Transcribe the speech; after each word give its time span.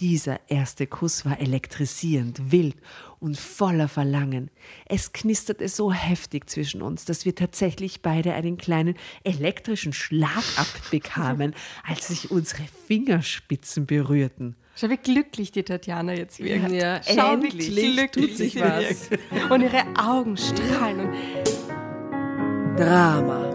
Dieser 0.00 0.40
erste 0.48 0.86
Kuss 0.88 1.24
war 1.24 1.38
elektrisierend, 1.40 2.50
wild 2.50 2.76
und 3.20 3.38
voller 3.38 3.86
Verlangen. 3.86 4.50
Es 4.86 5.12
knisterte 5.12 5.68
so 5.68 5.92
heftig 5.92 6.50
zwischen 6.50 6.82
uns, 6.82 7.04
dass 7.04 7.24
wir 7.24 7.36
tatsächlich 7.36 8.02
beide 8.02 8.32
einen 8.34 8.56
kleinen 8.56 8.96
elektrischen 9.22 9.92
Schlag 9.92 10.42
abbekamen, 10.56 11.54
als 11.86 12.08
sich 12.08 12.32
unsere 12.32 12.62
Fingerspitzen 12.88 13.86
berührten. 13.86 14.56
Schau, 14.74 14.88
wie 14.88 14.96
glücklich 14.96 15.52
die 15.52 15.62
Tatjana 15.62 16.14
jetzt 16.14 16.40
wirkt. 16.42 16.72
Ja, 16.72 17.00
Schau, 17.04 17.34
endlich 17.34 17.76
wie 17.76 17.92
glücklich 17.94 18.10
tut 18.28 18.36
sich 18.36 18.56
was. 18.58 19.10
wirkt. 19.10 19.50
Und 19.50 19.60
ihre 19.60 19.84
Augen 19.96 20.36
strahlen. 20.36 21.10
Drama. 22.76 23.54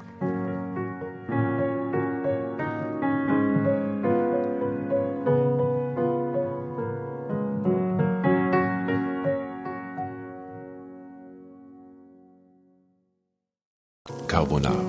Carbonara. 14.41 14.81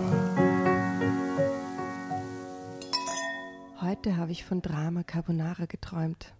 heute 3.82 4.16
habe 4.16 4.32
ich 4.32 4.46
von 4.46 4.62
Drama 4.62 5.02
Carbonara 5.02 5.66
geträumt. 5.66 6.32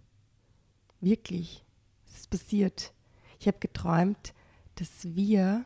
Wirklich. 0.99 1.63
Es 2.07 2.21
ist 2.21 2.31
passiert. 2.31 2.91
Ich 3.39 3.45
habe 3.45 3.59
geträumt, 3.59 4.33
dass 4.73 5.13
wir 5.15 5.63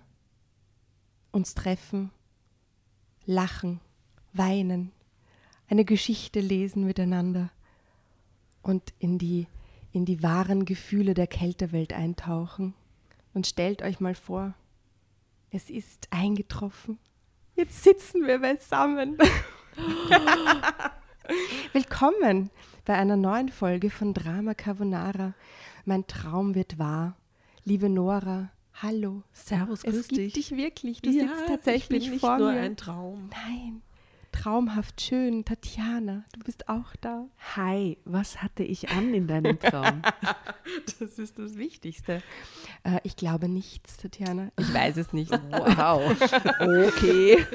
uns 1.32 1.54
treffen, 1.54 2.12
lachen, 3.26 3.80
weinen, 4.34 4.92
eine 5.70 5.86
Geschichte 5.86 6.42
lesen 6.42 6.84
miteinander 6.84 7.50
und 8.62 8.94
in 9.00 9.20
die, 9.20 9.48
in 9.94 10.04
die 10.04 10.22
wahren 10.22 10.66
Gefühle 10.66 11.14
der 11.14 11.28
Kältewelt 11.28 11.94
eintauchen. 11.94 12.74
Und 13.34 13.48
stellt 13.48 13.84
euch 13.84 14.02
mal 14.02 14.16
vor, 14.16 14.54
es 15.50 15.70
ist 15.70 16.10
eingetroffen. 16.12 17.00
Jetzt 17.58 17.84
sitzen 17.84 18.26
wir 18.28 18.38
beisammen. 18.40 19.18
Willkommen 21.74 22.52
bei 22.86 22.94
einer 22.94 23.18
neuen 23.18 23.50
Folge 23.50 23.90
von 23.90 24.14
Drama 24.14 24.54
Carbonara. 24.54 25.34
Mein 25.86 26.06
Traum 26.06 26.54
wird 26.56 26.78
wahr. 26.78 27.18
Liebe 27.66 27.90
Nora, 27.90 28.52
hallo. 28.76 29.24
Servus, 29.34 29.84
es 29.84 29.92
grüß 29.94 30.08
gibt 30.10 30.22
dich. 30.22 30.34
dich 30.34 30.52
wirklich. 30.56 31.02
Du 31.02 31.10
Ja, 31.10 31.24
sitzt 31.24 31.48
tatsächlich 31.48 32.04
ich 32.04 32.06
bin 32.06 32.12
nicht 32.12 32.22
vor 32.22 32.38
nur 32.38 32.52
mir. 32.52 32.60
ein 32.62 32.78
Traum. 32.78 33.32
Nein, 33.48 33.82
traumhaft 34.32 35.02
schön. 35.02 35.46
Tatjana, 35.46 36.24
du 36.34 36.40
bist 36.42 36.70
auch 36.70 36.96
da. 37.02 37.26
Hi, 37.56 37.98
was 38.06 38.42
hatte 38.42 38.64
ich 38.64 38.90
an 38.90 39.14
in 39.14 39.28
deinem 39.28 39.60
Traum? 39.60 40.02
Das 41.00 41.18
ist 41.18 41.40
das 41.40 41.58
Wichtigste. 41.58 42.22
Äh, 42.84 43.00
ich 43.04 43.16
glaube 43.16 43.48
nichts, 43.48 43.98
Tatjana. 43.98 44.52
Ich 44.60 44.74
weiß 44.74 44.98
es 44.98 45.14
nicht. 45.14 45.32
wow. 45.32 46.02
Okay. 46.60 47.46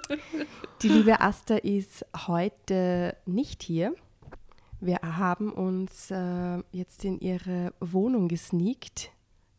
Die 0.82 0.88
liebe 0.88 1.20
Asta 1.20 1.56
ist 1.56 2.04
heute 2.26 3.16
nicht 3.24 3.62
hier. 3.62 3.94
Wir 4.80 4.98
haben 5.02 5.52
uns 5.52 6.10
äh, 6.10 6.58
jetzt 6.72 7.04
in 7.04 7.20
ihre 7.20 7.72
Wohnung 7.80 8.28
gesneakt. 8.28 9.12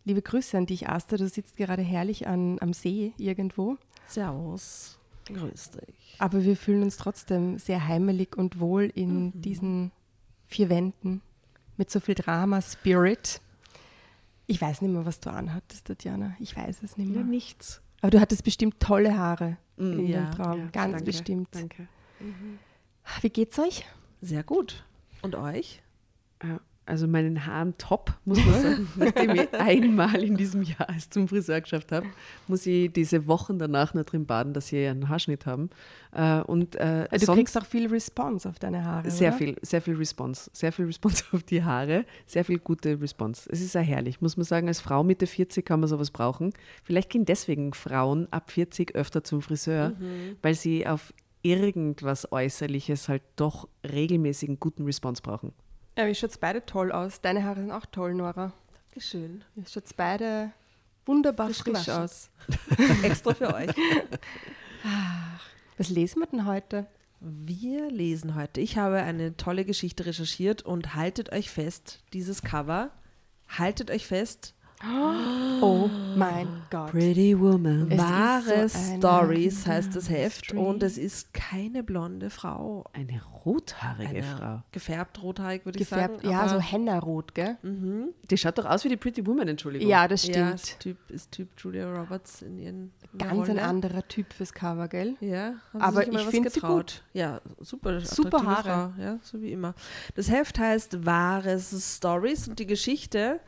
Liebe 0.04 0.22
Grüße 0.22 0.58
an 0.58 0.66
dich, 0.66 0.90
Asta. 0.90 1.16
Du 1.16 1.28
sitzt 1.30 1.58
gerade 1.58 1.84
herrlich 1.84 2.28
an, 2.28 2.58
am 2.60 2.74
See 2.74 3.14
irgendwo. 3.18 3.78
Servus. 4.08 5.00
Grüß 5.26 5.72
dich. 5.72 6.16
Aber 6.20 6.44
wir 6.44 6.56
fühlen 6.58 6.84
uns 6.84 6.98
trotzdem 6.98 7.58
sehr 7.60 7.88
heimelig 7.88 8.38
und 8.38 8.60
wohl 8.60 8.84
in 8.84 9.26
Mhm. 9.28 9.42
diesen 9.42 9.92
vier 10.46 10.70
Wänden 10.70 11.22
mit 11.78 11.90
so 11.90 12.00
viel 12.00 12.16
Drama, 12.16 12.62
Spirit. 12.62 13.42
Ich 14.48 14.62
weiß 14.62 14.82
nicht 14.82 14.92
mehr, 14.92 15.06
was 15.06 15.20
du 15.20 15.30
anhattest, 15.32 15.86
Tatjana. 15.88 16.36
Ich 16.40 16.56
weiß 16.58 16.84
es 16.84 16.98
nicht 16.98 17.10
Ja, 17.10 17.16
mehr. 17.18 17.24
nichts. 17.24 17.82
Aber 18.02 18.12
du 18.12 18.20
hattest 18.20 18.44
bestimmt 18.44 18.80
tolle 18.80 19.18
Haare 19.18 19.58
Mm, 19.78 20.00
in 20.00 20.08
ja, 20.08 20.26
dem 20.26 20.32
Traum. 20.36 20.60
ja, 20.60 20.66
Ganz 20.72 20.92
danke, 20.92 21.06
bestimmt. 21.06 21.48
Danke. 21.52 21.88
Wie 23.22 23.30
geht's 23.30 23.58
euch? 23.60 23.86
Sehr 24.22 24.44
gut. 24.44 24.84
Und 25.22 25.36
euch? 25.36 25.82
Also 26.86 27.08
meinen 27.08 27.46
Haaren 27.46 27.78
top, 27.78 28.14
muss 28.26 28.44
man 28.44 28.62
sagen. 28.62 28.88
Nachdem 28.96 29.32
ich 29.32 29.54
einmal 29.54 30.24
in 30.24 30.36
diesem 30.36 30.64
Jahr 30.64 30.88
es 30.98 31.10
zum 31.10 31.28
Friseur 31.28 31.62
geschafft 31.62 31.92
habe, 31.92 32.08
muss 32.48 32.66
ich 32.66 32.92
diese 32.92 33.28
Wochen 33.28 33.60
danach 33.60 33.94
noch 33.94 34.04
drin 34.04 34.26
baden, 34.26 34.54
dass 34.54 34.68
sie 34.68 34.86
einen 34.88 35.08
Haarschnitt 35.08 35.46
haben. 35.46 35.70
Äh, 36.12 36.42
Und 36.42 36.76
äh, 36.76 37.08
Du 37.20 37.34
kriegst 37.34 37.56
auch 37.58 37.66
viel 37.66 37.88
Response 37.88 38.50
auf 38.50 38.58
deine 38.60 38.84
Haare. 38.84 39.10
sehr 39.12 39.30
oder? 39.30 39.38
viel, 39.38 39.56
sehr 39.62 39.82
viel 39.82 39.96
Response. 39.96 40.50
Sehr 40.54 40.72
viel 40.72 40.86
Response 40.86 41.24
auf 41.32 41.44
die 41.44 41.64
Haare, 41.64 42.04
sehr 42.26 42.44
viel 42.44 42.58
gute 42.60 43.00
Response. 43.00 43.48
Es 43.52 43.62
ist 43.62 43.74
sehr 43.74 43.84
herrlich, 43.84 44.20
muss 44.20 44.36
man 44.36 44.44
sagen. 44.44 44.68
Als 44.68 44.82
Frau 44.82 45.04
Mitte 45.04 45.28
40 45.28 45.64
kann 45.66 45.80
man 45.80 45.88
sowas 45.88 46.10
brauchen. 46.12 46.52
Vielleicht 46.84 47.12
gehen 47.12 47.26
deswegen 47.26 47.74
Frauen 47.74 48.28
ab 48.32 48.50
40 48.52 48.96
öfter 48.96 49.24
zum 49.24 49.42
Friseur, 49.42 49.94
weil 50.42 50.56
sie 50.56 50.88
auf 50.88 51.14
irgendwas 51.44 52.32
Äußerliches 52.32 53.08
halt 53.08 53.22
doch 53.36 53.68
regelmäßigen 53.90 54.60
guten 54.60 54.84
Response 54.86 55.22
brauchen. 55.22 55.54
Ja, 55.98 56.08
ihr 56.08 56.16
schaut 56.16 56.40
beide 56.40 56.66
toll 56.66 56.92
aus. 56.92 57.22
Deine 57.22 57.44
Haare 57.44 57.60
sind 57.60 57.72
auch 57.72 57.86
toll, 57.86 58.14
Nora. 58.14 58.54
Dankeschön. 58.92 59.44
Ihr 59.56 59.66
schaut 59.68 59.84
beide 59.98 60.52
wunderbar 61.06 61.48
Frisch 61.48 61.76
frisch, 61.76 61.90
aus. 61.90 62.30
Extra 63.04 63.34
für 63.34 63.54
euch. 63.54 63.72
Was 65.78 65.90
lesen 65.90 66.20
wir 66.20 66.28
denn 66.28 66.46
heute? 66.46 66.88
Wir 67.20 67.92
lesen 67.92 68.36
heute. 68.36 68.62
Ich 68.62 68.78
habe 68.78 68.98
eine 68.98 69.38
tolle 69.38 69.66
Geschichte 69.66 70.06
recherchiert 70.06 70.64
und 70.64 70.96
haltet 70.96 71.32
euch 71.32 71.52
fest, 71.52 72.00
dieses 72.14 72.42
Cover, 72.42 72.90
haltet 73.48 73.92
euch 73.92 74.08
fest, 74.08 74.56
Oh 75.64 75.88
mein 76.16 76.48
Gott. 76.72 76.90
Pretty 76.90 77.40
Woman. 77.40 77.92
Es 77.92 78.00
Wahre 78.00 78.68
so 78.68 78.98
Stories 78.98 79.68
heißt 79.68 79.96
das 79.96 80.10
Heft 80.10 80.46
Street. 80.48 80.60
und 80.60 80.82
es 80.82 80.98
ist 80.98 81.34
keine 81.36 81.84
blonde 81.84 82.32
Frau. 82.32 82.86
Eine 82.94 83.22
rothaarige 83.46 84.10
Eine 84.10 84.24
Frau. 84.24 84.64
gefärbt 84.72 85.22
rothaarig, 85.22 85.66
würde 85.66 85.80
ich 85.80 85.88
Gefärbt, 85.88 86.22
sagen. 86.24 86.30
ja, 86.34 86.48
so 86.50 86.60
Henna-rot, 86.60 87.36
gell? 87.36 87.58
Die 87.64 88.38
schaut 88.38 88.58
doch 88.58 88.66
aus 88.66 88.84
wie 88.84 88.90
die 88.90 88.98
Pretty 88.98 89.26
Woman, 89.28 89.48
Entschuldigung. 89.50 89.88
Ja, 89.88 90.08
das 90.08 90.26
Ja, 90.26 90.34
stimmt. 90.34 90.54
ist 90.56 90.80
typ, 90.80 91.12
ist 91.12 91.32
typ 91.32 91.50
Julia 91.60 91.94
Roberts 91.94 92.42
in 92.42 92.58
ihren 92.58 92.92
Ganz 93.18 93.32
ein 93.32 93.58
Rolle. 93.58 93.62
anderer 93.64 94.08
Typ 94.08 94.34
fürs 94.34 94.52
Cover, 94.54 94.88
gell? 94.88 95.16
Ja, 95.20 95.54
Aber 95.78 96.08
ich 96.08 96.14
was 96.14 96.24
find 96.24 96.50
sie 96.52 96.60
getraut. 96.60 97.04
Ja, 97.14 97.40
super. 97.60 98.02
Super 98.02 98.44
Haare. 98.46 98.94
Frau, 98.96 99.02
ja, 99.04 99.20
so 99.22 99.42
wie 99.44 99.52
immer. 99.52 99.76
Das 100.16 100.32
Heft 100.32 100.58
heißt 100.58 101.06
Wahres 101.06 101.98
Stories 101.98 102.48
und 102.48 102.58
die 102.58 102.66
Geschichte 102.68 103.40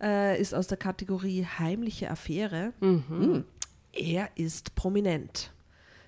äh, 0.00 0.40
ist 0.40 0.54
aus 0.54 0.66
der 0.66 0.78
Kategorie 0.78 1.44
Heimliche 1.58 2.10
Affäre. 2.10 2.72
Mhm. 2.80 3.44
Er 3.92 4.28
ist 4.36 4.74
prominent, 4.74 5.52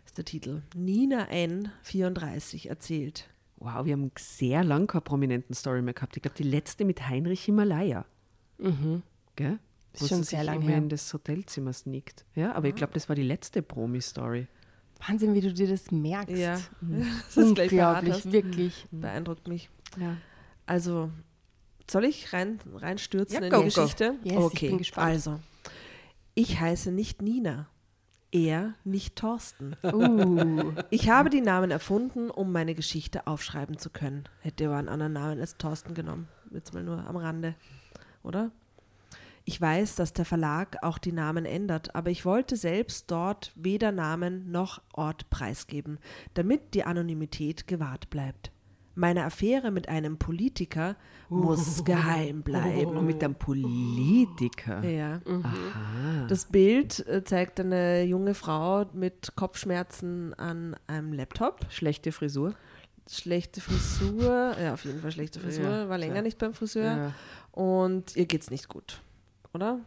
ist 0.05 0.19
der 0.19 0.25
Titel. 0.25 0.63
Nina 0.75 1.29
N. 1.29 1.71
34 1.83 2.69
erzählt. 2.69 3.29
Wow, 3.59 3.85
wir 3.87 3.93
haben 3.95 4.11
sehr 4.19 4.65
lang 4.65 4.87
keine 4.87 5.01
prominenten 5.03 5.55
Story 5.55 5.81
mehr 5.83 5.95
gehabt. 5.95 6.17
Ich 6.17 6.23
glaube, 6.23 6.37
die 6.37 6.43
letzte 6.43 6.85
mit 6.85 7.09
Heinrich 7.09 7.45
Himalaya. 7.45 8.05
Gell? 9.37 9.59
Ist 9.93 10.03
Wo 10.03 10.07
schon 10.09 10.25
sehr 10.25 10.41
sich 10.41 10.47
lang 10.47 10.61
immer 10.61 10.71
her. 10.71 10.79
in 10.79 10.89
das 10.91 11.13
Hotelzimmer 11.15 11.73
sneakt. 11.73 12.27
Ja, 12.35 12.55
aber 12.55 12.69
ich 12.69 12.75
glaube, 12.75 12.93
das 12.93 13.09
war 13.09 13.17
die 13.17 13.23
letzte 13.23 13.63
Promi-Story. 13.63 14.47
Wahnsinn, 15.07 15.35
wie 15.35 15.41
du 15.41 15.53
dir 15.53 15.69
das 15.69 15.91
merkst. 15.91 16.37
Ja, 16.37 16.61
das 16.81 17.37
ist 17.37 17.37
Unglaublich, 17.39 18.31
wirklich. 18.31 18.87
beeindruckt 18.91 19.49
mich. 19.49 19.71
Ja. 19.99 20.17
Also, 20.67 21.11
soll 21.91 22.05
ich 22.05 22.33
rein, 22.33 22.59
reinstürzen 22.75 23.39
Ja, 23.39 23.45
in 23.45 23.51
go, 23.51 23.63
die 23.63 23.63
go. 23.63 23.83
Geschichte? 23.83 24.15
Yes, 24.23 24.33
ich 24.33 24.39
okay, 24.39 24.69
bin 24.69 24.79
gespannt. 24.79 25.07
also. 25.07 25.41
Ich 26.35 26.61
heiße 26.61 26.93
nicht 26.93 27.23
Nina. 27.23 27.69
Er 28.33 28.75
nicht 28.85 29.17
Thorsten. 29.17 29.77
Uh, 29.83 30.73
Ich 30.91 31.09
habe 31.09 31.31
die 31.31 31.41
Namen 31.41 31.71
erfunden, 31.71 32.29
um 32.29 32.53
meine 32.53 32.75
Geschichte 32.75 33.27
aufschreiben 33.27 33.79
zu 33.79 33.89
können. 33.89 34.25
Hätte 34.41 34.67
aber 34.67 34.77
einen 34.77 34.89
anderen 34.89 35.13
Namen 35.15 35.41
als 35.41 35.57
Thorsten 35.57 35.95
genommen. 35.95 36.29
Jetzt 36.51 36.75
mal 36.75 36.83
nur 36.83 37.07
am 37.07 37.17
Rande. 37.17 37.55
Oder? 38.23 38.51
Ich 39.45 39.61
weiß, 39.61 39.95
dass 39.95 40.13
der 40.13 40.25
Verlag 40.25 40.83
auch 40.83 40.99
die 40.99 41.13
Namen 41.13 41.45
ändert, 41.45 41.95
aber 41.95 42.11
ich 42.11 42.25
wollte 42.25 42.57
selbst 42.57 43.11
dort 43.13 43.53
weder 43.55 43.93
Namen 43.93 44.51
noch 44.51 44.83
Ort 44.93 45.31
preisgeben, 45.31 45.99
damit 46.35 46.75
die 46.75 46.83
Anonymität 46.83 47.69
gewahrt 47.69 48.11
bleibt. 48.11 48.51
Meine 48.97 49.25
Affäre 49.25 49.71
mit 49.71 49.89
einem 49.89 50.17
Politiker 50.19 50.97
muss 51.29 51.85
geheim 51.85 52.43
bleiben. 52.43 52.97
Und 52.97 53.07
mit 53.07 53.23
einem 53.23 53.35
Politiker. 53.37 54.83
Ja. 54.85 55.21
Aha. 55.27 56.27
Das 56.29 56.47
Bild 56.47 57.07
äh, 57.07 57.23
zeigt 57.23 57.61
eine 57.61 58.03
junge 58.05 58.35
Frau 58.35 58.87
mit 58.95 59.33
Kopfschmerzen 59.37 60.35
an 60.35 60.75
einem 60.87 61.13
Laptop. 61.13 61.67
Schlechte 61.69 62.11
Frisur. 62.11 62.55
Schlechte 63.09 63.61
Frisur, 63.61 64.57
ja, 64.61 64.75
auf 64.75 64.85
jeden 64.85 65.01
Fall 65.01 65.13
schlechte 65.13 65.39
Frisur, 65.39 65.65
Ja, 65.65 65.89
war 65.89 65.97
länger 65.97 66.15
klar. 66.15 66.23
nicht 66.25 66.39
beim 66.39 66.55
Friseur. 66.55 66.85
Ja. 66.97 67.13
Und 67.53 68.17
ihr 68.17 68.27
geht's 68.27 68.51
nicht 68.51 68.69
gut, 68.69 69.01
oder? 69.55 69.79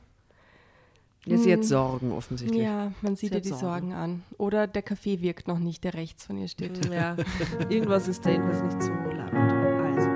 Ja, 1.25 1.37
sie 1.37 1.51
hat 1.53 1.65
Sorgen 1.65 2.11
offensichtlich. 2.11 2.61
ja, 2.63 2.93
man 3.01 3.15
sieht 3.15 3.31
Sie 3.31 3.35
ihr 3.35 3.41
die 3.41 3.49
Sorgen. 3.49 3.61
Sorgen 3.61 3.93
an. 3.93 4.23
Oder 4.37 4.67
der 4.67 4.81
Kaffee 4.81 5.21
wirkt 5.21 5.47
noch 5.47 5.59
nicht, 5.59 5.83
der 5.83 5.93
rechts 5.93 6.25
von 6.25 6.37
ihr 6.37 6.47
steht. 6.47 6.85
Ja, 6.91 7.15
irgendwas 7.69 8.07
ist 8.07 8.25
da 8.25 8.31
jedenfalls 8.31 8.61
nicht 8.63 8.81
so 8.81 8.91
labernd. 8.91 9.51
Also. 9.97 10.09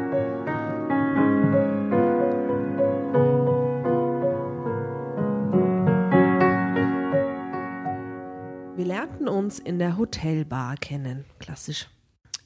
Wir 8.75 8.85
lernten 8.85 9.27
uns 9.27 9.59
in 9.59 9.77
der 9.77 9.97
Hotelbar 9.97 10.77
kennen. 10.77 11.25
Klassisch. 11.39 11.89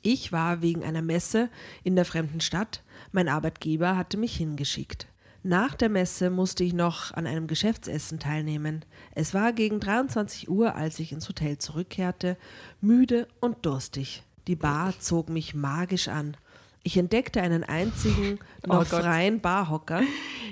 Ich 0.01 0.31
war 0.31 0.61
wegen 0.61 0.83
einer 0.83 1.01
Messe 1.01 1.49
in 1.83 1.95
der 1.95 2.05
fremden 2.05 2.41
Stadt. 2.41 2.83
Mein 3.11 3.29
Arbeitgeber 3.29 3.95
hatte 3.97 4.17
mich 4.17 4.35
hingeschickt. 4.35 5.07
Nach 5.47 5.75
der 5.75 5.87
Messe 5.87 6.29
musste 6.29 6.65
ich 6.65 6.73
noch 6.73 7.13
an 7.13 7.25
einem 7.25 7.47
Geschäftsessen 7.47 8.19
teilnehmen. 8.19 8.83
Es 9.15 9.33
war 9.33 9.53
gegen 9.53 9.79
23 9.79 10.49
Uhr, 10.49 10.75
als 10.75 10.99
ich 10.99 11.13
ins 11.13 11.29
Hotel 11.29 11.57
zurückkehrte, 11.57 12.35
müde 12.81 13.29
und 13.39 13.65
durstig. 13.65 14.23
Die 14.47 14.57
Bar 14.57 14.93
zog 14.99 15.29
mich 15.29 15.55
magisch 15.55 16.09
an. 16.09 16.35
Ich 16.83 16.97
entdeckte 16.97 17.41
einen 17.41 17.63
einzigen 17.63 18.39
noch 18.67 18.81
Oh 18.81 18.83
freien 18.83 19.39
Barhocker. 19.39 20.01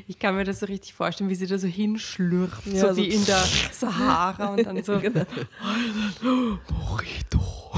Ich 0.07 0.17
kann 0.17 0.33
mir 0.37 0.45
das 0.45 0.61
so 0.61 0.65
richtig 0.65 0.93
vorstellen, 0.93 1.29
wie 1.29 1.35
sie 1.35 1.47
da 1.47 1.57
so 1.57 1.67
hinschlürft, 1.67 2.65
Ja, 2.67 2.87
so, 2.87 2.93
so- 2.93 2.95
wie 2.95 3.07
in 3.09 3.25
der 3.25 3.43
Sahara 3.73 4.53
und 4.53 4.65
dann 4.65 4.81
so. 4.81 4.93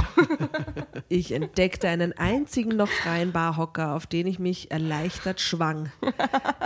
Ich 1.10 1.32
entdeckte 1.32 1.88
einen 1.88 2.12
einzigen 2.14 2.76
noch 2.76 2.90
freien 2.90 3.32
Barhocker, 3.32 3.96
auf 3.96 4.08
den 4.08 4.28
ich 4.28 4.40
mich 4.40 4.72
erleichtert 4.72 5.40
schwang. 5.40 5.90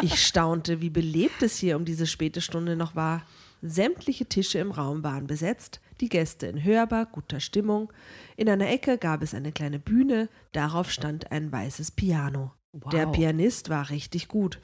Ich 0.01 0.25
staunte, 0.25 0.81
wie 0.81 0.89
belebt 0.89 1.43
es 1.43 1.57
hier 1.57 1.75
um 1.75 1.85
diese 1.85 2.07
späte 2.07 2.41
Stunde 2.41 2.75
noch 2.75 2.95
war. 2.95 3.23
Sämtliche 3.61 4.25
Tische 4.25 4.57
im 4.57 4.71
Raum 4.71 5.03
waren 5.03 5.27
besetzt, 5.27 5.79
die 5.99 6.09
Gäste 6.09 6.47
in 6.47 6.63
hörbar 6.63 7.05
guter 7.05 7.39
Stimmung. 7.39 7.93
In 8.35 8.49
einer 8.49 8.67
Ecke 8.69 8.97
gab 8.97 9.21
es 9.21 9.35
eine 9.35 9.51
kleine 9.51 9.77
Bühne, 9.77 10.29
darauf 10.51 10.89
stand 10.89 11.31
ein 11.31 11.51
weißes 11.51 11.91
Piano. 11.91 12.51
Der 12.91 13.05
Pianist 13.05 13.69
war 13.69 13.91
richtig 13.91 14.27
gut, 14.27 14.59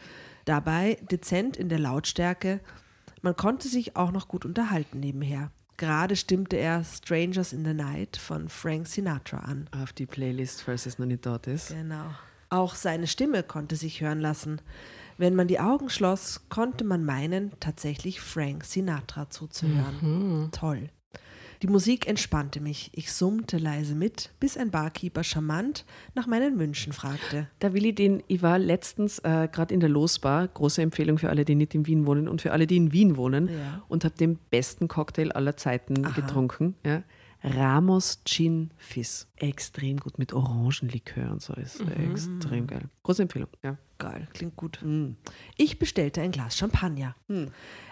dabei 0.45 0.97
dezent 1.11 1.55
in 1.55 1.69
der 1.69 1.79
Lautstärke. 1.79 2.61
Man 3.21 3.35
konnte 3.35 3.67
sich 3.67 3.95
auch 3.95 4.11
noch 4.11 4.27
gut 4.27 4.45
unterhalten 4.45 4.99
nebenher. 4.99 5.51
Gerade 5.77 6.15
stimmte 6.15 6.57
er 6.57 6.83
Strangers 6.83 7.53
in 7.53 7.63
the 7.63 7.73
Night 7.73 8.17
von 8.17 8.49
Frank 8.49 8.87
Sinatra 8.87 9.37
an. 9.37 9.69
Auf 9.71 9.93
die 9.93 10.07
Playlist, 10.07 10.63
falls 10.63 10.87
es 10.87 10.97
noch 10.97 11.05
nicht 11.05 11.25
dort 11.25 11.45
ist. 11.45 11.69
Genau. 11.69 12.05
Auch 12.49 12.75
seine 12.75 13.07
Stimme 13.07 13.43
konnte 13.43 13.75
sich 13.75 14.01
hören 14.01 14.19
lassen. 14.19 14.59
Wenn 15.17 15.35
man 15.35 15.47
die 15.47 15.59
Augen 15.59 15.89
schloss, 15.89 16.41
konnte 16.49 16.83
man 16.83 17.03
meinen, 17.03 17.51
tatsächlich 17.59 18.21
Frank 18.21 18.65
Sinatra 18.65 19.29
zuzuhören. 19.29 20.49
Toll. 20.51 20.89
Die 21.61 21.67
Musik 21.67 22.07
entspannte 22.07 22.59
mich. 22.61 22.89
Ich 22.93 23.11
summte 23.11 23.57
leise 23.57 23.95
mit, 23.95 24.31
bis 24.39 24.57
ein 24.57 24.69
Barkeeper 24.71 25.23
charmant 25.23 25.85
nach 26.15 26.27
meinen 26.27 26.59
Wünschen 26.59 26.93
fragte. 26.93 27.47
Da 27.59 27.73
will 27.73 27.85
ich 27.85 27.95
den, 27.95 28.21
ich 28.27 28.41
war 28.41 28.59
letztens 28.59 29.19
äh, 29.19 29.47
gerade 29.51 29.73
in 29.73 29.79
der 29.79 29.89
Losbar, 29.89 30.47
große 30.47 30.81
Empfehlung 30.81 31.17
für 31.17 31.29
alle, 31.29 31.45
die 31.45 31.55
nicht 31.55 31.73
in 31.73 31.87
Wien 31.87 32.05
wohnen 32.05 32.27
und 32.27 32.41
für 32.41 32.51
alle, 32.51 32.67
die 32.67 32.77
in 32.77 32.91
Wien 32.91 33.17
wohnen, 33.17 33.47
Ja. 33.49 33.81
und 33.87 34.05
habe 34.05 34.15
den 34.15 34.37
besten 34.51 34.87
Cocktail 34.87 35.31
aller 35.31 35.57
Zeiten 35.57 36.03
getrunken. 36.13 36.75
Ja. 36.85 37.03
Ramos 37.43 38.21
Gin 38.25 38.71
Fizz. 38.77 39.27
Extrem 39.35 39.97
gut 39.97 40.17
mit 40.17 40.33
Orangenlikör 40.33 41.31
und 41.31 41.41
so. 41.41 41.53
Ist 41.53 41.81
extrem 42.11 42.67
geil. 42.67 42.89
Große 43.03 43.21
Empfehlung. 43.21 43.49
Ja. 43.63 43.77
Geil, 43.99 44.27
klingt 44.33 44.55
gut. 44.55 44.79
Ich 45.55 45.79
bestellte 45.79 46.21
ein 46.21 46.31
Glas 46.31 46.55
Champagner. 46.55 47.15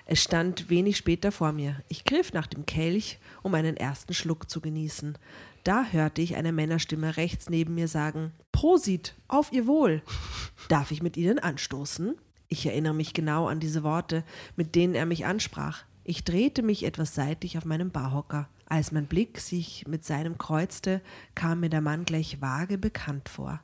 Es 0.05 0.21
stand 0.21 0.69
wenig 0.69 0.97
später 0.97 1.31
vor 1.31 1.51
mir. 1.51 1.81
Ich 1.87 2.05
griff 2.05 2.31
nach 2.31 2.45
dem 2.45 2.65
Kelch, 2.67 3.17
um 3.41 3.55
einen 3.55 3.75
ersten 3.75 4.13
Schluck 4.13 4.49
zu 4.49 4.61
genießen. 4.61 5.17
Da 5.63 5.85
hörte 5.85 6.21
ich 6.21 6.35
eine 6.35 6.51
Männerstimme 6.51 7.17
rechts 7.17 7.49
neben 7.49 7.73
mir 7.73 7.87
sagen: 7.87 8.33
Prosit, 8.51 9.15
auf 9.27 9.51
Ihr 9.51 9.65
Wohl. 9.65 10.03
Darf 10.69 10.91
ich 10.91 11.01
mit 11.01 11.17
Ihnen 11.17 11.39
anstoßen? 11.39 12.15
Ich 12.47 12.67
erinnere 12.67 12.93
mich 12.93 13.13
genau 13.13 13.47
an 13.47 13.59
diese 13.59 13.81
Worte, 13.81 14.23
mit 14.55 14.75
denen 14.75 14.93
er 14.93 15.07
mich 15.07 15.25
ansprach. 15.25 15.85
Ich 16.07 16.23
drehte 16.23 16.61
mich 16.61 16.85
etwas 16.85 17.15
seitlich 17.15 17.57
auf 17.57 17.65
meinem 17.65 17.89
Barhocker. 17.89 18.47
Als 18.67 18.91
mein 18.91 19.07
Blick 19.07 19.39
sich 19.39 19.85
mit 19.87 20.05
seinem 20.05 20.37
kreuzte, 20.37 21.01
kam 21.33 21.61
mir 21.61 21.69
der 21.69 21.81
Mann 21.81 22.05
gleich 22.05 22.41
vage 22.41 22.77
bekannt 22.77 23.27
vor. 23.27 23.59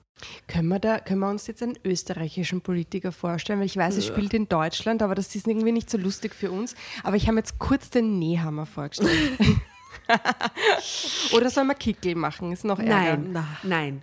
Können 0.48 0.68
wir, 0.68 0.80
da, 0.80 1.00
können 1.00 1.20
wir 1.20 1.30
uns 1.30 1.46
jetzt 1.48 1.62
einen 1.62 1.78
österreichischen 1.84 2.62
Politiker 2.62 3.12
vorstellen? 3.12 3.60
Weil 3.60 3.68
ich 3.68 3.78
weiß, 3.78 3.96
er 3.96 4.02
spielt 4.02 4.34
in 4.34 4.50
Deutschland, 4.50 5.04
aber 5.04 5.14
das 5.14 5.34
ist 5.36 5.48
irgendwie 5.48 5.72
nicht 5.72 5.90
so 5.90 5.98
lustig 6.00 6.34
für 6.34 6.52
uns. 6.52 6.76
Aber 7.04 7.16
ich 7.16 7.28
habe 7.28 7.38
jetzt 7.38 7.60
kurz 7.60 7.92
den 7.92 8.18
Nehammer 8.18 8.66
vorgestellt. 8.66 9.38
Oder 11.34 11.50
soll 11.50 11.66
man 11.66 11.78
Kickel 11.78 12.16
machen? 12.16 12.52
Ist 12.52 12.66
noch 12.66 12.80
Ärger. 12.80 13.18
Nein, 13.18 13.46
nein. 13.64 14.02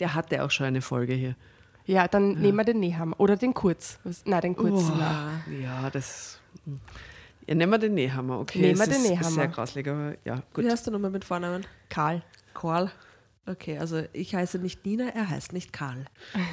Der 0.00 0.14
hatte 0.14 0.44
auch 0.44 0.50
schon 0.50 0.66
eine 0.66 0.82
Folge 0.82 1.14
hier. 1.14 1.34
Ja, 1.86 2.08
dann 2.08 2.40
nehmen 2.40 2.58
wir 2.58 2.64
den 2.64 2.80
Nehammer. 2.80 3.18
Oder 3.18 3.36
den 3.36 3.54
Kurz. 3.54 3.98
Nein, 4.24 4.40
den 4.42 4.56
Kurz. 4.56 4.88
nein. 4.88 5.42
Ja, 5.62 5.90
das. 5.90 6.40
Ja, 7.50 7.56
nehmen 7.56 7.72
wir 7.72 7.78
den 7.78 7.94
Nehammer, 7.94 8.38
okay. 8.38 8.60
Nehmen 8.60 8.78
wir 8.78 8.86
den 8.86 9.02
Nehammer. 9.02 9.28
Ist 9.28 9.34
sehr 9.34 9.48
grauslig, 9.48 9.88
aber 9.88 10.14
ja, 10.24 10.36
gut. 10.54 10.64
Wie 10.64 10.70
heißt 10.70 10.86
du 10.86 10.92
nochmal 10.92 11.10
mit 11.10 11.24
Vornamen? 11.24 11.66
Karl. 11.88 12.22
Karl. 12.54 12.92
Okay, 13.44 13.76
also 13.76 14.04
ich 14.12 14.36
heiße 14.36 14.60
nicht 14.60 14.86
Nina, 14.86 15.08
er 15.08 15.28
heißt 15.28 15.52
nicht 15.52 15.72
Karl. 15.72 16.04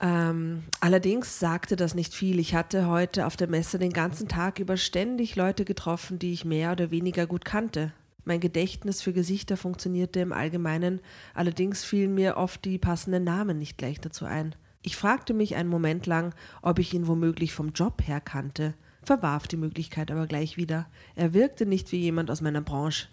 Ähm, 0.00 0.64
allerdings 0.80 1.38
sagte 1.38 1.76
das 1.76 1.94
nicht 1.94 2.12
viel. 2.12 2.38
Ich 2.38 2.54
hatte 2.54 2.88
heute 2.88 3.26
auf 3.26 3.36
der 3.36 3.48
Messe 3.48 3.78
den 3.78 3.92
ganzen 3.92 4.28
Tag 4.28 4.58
über 4.58 4.76
ständig 4.76 5.34
Leute 5.34 5.64
getroffen, 5.64 6.18
die 6.18 6.32
ich 6.32 6.44
mehr 6.44 6.72
oder 6.72 6.90
weniger 6.90 7.26
gut 7.26 7.44
kannte. 7.44 7.92
Mein 8.24 8.40
Gedächtnis 8.40 9.00
für 9.00 9.14
Gesichter 9.14 9.56
funktionierte 9.56 10.20
im 10.20 10.32
Allgemeinen, 10.32 11.00
allerdings 11.32 11.84
fielen 11.84 12.14
mir 12.14 12.36
oft 12.36 12.64
die 12.66 12.76
passenden 12.76 13.24
Namen 13.24 13.58
nicht 13.58 13.78
gleich 13.78 13.98
dazu 14.00 14.26
ein. 14.26 14.54
Ich 14.82 14.96
fragte 14.96 15.32
mich 15.32 15.56
einen 15.56 15.70
Moment 15.70 16.04
lang, 16.04 16.34
ob 16.60 16.78
ich 16.78 16.92
ihn 16.92 17.06
womöglich 17.06 17.54
vom 17.54 17.70
Job 17.72 18.02
her 18.04 18.20
kannte, 18.20 18.74
verwarf 19.06 19.46
die 19.48 19.56
Möglichkeit 19.56 20.10
aber 20.10 20.26
gleich 20.26 20.56
wieder. 20.56 20.86
Er 21.14 21.34
wirkte 21.34 21.66
nicht 21.66 21.92
wie 21.92 21.98
jemand 21.98 22.30
aus 22.30 22.40
meiner 22.40 22.60
Branche, 22.60 23.08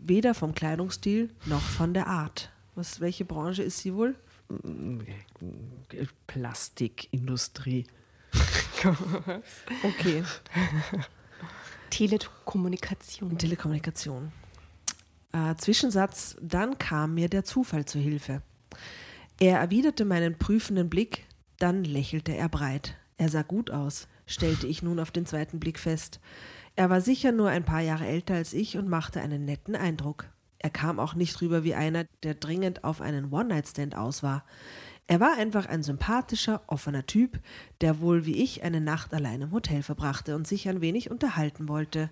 weder 0.00 0.34
vom 0.34 0.54
Kleidungsstil 0.54 1.30
noch 1.46 1.62
von 1.62 1.94
der 1.94 2.06
Art. 2.06 2.50
Was, 2.74 3.00
welche 3.00 3.24
Branche 3.24 3.62
ist 3.62 3.78
sie 3.78 3.94
wohl? 3.94 4.16
Plastikindustrie. 6.26 7.86
Okay. 9.82 10.22
Telekommunikation. 11.88 13.38
Telekommunikation. 13.38 14.30
Äh, 15.32 15.54
Zwischensatz, 15.56 16.36
dann 16.42 16.76
kam 16.76 17.14
mir 17.14 17.30
der 17.30 17.44
Zufall 17.44 17.86
zu 17.86 17.98
Hilfe. 17.98 18.42
Er 19.40 19.58
erwiderte 19.60 20.04
meinen 20.04 20.36
prüfenden 20.36 20.90
Blick, 20.90 21.24
dann 21.58 21.84
lächelte 21.84 22.36
er 22.36 22.48
breit. 22.48 22.96
Er 23.16 23.28
sah 23.28 23.42
gut 23.42 23.70
aus, 23.70 24.06
stellte 24.26 24.66
ich 24.66 24.82
nun 24.82 24.98
auf 25.00 25.10
den 25.10 25.26
zweiten 25.26 25.60
Blick 25.60 25.78
fest. 25.78 26.20
Er 26.76 26.90
war 26.90 27.00
sicher 27.00 27.32
nur 27.32 27.48
ein 27.48 27.64
paar 27.64 27.80
Jahre 27.80 28.06
älter 28.06 28.34
als 28.34 28.52
ich 28.52 28.76
und 28.76 28.88
machte 28.88 29.20
einen 29.20 29.44
netten 29.44 29.76
Eindruck. 29.76 30.26
Er 30.58 30.70
kam 30.70 30.98
auch 30.98 31.14
nicht 31.14 31.40
rüber 31.40 31.62
wie 31.62 31.74
einer, 31.74 32.04
der 32.22 32.34
dringend 32.34 32.84
auf 32.84 33.00
einen 33.00 33.32
One-Night-Stand 33.32 33.96
aus 33.96 34.22
war. 34.22 34.44
Er 35.06 35.20
war 35.20 35.36
einfach 35.36 35.66
ein 35.66 35.82
sympathischer, 35.82 36.62
offener 36.66 37.06
Typ, 37.06 37.38
der 37.82 38.00
wohl 38.00 38.24
wie 38.24 38.42
ich 38.42 38.62
eine 38.62 38.80
Nacht 38.80 39.12
allein 39.12 39.42
im 39.42 39.52
Hotel 39.52 39.82
verbrachte 39.82 40.34
und 40.34 40.46
sich 40.46 40.68
ein 40.68 40.80
wenig 40.80 41.10
unterhalten 41.10 41.68
wollte. 41.68 42.08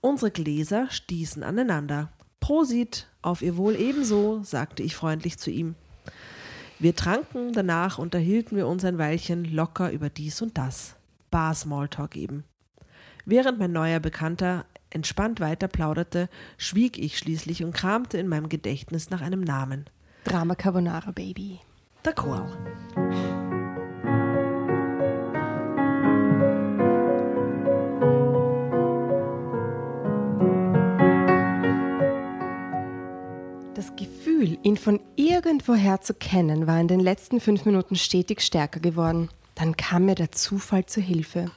Unsere 0.00 0.30
Gläser 0.30 0.88
stießen 0.90 1.42
aneinander. 1.42 2.12
Prosit, 2.38 3.08
auf 3.20 3.42
ihr 3.42 3.56
Wohl 3.56 3.76
ebenso, 3.76 4.42
sagte 4.44 4.82
ich 4.82 4.94
freundlich 4.94 5.38
zu 5.38 5.50
ihm. 5.50 5.74
Wir 6.78 6.94
tranken, 6.96 7.52
danach 7.52 7.98
unterhielten 7.98 8.56
wir 8.56 8.66
uns 8.66 8.84
ein 8.84 8.98
Weilchen 8.98 9.44
locker 9.44 9.90
über 9.92 10.08
dies 10.08 10.42
und 10.42 10.58
das. 10.58 10.96
Bar 11.32 11.56
Smalltalk 11.56 12.14
eben. 12.14 12.44
Während 13.24 13.58
mein 13.58 13.72
neuer 13.72 13.98
Bekannter 13.98 14.66
entspannt 14.90 15.40
weiter 15.40 15.66
plauderte, 15.66 16.28
schwieg 16.58 16.98
ich 16.98 17.18
schließlich 17.18 17.64
und 17.64 17.72
kramte 17.72 18.18
in 18.18 18.28
meinem 18.28 18.48
Gedächtnis 18.48 19.10
nach 19.10 19.22
einem 19.22 19.40
Namen. 19.40 19.86
Drama 20.22 20.54
Carbonara 20.54 21.10
Baby. 21.10 21.58
Der 22.04 22.12
Qual. 22.12 22.46
Das 33.74 33.96
Gefühl, 33.96 34.58
ihn 34.62 34.76
von 34.76 35.00
irgendwoher 35.16 36.00
zu 36.02 36.14
kennen, 36.14 36.66
war 36.66 36.78
in 36.78 36.88
den 36.88 37.00
letzten 37.00 37.40
fünf 37.40 37.64
Minuten 37.64 37.96
stetig 37.96 38.42
stärker 38.42 38.80
geworden. 38.80 39.28
Dann 39.54 39.76
kam 39.76 40.06
mir 40.06 40.14
der 40.14 40.32
Zufall 40.32 40.86
zu 40.86 41.00
Hilfe. 41.00 41.50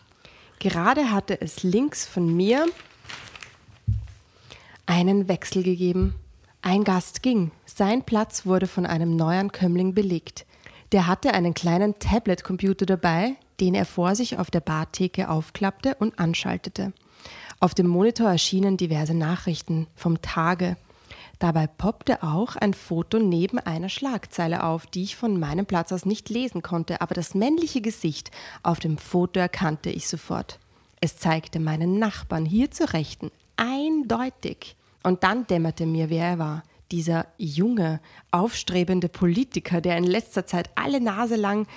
Gerade 0.60 1.12
hatte 1.12 1.40
es 1.42 1.64
links 1.64 2.06
von 2.06 2.36
mir 2.36 2.66
einen 4.86 5.28
Wechsel 5.28 5.64
gegeben. 5.64 6.16
Ein 6.62 6.84
Gast 6.84 7.22
ging. 7.22 7.52
Sein 7.66 8.04
Platz 8.04 8.46
wurde 8.46 8.68
von 8.68 8.86
einem 8.86 9.16
Neuankömmling 9.16 9.94
belegt. 9.94 10.46
Der 10.92 11.08
hatte 11.08 11.34
einen 11.34 11.54
kleinen 11.54 12.00
Tablet-Computer 12.00 12.86
dabei, 12.86 13.36
den 13.60 13.75
er 13.75 13.86
vor 13.86 14.16
sich 14.16 14.38
auf 14.38 14.52
der 14.52 14.62
Bartheke 14.62 15.30
aufklappte 15.30 15.96
und 15.96 16.20
anschaltete. 16.20 16.94
Auf 17.60 17.74
dem 17.74 17.88
Monitor 17.88 18.30
erschienen 18.30 18.78
diverse 18.78 19.14
Nachrichten 19.14 19.88
vom 19.96 20.22
Tage. 20.22 20.78
Dabei 21.39 21.68
poppte 21.68 22.24
auch 22.24 22.56
ein 22.56 22.74
Foto 22.74 23.20
neben 23.20 23.60
einer 23.60 23.89
Schlagzeile 23.89 24.63
auf, 24.63 24.88
die 24.88 25.04
ich 25.04 25.15
von 25.15 25.39
meinem 25.39 25.65
Platz 25.65 25.92
aus 25.92 26.06
nicht 26.06 26.30
lesen 26.30 26.62
konnte, 26.62 27.01
aber 27.01 27.13
das 27.13 27.36
männliche 27.36 27.82
Gesicht 27.82 28.32
auf 28.63 28.80
dem 28.80 28.98
Foto 28.98 29.39
erkannte 29.39 29.89
ich 29.89 30.08
sofort. 30.08 30.60
Es 31.01 31.18
zeigte 31.18 31.60
meinen 31.60 32.00
Nachbarn 32.00 32.46
hier 32.46 32.72
zur 32.72 32.94
Rechten, 32.94 33.32
eindeutig. 33.58 34.75
Und 35.04 35.24
dann 35.24 35.46
dämmerte 35.46 35.86
mir, 35.86 36.10
wer 36.10 36.25
er 36.25 36.39
war. 36.39 36.63
Dieser 36.92 37.27
junge, 37.38 38.00
aufstrebende 38.32 39.10
Politiker, 39.10 39.82
der 39.82 39.98
in 39.98 40.04
letzter 40.04 40.46
Zeit 40.46 40.70
alle 40.75 41.01
Nase 41.01 41.36
lang 41.36 41.68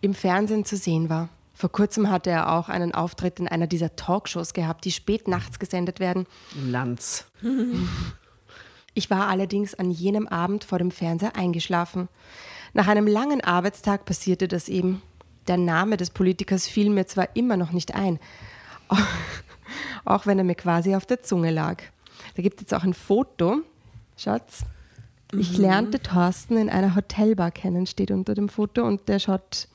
im 0.00 0.14
Fernsehen 0.14 0.64
zu 0.64 0.76
sehen 0.76 1.08
war. 1.08 1.28
Vor 1.54 1.70
kurzem 1.70 2.10
hatte 2.10 2.30
er 2.30 2.52
auch 2.52 2.68
einen 2.68 2.92
Auftritt 2.94 3.38
in 3.38 3.46
einer 3.46 3.68
dieser 3.68 3.94
Talkshows 3.94 4.54
gehabt, 4.54 4.84
die 4.84 4.92
spät 4.92 5.28
nachts 5.28 5.58
gesendet 5.58 6.00
werden. 6.00 6.26
Lanz. 6.56 7.26
Ich 8.94 9.10
war 9.10 9.28
allerdings 9.28 9.74
an 9.74 9.90
jenem 9.90 10.28
Abend 10.28 10.64
vor 10.64 10.78
dem 10.78 10.90
Fernseher 10.90 11.36
eingeschlafen. 11.36 12.08
Nach 12.72 12.88
einem 12.88 13.06
langen 13.06 13.42
Arbeitstag 13.42 14.04
passierte 14.04 14.48
das 14.48 14.68
eben. 14.68 15.02
Der 15.48 15.56
Name 15.58 15.96
des 15.96 16.10
Politikers 16.10 16.66
fiel 16.66 16.90
mir 16.90 17.06
zwar 17.06 17.28
immer 17.34 17.56
noch 17.56 17.72
nicht 17.72 17.94
ein, 17.94 18.18
auch 20.04 20.26
wenn 20.26 20.38
er 20.38 20.44
mir 20.44 20.54
quasi 20.54 20.94
auf 20.94 21.06
der 21.06 21.22
Zunge 21.22 21.50
lag. 21.50 21.82
Da 22.36 22.42
gibt 22.42 22.56
es 22.56 22.62
jetzt 22.62 22.74
auch 22.74 22.84
ein 22.84 22.94
Foto. 22.94 23.60
Schatz, 24.16 24.64
ich 25.32 25.58
lernte 25.58 26.00
Thorsten 26.00 26.56
in 26.56 26.70
einer 26.70 26.94
Hotelbar 26.94 27.50
kennen, 27.50 27.86
steht 27.86 28.10
unter 28.10 28.34
dem 28.34 28.48
Foto 28.48 28.84
und 28.84 29.08
der 29.08 29.18
schaut 29.18 29.68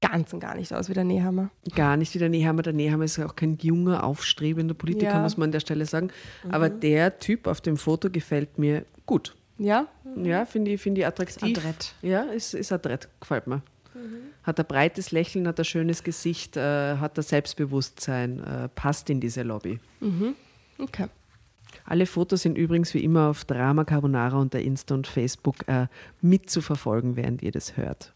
ganz 0.00 0.32
und 0.32 0.40
gar 0.40 0.54
nicht 0.56 0.72
aus 0.72 0.88
wie 0.88 0.94
der 0.94 1.04
Nehammer. 1.04 1.50
Gar 1.74 1.96
nicht 1.96 2.14
wie 2.14 2.18
der 2.18 2.28
Nehammer. 2.28 2.62
Der 2.62 2.72
Nehammer 2.72 3.04
ist 3.04 3.16
ja 3.16 3.26
auch 3.26 3.36
kein 3.36 3.56
junger, 3.60 4.04
aufstrebender 4.04 4.74
Politiker, 4.74 5.12
Ja. 5.14 5.20
muss 5.22 5.36
man 5.36 5.48
an 5.48 5.52
der 5.52 5.60
Stelle 5.60 5.86
sagen. 5.86 6.10
Aber 6.50 6.68
der 6.68 7.18
Typ 7.18 7.46
auf 7.46 7.60
dem 7.60 7.76
Foto 7.76 8.10
gefällt 8.10 8.58
mir 8.58 8.84
gut. 9.06 9.34
Ja? 9.58 9.86
Ja, 10.22 10.44
finde 10.44 10.72
ich, 10.72 10.80
find 10.80 10.98
ich 10.98 11.06
attraktiv. 11.06 11.56
adrett. 11.58 11.94
Ja, 12.02 12.22
ist, 12.22 12.54
ist 12.54 12.72
adrett, 12.72 13.08
gefällt 13.20 13.46
mir. 13.46 13.62
Hat 14.42 14.60
ein 14.60 14.66
breites 14.66 15.10
Lächeln, 15.10 15.48
hat 15.48 15.58
ein 15.58 15.64
schönes 15.64 16.04
Gesicht, 16.04 16.56
äh, 16.58 16.96
hat 16.98 17.18
ein 17.18 17.22
Selbstbewusstsein, 17.22 18.44
äh, 18.44 18.68
passt 18.68 19.08
in 19.08 19.20
diese 19.20 19.42
Lobby. 19.42 19.80
Okay. 20.78 21.06
Alle 21.86 22.04
Fotos 22.06 22.42
sind 22.42 22.58
übrigens 22.58 22.92
wie 22.94 23.02
immer 23.02 23.28
auf 23.30 23.44
Drama 23.46 23.84
Carbonara 23.84 24.36
unter 24.38 24.60
Insta 24.60 24.94
und 24.94 25.06
Facebook 25.06 25.66
äh, 25.68 25.86
mitzuverfolgen, 26.20 27.16
während 27.16 27.42
ihr 27.42 27.52
das 27.52 27.76
hört. 27.76 28.12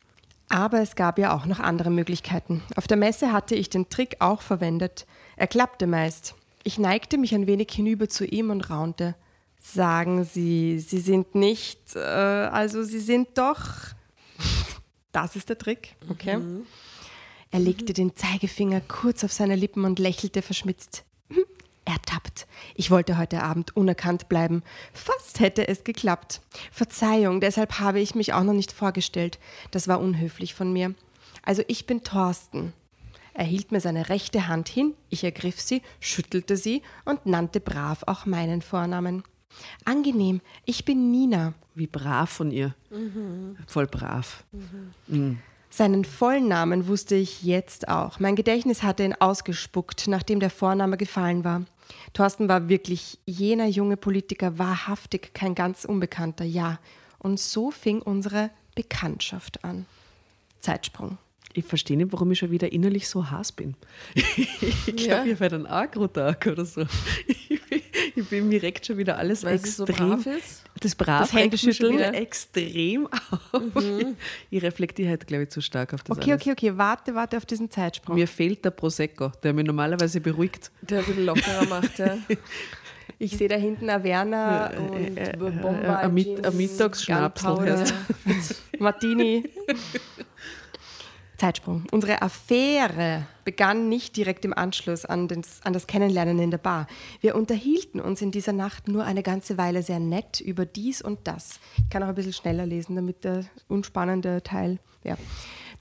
Aber 0.51 0.81
es 0.81 0.97
gab 0.97 1.19
ja 1.19 1.33
auch 1.35 1.47
noch 1.47 1.61
andere 1.61 1.91
Möglichkeiten. 1.91 2.63
Auf 2.75 2.89
der 2.89 2.97
Messe 2.97 3.33
hatte 3.33 3.55
ich 3.55 3.71
den 3.71 3.89
Trick 3.89 4.17
auch 4.19 4.43
verwendet. 4.43 5.07
Er 5.37 5.47
klappte 5.47 5.87
meist. 5.87 6.35
Ich 6.65 6.77
neigte 6.77 7.19
mich 7.19 7.35
ein 7.35 7.47
wenig 7.47 7.69
hinüber 7.71 8.09
zu 8.09 8.27
ihm 8.27 8.51
und 8.51 8.69
raunte. 8.69 9.15
Sagen 9.61 10.25
Sie, 10.25 10.81
Sie 10.81 10.99
sind 10.99 11.37
nicht, 11.37 11.95
äh, 11.95 12.01
also 12.01 12.83
Sie 12.83 13.01
sind 13.01 13.39
doch. 13.39 13.61
Das 15.13 15.35
ist 15.35 15.49
der 15.49 15.59
Trick, 15.59 15.97
okay? 16.09 16.39
Er 17.51 17.59
legte 17.59 17.93
den 17.93 18.15
Zeigefinger 18.15 18.81
kurz 18.81 19.25
auf 19.25 19.33
seine 19.33 19.57
Lippen 19.57 19.85
und 19.85 19.99
lächelte 19.99 20.41
verschmitzt. 20.41 21.05
Ertappt. 21.91 22.47
Ich 22.77 22.93
wollte 22.93 23.19
heute 23.19 23.43
Abend 23.43 23.77
unerkannt 23.77 24.29
bleiben. 24.29 24.63
Fast 24.93 25.41
hätte 25.41 25.67
es 25.67 25.83
geklappt. 25.83 26.41
Verzeihung, 26.71 27.41
deshalb 27.41 27.81
habe 27.81 27.99
ich 27.99 28.15
mich 28.15 28.33
auch 28.33 28.45
noch 28.45 28.53
nicht 28.53 28.71
vorgestellt. 28.71 29.41
Das 29.73 29.89
war 29.89 29.99
unhöflich 29.99 30.55
von 30.55 30.73
mir. 30.73 30.95
Also 31.43 31.63
ich 31.67 31.87
bin 31.87 32.05
Thorsten. 32.05 32.73
Er 33.35 33.45
hielt 33.45 33.73
mir 33.73 33.81
seine 33.81 34.09
rechte 34.09 34.47
Hand 34.47 34.69
hin, 34.69 34.95
ich 35.09 35.25
ergriff 35.25 35.61
sie, 35.61 35.83
schüttelte 35.99 36.57
sie 36.57 36.83
und 37.05 37.27
nannte 37.27 37.59
brav 37.59 38.05
auch 38.07 38.25
meinen 38.25 38.63
Vornamen. 38.63 39.25
Angenehm, 39.85 40.43
ich 40.67 40.85
bin 40.85 41.11
Nina. 41.11 41.55
Wie 41.75 41.89
brav 41.89 42.31
von 42.31 42.53
ihr. 42.53 42.75
Voll 43.67 43.89
brav. 43.89 44.45
Seinen 45.71 46.05
vollen 46.05 46.47
Namen 46.47 46.87
wusste 46.87 47.17
ich 47.17 47.43
jetzt 47.43 47.89
auch. 47.89 48.21
Mein 48.21 48.37
Gedächtnis 48.37 48.83
hatte 48.85 49.05
ihn 49.05 49.15
ausgespuckt, 49.15 50.07
nachdem 50.07 50.39
der 50.39 50.51
Vorname 50.51 50.97
gefallen 50.97 51.43
war. 51.45 51.63
Thorsten 52.13 52.49
war 52.49 52.69
wirklich 52.69 53.19
jener 53.27 53.67
junge 53.67 53.97
Politiker, 53.97 54.59
wahrhaftig 54.59 55.33
kein 55.35 55.55
ganz 55.55 55.85
Unbekannter, 55.85 56.45
ja. 56.45 56.79
Und 57.19 57.39
so 57.41 57.71
fing 57.71 58.01
unsere 58.03 58.51
Bekanntschaft 58.75 59.65
an. 59.65 59.87
Zeitsprung. 60.61 61.19
Ich 61.53 61.65
verstehe 61.65 61.97
nicht, 61.97 62.13
warum 62.13 62.31
ich 62.31 62.39
schon 62.39 62.51
wieder 62.53 62.73
innerlich 62.73 63.09
so 63.09 63.29
Hass 63.31 63.51
bin. 63.51 63.75
ich 64.15 64.97
glaube, 64.97 65.01
Ja. 65.03 65.25
ich 65.27 65.41
werde 65.41 65.57
einen 65.57 65.67
Agro-Tag 65.67 66.47
oder 66.47 66.65
so. 66.65 66.85
Ich 67.49 67.61
bin, 67.69 67.83
ich 68.17 68.29
bin 68.29 68.49
mir 68.49 68.63
regt 68.63 68.87
schon 68.87 68.97
wieder 68.99 69.17
alles 69.19 69.45
Weil 69.45 69.57
es 69.57 69.77
so 69.77 69.85
extrem. 69.85 70.11
brav 70.11 70.27
ist? 70.27 70.63
Das 70.81 70.95
brav 70.95 71.21
Das 71.21 71.33
Händeschütteln, 71.33 71.99
extrem 72.15 73.07
auf. 73.07 73.63
Ich, 73.77 74.07
ich 74.51 74.63
reflektiere 74.63 75.11
halt, 75.11 75.27
glaube 75.27 75.45
ich, 75.45 75.51
zu 75.51 75.61
stark 75.61 75.93
auf 75.95 76.03
das 76.03 76.17
Okay, 76.17 76.33
alles. 76.33 76.43
okay, 76.43 76.53
okay, 76.53 76.77
warte, 76.77 77.15
warte 77.15 77.37
auf 77.37 77.45
diesen 77.47 77.71
Zeitsprung. 77.71 78.15
Mir 78.17 78.27
fehlt 78.27 78.65
der 78.65 78.71
Prosecco, 78.71 79.31
der 79.43 79.53
mich 79.53 79.67
normalerweise 79.67 80.21
beruhigt. 80.21 80.71
Der 80.81 81.01
ein 81.01 81.05
bisschen 81.05 81.27
lockerer 81.27 81.67
macht, 81.67 81.99
ja. 81.99 82.17
Ich 83.23 83.37
sehe 83.37 83.49
da 83.49 83.57
hinten 83.57 83.91
eine 83.91 84.03
Werner 84.03 84.73
und 84.79 85.17
äh, 85.19 85.37
Bomber, 85.37 85.99
ein 85.99 86.17
Jeans, 86.17 86.43
ein 86.43 86.57
Mittagsschnapsel 86.57 87.85
Martini. 88.79 89.45
Zeitsprung. 91.41 91.85
Unsere 91.91 92.21
Affäre 92.21 93.27
begann 93.45 93.89
nicht 93.89 94.15
direkt 94.15 94.45
im 94.45 94.53
Anschluss 94.53 95.07
an, 95.07 95.27
das, 95.27 95.63
an 95.65 95.73
das 95.73 95.87
Kennenlernen 95.87 96.39
in 96.39 96.51
der 96.51 96.59
Bar. 96.59 96.87
Wir 97.23 97.35
unterhielten 97.35 97.99
uns 97.99 98.21
in 98.21 98.31
dieser 98.31 98.53
Nacht 98.53 98.89
nur 98.89 99.05
eine 99.05 99.23
ganze 99.23 99.57
Weile 99.57 99.83
sehr 99.83 100.01
nett 100.01 100.41
über 100.41 100.67
dies 100.67 101.01
und 101.01 101.21
das. 101.25 101.59
Ich 101.79 101.89
kann 101.89 102.03
auch 102.03 102.09
ein 102.09 102.15
bisschen 102.15 102.35
schneller 102.35 102.67
lesen, 102.67 102.95
damit 102.95 103.25
der 103.25 103.47
unspannende 103.69 104.43
Teil. 104.43 104.81
Ja. 105.03 105.17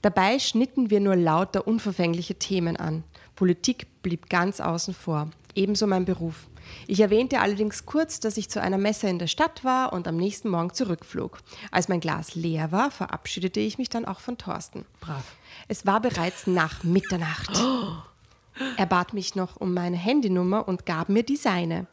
Dabei 0.00 0.38
schnitten 0.38 0.88
wir 0.88 0.98
nur 0.98 1.14
lauter 1.14 1.66
unverfängliche 1.66 2.36
Themen 2.36 2.78
an. 2.78 3.04
Politik 3.36 4.02
blieb 4.02 4.30
ganz 4.30 4.60
außen 4.60 4.94
vor. 4.94 5.30
Ebenso 5.54 5.86
mein 5.86 6.06
Beruf. 6.06 6.48
Ich 6.86 7.00
erwähnte 7.00 7.40
allerdings 7.40 7.84
kurz, 7.84 8.18
dass 8.18 8.38
ich 8.38 8.48
zu 8.48 8.62
einer 8.62 8.78
Messe 8.78 9.08
in 9.08 9.18
der 9.18 9.26
Stadt 9.26 9.62
war 9.62 9.92
und 9.92 10.08
am 10.08 10.16
nächsten 10.16 10.48
Morgen 10.48 10.72
zurückflog. 10.72 11.38
Als 11.70 11.88
mein 11.88 12.00
Glas 12.00 12.34
leer 12.34 12.72
war, 12.72 12.90
verabschiedete 12.90 13.60
ich 13.60 13.76
mich 13.76 13.90
dann 13.90 14.06
auch 14.06 14.20
von 14.20 14.38
Thorsten. 14.38 14.86
Brav. 15.00 15.36
Es 15.70 15.86
war 15.86 16.00
bereits 16.00 16.48
nach 16.48 16.82
Mitternacht. 16.82 17.56
Er 18.76 18.86
bat 18.86 19.14
mich 19.14 19.36
noch 19.36 19.54
um 19.60 19.72
meine 19.72 19.96
Handynummer 19.96 20.66
und 20.66 20.84
gab 20.84 21.08
mir 21.08 21.22
die 21.22 21.36
seine. 21.36 21.86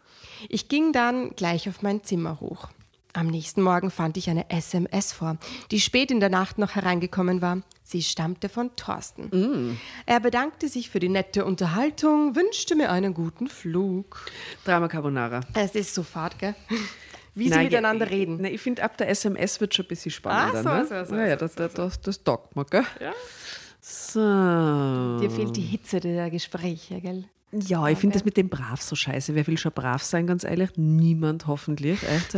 Ich 0.49 0.67
ging 0.67 0.93
dann 0.93 1.35
gleich 1.35 1.69
auf 1.69 1.83
mein 1.83 2.03
Zimmer 2.03 2.39
hoch. 2.39 2.69
Am 3.13 3.27
nächsten 3.27 3.61
Morgen 3.61 3.91
fand 3.91 4.17
ich 4.17 4.31
eine 4.31 4.49
SMS 4.49 5.13
vor, 5.13 5.37
die 5.69 5.79
spät 5.79 6.09
in 6.09 6.19
der 6.19 6.29
Nacht 6.29 6.57
noch 6.57 6.73
hereingekommen 6.73 7.43
war. 7.43 7.61
Sie 7.83 8.01
stammte 8.01 8.49
von 8.49 8.75
Thorsten. 8.75 9.25
Mm. 9.25 9.77
Er 10.07 10.21
bedankte 10.21 10.69
sich 10.69 10.89
für 10.89 10.99
die 10.99 11.09
nette 11.09 11.45
Unterhaltung, 11.45 12.35
wünschte 12.35 12.75
mir 12.75 12.91
einen 12.91 13.13
guten 13.13 13.47
Flug. 13.47 14.25
Drama 14.65 14.87
Carbonara. 14.87 15.41
Es 15.53 15.75
ist 15.75 15.93
sofort, 15.93 16.39
gell? 16.39 16.55
Wie 17.35 17.49
Nein, 17.49 17.59
sie 17.59 17.65
miteinander 17.65 18.07
ich, 18.07 18.11
reden. 18.11 18.41
Nein, 18.41 18.55
ich 18.55 18.61
finde, 18.61 18.81
ab 18.81 18.97
der 18.97 19.09
SMS 19.09 19.61
wird 19.61 19.75
schon 19.75 19.85
ein 19.85 19.89
bisschen 19.89 20.11
spannender. 20.11 20.71
Ah, 20.71 20.79
ne? 20.79 20.85
so, 20.87 20.95
so, 20.95 21.05
so, 21.05 21.15
naja, 21.15 21.35
so, 21.35 21.45
das, 21.45 21.53
das, 21.53 21.73
das, 21.75 22.01
das 22.01 22.23
taugt 22.23 22.55
mir, 22.55 22.65
gell? 22.65 22.83
Ja. 22.99 23.13
So. 23.89 24.19
Dir 24.19 25.31
fehlt 25.31 25.55
die 25.55 25.61
Hitze 25.61 26.01
der 26.01 26.29
Gespräche, 26.29 26.99
gell? 26.99 27.23
Ja, 27.53 27.87
ich 27.87 27.97
finde 27.97 28.15
das 28.15 28.25
mit 28.25 28.35
dem 28.35 28.49
brav 28.49 28.81
so 28.81 28.97
scheiße. 28.97 29.33
Wer 29.33 29.47
will 29.47 29.57
schon 29.57 29.71
brav 29.71 30.03
sein, 30.03 30.27
ganz 30.27 30.43
ehrlich? 30.43 30.71
Niemand 30.75 31.47
hoffentlich, 31.47 32.03
echt. 32.03 32.37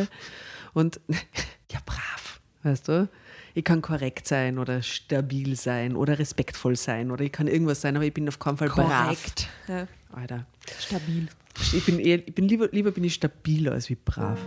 Und 0.73 0.99
ja, 1.71 1.79
brav, 1.87 2.39
weißt 2.61 2.87
du? 2.87 3.09
Ich 3.55 3.63
kann 3.63 3.81
korrekt 3.81 4.27
sein 4.27 4.59
oder 4.59 4.83
stabil 4.83 5.55
sein 5.55 5.95
oder 5.95 6.19
respektvoll 6.19 6.75
sein 6.75 7.09
oder 7.09 7.23
ich 7.23 7.31
kann 7.31 7.47
irgendwas 7.47 7.81
sein, 7.81 7.95
aber 7.95 8.05
ich 8.05 8.13
bin 8.13 8.27
auf 8.27 8.37
keinen 8.37 8.57
Fall 8.57 8.69
Korrekt. 8.69 9.49
Ja. 9.67 9.85
brav. 9.85 9.87
Alter. 10.11 10.45
Stabil. 10.79 11.27
Ich 11.73 11.83
bin, 11.83 11.99
eher, 11.99 12.27
ich 12.27 12.35
bin 12.35 12.47
lieber, 12.47 12.69
lieber 12.71 12.91
bin 12.91 13.03
ich 13.03 13.15
stabiler 13.15 13.71
als 13.71 13.89
wie 13.89 13.95
brav. 13.95 14.39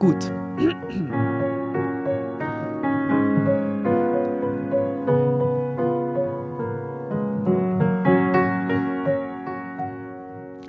Gut. 0.00 0.24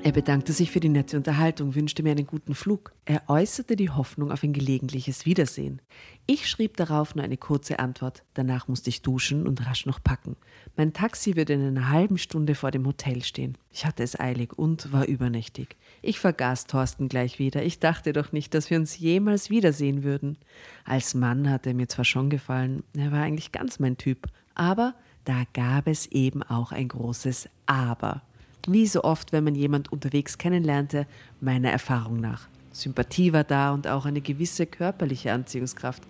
Er 0.10 0.14
bedankte 0.14 0.54
sich 0.54 0.72
für 0.72 0.80
die 0.80 0.90
nette 0.90 1.18
Unterhaltung, 1.18 1.76
wünschte 1.76 2.02
mir 2.02 2.10
einen 2.10 2.26
guten 2.26 2.56
Flug. 2.56 2.94
Er 3.06 3.30
äußerte 3.30 3.76
die 3.76 3.92
Hoffnung 3.92 4.32
auf 4.32 4.42
ein 4.42 4.54
gelegentliches 4.54 5.28
Wiedersehen. 5.28 5.84
Ich 6.26 6.50
schrieb 6.50 6.78
darauf 6.78 7.14
nur 7.14 7.24
eine 7.24 7.38
kurze 7.38 7.78
Antwort. 7.78 8.24
Danach 8.34 8.68
musste 8.68 8.90
ich 8.90 9.04
duschen 9.04 9.46
und 9.46 9.64
rasch 9.68 9.86
noch 9.86 10.02
packen. 10.04 10.36
Mein 10.76 10.94
Taxi 10.94 11.36
würde 11.36 11.54
in 11.54 11.62
einer 11.62 11.90
halben 11.90 12.18
Stunde 12.18 12.56
vor 12.56 12.72
dem 12.72 12.88
Hotel 12.88 13.24
stehen. 13.24 13.56
Ich 13.72 13.86
hatte 13.86 14.02
es 14.02 14.20
eilig 14.20 14.58
und 14.58 14.92
war 14.92 15.06
übernächtig. 15.06 15.78
Ich 16.02 16.20
vergaß 16.20 16.66
Thorsten 16.66 17.08
gleich 17.08 17.38
wieder. 17.38 17.62
Ich 17.62 17.78
dachte 17.78 18.12
doch 18.12 18.32
nicht, 18.32 18.56
dass 18.56 18.72
wir 18.72 18.80
uns 18.80 18.98
jemals 18.98 19.52
wiedersehen 19.52 20.02
würden. 20.02 20.40
Als 20.86 21.14
Mann 21.14 21.48
hatte 21.48 21.70
er 21.70 21.76
mir 21.76 21.88
zwar 21.88 22.06
schon 22.06 22.32
gefallen, 22.32 22.82
er 22.98 23.12
war 23.12 23.22
eigentlich 23.22 23.52
ganz 23.52 23.78
mein 23.78 23.96
Typ, 23.96 24.26
aber 24.56 24.96
da 25.24 25.44
gab 25.54 25.86
es 25.86 26.08
eben 26.08 26.42
auch 26.42 26.72
ein 26.72 26.88
großes 26.88 27.48
Aber. 27.68 28.24
Wie 28.68 28.88
so 28.88 29.04
oft, 29.04 29.32
wenn 29.32 29.44
man 29.44 29.56
jemand 29.56 29.92
unterwegs 29.92 30.38
kennenlernte, 30.38 31.08
meiner 31.42 31.72
Erfahrung 31.72 32.20
nach. 32.20 32.48
Sympathie 32.72 33.34
war 33.34 33.44
da 33.44 33.74
und 33.74 33.88
auch 33.88 34.06
eine 34.06 34.22
gewisse 34.22 34.66
körperliche 34.66 35.32
Anziehungskraft. 35.32 36.04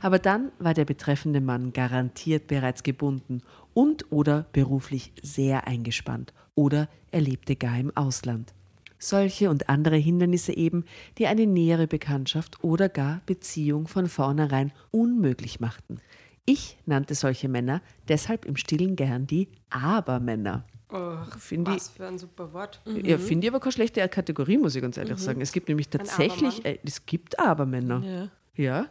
Aber 0.00 0.18
dann 0.18 0.50
war 0.58 0.74
der 0.74 0.84
betreffende 0.84 1.40
Mann 1.40 1.72
garantiert 1.72 2.46
bereits 2.46 2.82
gebunden 2.82 3.42
und 3.74 4.10
oder 4.10 4.46
beruflich 4.52 5.12
sehr 5.22 5.66
eingespannt 5.66 6.32
oder 6.54 6.88
er 7.10 7.20
lebte 7.20 7.56
gar 7.56 7.78
im 7.78 7.96
Ausland. 7.96 8.54
Solche 8.98 9.48
und 9.48 9.68
andere 9.68 9.96
Hindernisse 9.96 10.54
eben, 10.54 10.84
die 11.16 11.26
eine 11.26 11.46
nähere 11.46 11.86
Bekanntschaft 11.86 12.62
oder 12.62 12.88
gar 12.88 13.22
Beziehung 13.24 13.88
von 13.88 14.08
vornherein 14.08 14.72
unmöglich 14.90 15.58
machten. 15.58 16.00
Ich 16.44 16.76
nannte 16.84 17.14
solche 17.14 17.48
Männer 17.48 17.80
deshalb 18.08 18.44
im 18.44 18.56
Stillen 18.56 18.96
gern 18.96 19.26
die 19.26 19.48
Abermänner. 19.70 20.64
Och, 20.92 21.38
Finde 21.38 21.72
was 21.72 21.88
für 21.88 22.06
ein 22.06 22.18
super 22.18 22.52
Wort. 22.52 22.80
Ja, 22.84 23.18
finde 23.18 23.46
ich 23.46 23.52
aber 23.52 23.60
keine 23.60 23.72
schlechte 23.72 24.06
Kategorie, 24.08 24.58
muss 24.58 24.74
ich 24.74 24.82
ganz 24.82 24.96
ehrlich 24.96 25.18
sagen. 25.18 25.40
Es 25.40 25.52
gibt 25.52 25.68
nämlich 25.68 25.88
tatsächlich, 25.88 26.64
äh, 26.64 26.78
es 26.84 27.06
gibt 27.06 27.38
Abermänner. 27.38 28.30
Ja. 28.56 28.86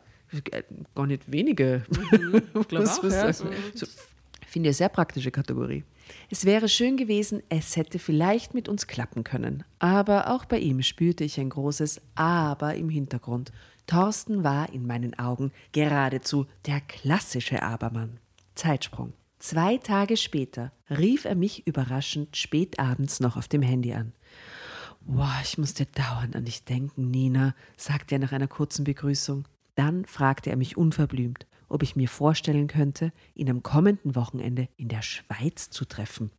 Äh, 0.51 0.63
Gar 0.95 1.07
nicht 1.07 1.31
wenige. 1.31 1.83
Muss 2.53 2.71
man 2.71 3.11
ja. 3.11 3.33
sagen. 3.33 3.49
So, 3.73 3.85
finde 4.47 4.69
ich 4.69 4.71
eine 4.71 4.73
sehr 4.73 4.89
praktische 4.89 5.31
Kategorie. 5.31 5.83
Es 6.29 6.45
wäre 6.45 6.69
schön 6.69 6.97
gewesen, 6.97 7.43
es 7.49 7.75
hätte 7.75 7.99
vielleicht 7.99 8.53
mit 8.53 8.67
uns 8.67 8.87
klappen 8.87 9.23
können. 9.23 9.63
Aber 9.79 10.31
auch 10.31 10.45
bei 10.45 10.59
ihm 10.59 10.81
spürte 10.81 11.23
ich 11.23 11.39
ein 11.39 11.49
großes 11.49 12.01
Aber 12.15 12.75
im 12.75 12.89
Hintergrund. 12.89 13.51
Thorsten 13.87 14.43
war 14.43 14.71
in 14.71 14.85
meinen 14.85 15.17
Augen 15.17 15.51
geradezu 15.71 16.45
der 16.65 16.81
klassische 16.81 17.63
Abermann. 17.63 18.19
Zeitsprung. 18.55 19.13
Zwei 19.39 19.77
Tage 19.77 20.17
später 20.17 20.73
rief 20.89 21.23
er 21.23 21.35
mich 21.35 21.65
überraschend 21.65 22.35
spät 22.35 22.77
abends 22.77 23.21
noch 23.21 23.37
auf 23.37 23.47
dem 23.47 23.61
Handy 23.61 23.93
an. 23.93 24.11
Boah, 24.99 25.33
ich 25.41 25.57
musste 25.57 25.85
dauernd 25.85 26.35
an 26.35 26.43
dich 26.43 26.65
denken, 26.65 27.09
Nina, 27.09 27.55
sagte 27.77 28.15
er 28.15 28.19
nach 28.19 28.33
einer 28.33 28.49
kurzen 28.49 28.83
Begrüßung. 28.83 29.47
Dann 29.75 30.03
fragte 30.03 30.49
er 30.49 30.57
mich 30.57 30.75
unverblümt, 30.75 31.47
ob 31.69 31.83
ich 31.83 31.95
mir 31.95 32.09
vorstellen 32.09 32.67
könnte, 32.67 33.13
ihn 33.33 33.49
am 33.49 33.63
kommenden 33.63 34.15
Wochenende 34.15 34.67
in 34.75 34.89
der 34.89 35.01
Schweiz 35.01 35.69
zu 35.69 35.85
treffen. 35.85 36.31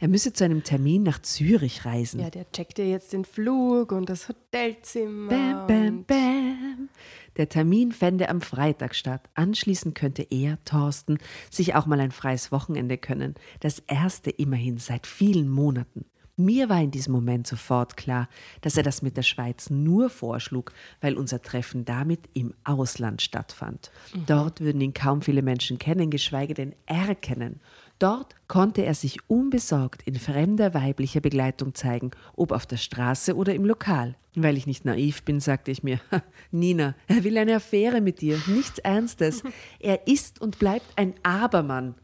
Er 0.00 0.08
müsse 0.08 0.32
zu 0.32 0.44
einem 0.44 0.64
Termin 0.64 1.02
nach 1.02 1.22
Zürich 1.22 1.84
reisen. 1.84 2.20
Ja, 2.20 2.30
der 2.30 2.50
checkt 2.50 2.78
dir 2.78 2.88
jetzt 2.88 3.12
den 3.12 3.24
Flug 3.24 3.92
und 3.92 4.08
das 4.08 4.28
Hotelzimmer. 4.28 5.30
Bam, 5.30 5.66
bam, 5.66 6.04
bam. 6.04 6.88
Der 7.36 7.48
Termin 7.48 7.92
fände 7.92 8.28
am 8.28 8.40
Freitag 8.40 8.94
statt. 8.94 9.30
Anschließend 9.34 9.94
könnte 9.94 10.26
er, 10.28 10.62
Thorsten, 10.64 11.18
sich 11.50 11.74
auch 11.74 11.86
mal 11.86 12.00
ein 12.00 12.10
freies 12.10 12.52
Wochenende 12.52 12.98
können. 12.98 13.34
Das 13.60 13.78
erste 13.86 14.30
immerhin 14.30 14.78
seit 14.78 15.06
vielen 15.06 15.48
Monaten. 15.48 16.04
Mir 16.36 16.70
war 16.70 16.80
in 16.80 16.90
diesem 16.90 17.12
Moment 17.12 17.46
sofort 17.46 17.98
klar, 17.98 18.26
dass 18.62 18.78
er 18.78 18.82
das 18.82 19.02
mit 19.02 19.18
der 19.18 19.22
Schweiz 19.22 19.68
nur 19.68 20.08
vorschlug, 20.08 20.72
weil 21.02 21.18
unser 21.18 21.42
Treffen 21.42 21.84
damit 21.84 22.20
im 22.32 22.54
Ausland 22.64 23.20
stattfand. 23.20 23.90
Dort 24.26 24.60
würden 24.60 24.80
ihn 24.80 24.94
kaum 24.94 25.20
viele 25.20 25.42
Menschen 25.42 25.78
kennen, 25.78 26.10
geschweige 26.10 26.54
denn 26.54 26.74
erkennen. 26.86 27.60
Dort 27.98 28.34
konnte 28.48 28.84
er 28.84 28.94
sich 28.94 29.18
unbesorgt 29.28 30.02
in 30.04 30.14
fremder 30.14 30.72
weiblicher 30.72 31.20
Begleitung 31.20 31.74
zeigen, 31.74 32.10
ob 32.34 32.50
auf 32.50 32.64
der 32.64 32.78
Straße 32.78 33.36
oder 33.36 33.54
im 33.54 33.66
Lokal. 33.66 34.16
Weil 34.34 34.56
ich 34.56 34.66
nicht 34.66 34.86
naiv 34.86 35.22
bin, 35.24 35.38
sagte 35.38 35.70
ich 35.70 35.82
mir, 35.82 36.00
"Ha, 36.10 36.22
Nina, 36.50 36.94
er 37.08 37.24
will 37.24 37.36
eine 37.36 37.56
Affäre 37.56 38.00
mit 38.00 38.22
dir, 38.22 38.40
nichts 38.46 38.78
Ernstes. 38.78 39.42
Er 39.78 40.08
ist 40.08 40.40
und 40.40 40.58
bleibt 40.58 40.86
ein 40.96 41.14
Abermann. 41.22 41.94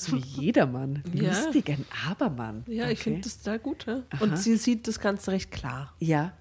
So 0.00 0.12
wie 0.12 0.20
jedermann. 0.20 1.02
Ja. 1.12 1.30
Lustig, 1.30 1.68
ein 1.70 1.84
Abermann. 2.08 2.62
Ja, 2.68 2.84
ich 2.84 2.92
Okay. 3.00 3.02
finde 3.02 3.20
das 3.22 3.40
da 3.42 3.56
gut. 3.56 3.84
Ja? 3.86 4.02
Und 4.20 4.38
sie 4.38 4.56
sieht 4.56 4.86
das 4.86 5.00
Ganze 5.00 5.32
recht 5.32 5.50
klar. 5.50 5.92
Ja. 5.98 6.32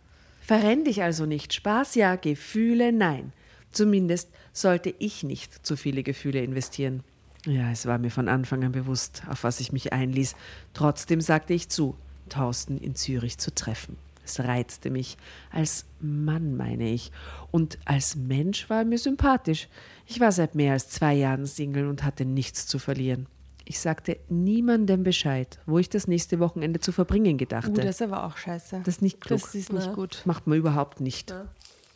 Verrenn 0.41 0.83
dich 0.85 1.01
also 1.01 1.25
nicht. 1.25 1.53
Spaß 1.53 1.95
ja, 1.95 2.15
Gefühle 2.17 2.93
nein. 2.93 3.33
Zumindest 3.71 4.29
sollte 4.53 4.93
ich 4.99 5.23
nicht 5.23 5.65
zu 5.65 5.75
viele 5.75 6.03
Gefühle 6.03 6.41
investieren. 6.43 7.03
Ja, 7.45 7.71
es 7.71 7.85
war 7.85 7.97
mir 7.97 8.11
von 8.11 8.27
Anfang 8.29 8.63
an 8.63 8.71
bewusst, 8.73 9.23
auf 9.27 9.43
was 9.43 9.59
ich 9.59 9.71
mich 9.71 9.91
einließ. 9.91 10.35
Trotzdem 10.73 11.19
sagte 11.21 11.53
ich 11.53 11.69
zu, 11.69 11.95
Thorsten 12.29 12.77
in 12.77 12.95
Zürich 12.95 13.37
zu 13.39 13.53
treffen. 13.55 13.97
Es 14.23 14.39
reizte 14.39 14.89
mich. 14.89 15.17
Als 15.51 15.85
Mann 15.99 16.55
meine 16.57 16.89
ich. 16.91 17.11
Und 17.49 17.79
als 17.85 18.15
Mensch 18.15 18.69
war 18.69 18.79
er 18.79 18.85
mir 18.85 18.97
sympathisch. 18.99 19.67
Ich 20.05 20.19
war 20.19 20.31
seit 20.31 20.53
mehr 20.53 20.73
als 20.73 20.89
zwei 20.89 21.13
Jahren 21.13 21.45
Single 21.45 21.87
und 21.87 22.03
hatte 22.03 22.25
nichts 22.25 22.67
zu 22.67 22.77
verlieren. 22.77 23.27
Ich 23.69 23.79
sagte 23.81 24.17
niemandem 24.29 25.03
Bescheid, 25.03 25.59
wo 25.65 25.77
ich 25.77 25.89
das 25.89 26.07
nächste 26.07 26.39
Wochenende 26.39 26.79
zu 26.79 26.93
verbringen 26.93 27.37
gedachte. 27.37 27.71
Uh, 27.71 27.75
das 27.75 27.95
ist 27.95 28.01
aber 28.01 28.23
auch 28.23 28.37
scheiße. 28.37 28.81
Das 28.85 28.95
ist 28.95 29.01
nicht 29.01 29.19
klug. 29.19 29.41
Das 29.41 29.53
ist 29.53 29.73
nicht 29.73 29.93
gut. 29.93 30.21
Macht 30.23 30.47
man 30.47 30.57
überhaupt 30.57 31.01
nicht. 31.01 31.33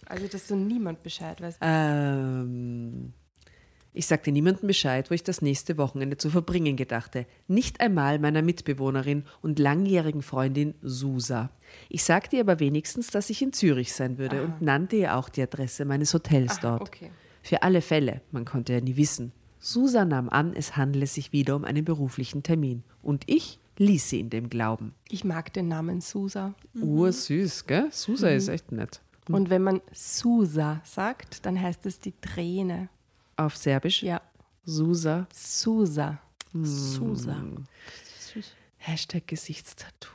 Also, 0.06 0.28
dass 0.28 0.50
so 0.50 0.56
niemand 0.58 1.02
Bescheid 1.02 1.40
weiß. 1.42 1.60
Ähm, 1.62 3.14
ich 3.94 4.06
sagte 4.06 4.34
niemandem 4.34 4.68
Bescheid, 4.68 5.10
wo 5.10 5.14
ich 5.14 5.24
das 5.24 5.42
nächste 5.42 5.78
Wochenende 5.78 6.18
zu 6.18 6.30
verbringen 6.30 6.76
gedachte. 6.76 7.26
Nicht 7.48 7.80
einmal 7.80 8.20
meiner 8.20 8.42
Mitbewohnerin 8.42 9.24
und 9.42 9.58
langjährigen 9.58 10.24
Freundin 10.24 10.74
Susa. 10.82 11.52
Ich 11.88 12.04
sagte 12.04 12.36
ihr 12.36 12.42
aber 12.42 12.60
wenigstens, 12.60 13.08
dass 13.08 13.30
ich 13.30 13.42
in 13.42 13.54
Zürich 13.54 13.94
sein 13.94 14.18
würde 14.18 14.44
und 14.44 14.62
nannte 14.62 14.98
ihr 14.98 15.16
auch 15.16 15.30
die 15.30 15.42
Adresse 15.42 15.86
meines 15.86 16.14
Hotels 16.14 16.60
dort. 16.60 16.82
okay. 16.82 17.12
Für 17.44 17.64
alle 17.64 17.82
Fälle, 17.82 18.22
man 18.32 18.44
konnte 18.44 18.74
ja 18.74 18.82
nie 18.82 18.98
wissen. 18.98 19.32
Susa 19.64 20.06
nahm 20.06 20.28
an, 20.28 20.54
es 20.56 20.76
handele 20.76 21.06
sich 21.06 21.32
wieder 21.32 21.56
um 21.56 21.66
einen 21.66 21.86
beruflichen 21.86 22.42
Termin. 22.42 22.84
Und 23.04 23.24
ich 23.28 23.60
ließ 23.78 24.10
sie 24.10 24.20
in 24.20 24.32
dem 24.32 24.50
Glauben. 24.50 24.96
Ich 25.08 25.24
mag 25.24 25.54
den 25.54 25.68
Namen 25.68 26.02
Susa. 26.02 26.56
Mhm. 26.74 26.84
Ursüß, 26.84 27.68
gell? 27.68 27.88
Susa 27.92 28.32
mhm. 28.32 28.36
ist 28.38 28.48
echt 28.48 28.72
nett. 28.72 29.02
Und 29.30 29.52
wenn 29.52 29.62
man 29.62 29.82
Susa 29.94 30.82
sagt, 30.84 31.46
dann 31.46 31.62
heißt 31.62 31.86
es 31.86 32.00
die 32.00 32.14
Träne. 32.20 32.90
Auf 33.38 33.56
Serbisch? 33.56 34.02
Ja. 34.02 34.22
Susa. 34.66 35.28
Susa. 35.32 36.20
Hm. 36.54 36.66
Susa. 36.66 37.38
Hashtag 38.78 39.28
Gesichtstattoo. 39.28 40.10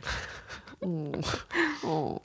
oh. 0.80 1.12
Oh. 1.84 2.20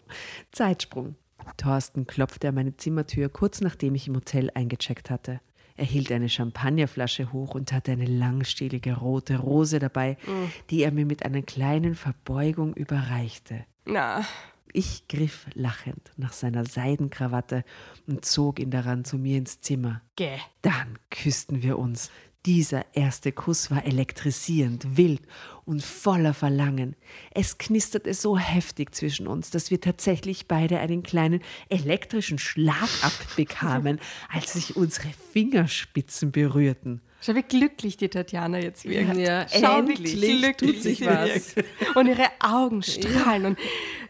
Zeitsprung. 0.52 1.16
Thorsten 1.56 2.08
klopfte 2.08 2.50
an 2.50 2.56
meine 2.56 2.76
Zimmertür 2.76 3.30
kurz 3.30 3.62
nachdem 3.62 3.94
ich 3.94 4.08
im 4.08 4.16
Hotel 4.16 4.50
eingecheckt 4.56 5.12
hatte. 5.12 5.40
Er 5.78 5.86
hielt 5.86 6.12
eine 6.12 6.28
Champagnerflasche 6.28 7.32
hoch 7.32 7.54
und 7.54 7.72
hatte 7.72 7.92
eine 7.92 8.06
langstielige 8.06 8.98
rote 8.98 9.38
Rose 9.38 9.78
dabei, 9.78 10.18
mm. 10.26 10.70
die 10.72 10.82
er 10.82 10.92
mir 10.92 11.06
mit 11.06 11.24
einer 11.24 11.44
kleinen 11.44 11.94
Verbeugung 11.96 12.74
überreichte. 12.74 13.64
Na. 13.86 14.26
Ich 14.74 15.08
griff 15.08 15.46
lachend 15.54 16.12
nach 16.18 16.34
seiner 16.34 16.66
Seidenkrawatte 16.66 17.64
und 18.06 18.26
zog 18.26 18.60
ihn 18.60 18.72
daran 18.72 19.06
zu 19.06 19.18
mir 19.18 19.38
ins 19.38 19.62
Zimmer. 19.62 20.02
Gäh. 20.16 20.38
Dann 20.62 21.00
küssten 21.10 21.64
wir 21.64 21.80
uns. 21.80 22.12
Dieser 22.46 22.86
erste 22.94 23.32
Kuss 23.32 23.72
war 23.72 23.86
elektrisierend, 23.86 24.98
wild 24.98 25.22
und 25.68 25.84
voller 25.84 26.34
Verlangen. 26.34 26.96
Es 27.36 27.58
knisterte 27.58 28.14
so 28.14 28.38
heftig 28.38 28.96
zwischen 28.96 29.28
uns, 29.28 29.52
dass 29.52 29.70
wir 29.70 29.82
tatsächlich 29.82 30.48
beide 30.48 30.80
einen 30.80 31.04
kleinen 31.04 31.42
elektrischen 31.70 32.40
Schlag 32.40 32.90
abbekamen, 33.02 34.00
als 34.30 34.54
sich 34.54 34.78
unsere 34.78 35.10
Fingerspitzen 35.34 36.32
berührten. 36.32 37.02
Schau, 37.20 37.34
wie 37.34 37.42
glücklich 37.42 37.98
die 37.98 38.10
Tatjana 38.10 38.60
jetzt 38.60 38.86
wirkt. 38.86 39.18
Ja, 39.18 39.48
Schau, 39.50 39.80
endlich 39.80 40.22
wie 40.22 40.40
glücklich 40.40 40.76
tut 40.76 40.82
sich 40.84 41.06
was. 41.06 41.56
Und 41.96 42.08
ihre 42.08 42.28
Augen 42.40 42.84
strahlen. 42.84 43.46
Und 43.46 43.60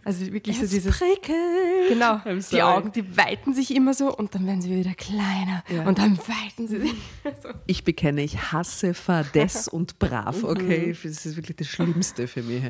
also 0.04 0.32
wirklich 0.32 0.58
so 0.60 0.67
dieses. 0.67 0.98
Prickelt. 0.98 1.89
Genau. 1.89 2.22
Die. 2.52 2.62
Augen, 2.62 2.91
die 2.91 3.17
weiten 3.17 3.54
sich 3.54 3.74
immer 3.74 3.93
so 3.93 4.13
und 4.15 4.36
dann 4.36 4.46
werden 4.46 4.62
sie 4.62 4.70
wieder 4.70 4.93
kleiner. 4.93 5.63
Ja. 5.70 5.88
Und 5.88 6.00
dann 6.00 6.17
weiten 6.17 6.67
sie 6.67 6.82
sich. 6.82 6.93
so. 7.43 7.50
Ich 7.65 7.84
bekenne, 7.84 8.24
ich 8.24 8.52
hasse 8.52 8.93
Fadess 8.93 9.67
und 9.70 10.00
brav, 10.00 10.43
okay? 10.43 10.96
Das 11.04 11.26
ist 11.26 11.38
wirklich 11.38 11.58
das 11.58 11.67
Schlimmste 11.67 12.28
für 12.28 12.43
mich. 12.43 12.63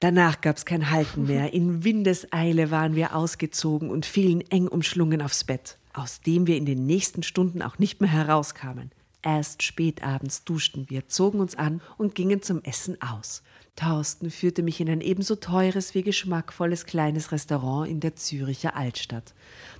Danach 0.00 0.40
gab 0.40 0.56
es 0.56 0.64
kein 0.64 0.90
Halten 0.90 1.26
mehr. 1.26 1.52
In 1.52 1.84
Windeseile 1.84 2.72
waren 2.72 2.96
wir 2.96 3.14
ausgezogen 3.14 3.88
und 3.88 4.04
fielen 4.04 4.40
eng 4.50 4.66
umschlungen 4.66 5.22
aufs 5.22 5.44
Bett, 5.44 5.78
aus 5.92 6.20
dem 6.20 6.48
wir 6.48 6.56
in 6.56 6.66
den 6.66 6.86
nächsten 6.86 7.22
Stunden 7.22 7.62
auch 7.62 7.78
nicht 7.78 8.00
mehr 8.00 8.10
herauskamen. 8.10 8.90
Erst 9.22 9.62
spät 9.62 10.02
abends 10.02 10.44
duschten 10.44 10.90
wir, 10.90 11.08
zogen 11.08 11.40
uns 11.40 11.54
an 11.54 11.80
und 11.96 12.14
gingen 12.14 12.42
zum 12.42 12.62
Essen 12.62 13.00
aus. 13.00 13.42
Thorsten 13.74 14.30
führte 14.30 14.62
mich 14.62 14.80
in 14.80 14.90
ein 14.90 15.00
ebenso 15.00 15.34
teures 15.34 15.94
wie 15.94 16.02
geschmackvolles 16.02 16.84
kleines 16.84 17.32
Restaurant 17.32 17.88
in 17.88 18.00
der 18.00 18.14
Züricher 18.14 18.76
Altstadt. 18.76 19.34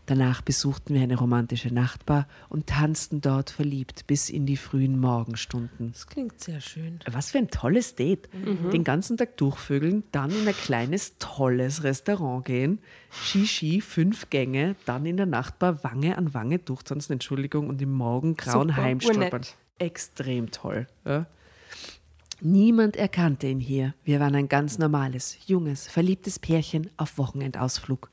Danach 0.07 0.41
besuchten 0.41 0.95
wir 0.95 1.03
eine 1.03 1.17
romantische 1.17 1.73
Nachtbar 1.73 2.27
und 2.49 2.69
tanzten 2.69 3.21
dort 3.21 3.51
verliebt 3.51 4.07
bis 4.07 4.31
in 4.31 4.47
die 4.47 4.57
frühen 4.57 4.99
Morgenstunden. 4.99 5.93
Das 5.93 6.07
klingt 6.07 6.41
sehr 6.41 6.61
schön. 6.61 7.01
Was 7.11 7.31
für 7.31 7.39
ein 7.39 7.51
tolles 7.51 7.95
Date. 7.95 8.29
Den 8.73 8.83
ganzen 8.83 9.19
Tag 9.19 9.37
durchvögeln, 9.37 10.05
dann 10.11 10.31
in 10.31 10.49
ein 10.49 10.55
kleines, 10.55 11.19
tolles 11.19 11.85
Restaurant 11.85 12.45
gehen, 12.47 12.79
Shishi, 13.11 13.81
fünf 13.81 14.31
Gänge, 14.31 14.75
dann 14.87 15.05
in 15.07 15.19
der 15.19 15.27
Nachtbar 15.27 15.85
Wange 15.85 16.17
an 16.17 16.35
Wange 16.35 16.59
durchtanzen, 16.59 17.13
Entschuldigung, 17.13 17.69
und 17.69 17.81
im 17.83 17.93
Morgengrauen 17.93 18.71
Super, 18.71 18.83
heimstolpern. 18.83 19.43
Extrem 19.79 20.51
toll. 20.51 20.87
Ja. 21.05 21.27
Niemand 22.45 22.97
erkannte 22.97 23.47
ihn 23.47 23.61
hier. 23.61 23.95
Wir 24.03 24.19
waren 24.19 24.35
ein 24.35 24.49
ganz 24.49 24.77
normales, 24.77 25.39
junges, 25.47 25.87
verliebtes 25.87 26.41
Pärchen 26.41 26.91
auf 26.97 27.17
Wochenendausflug. 27.17 28.11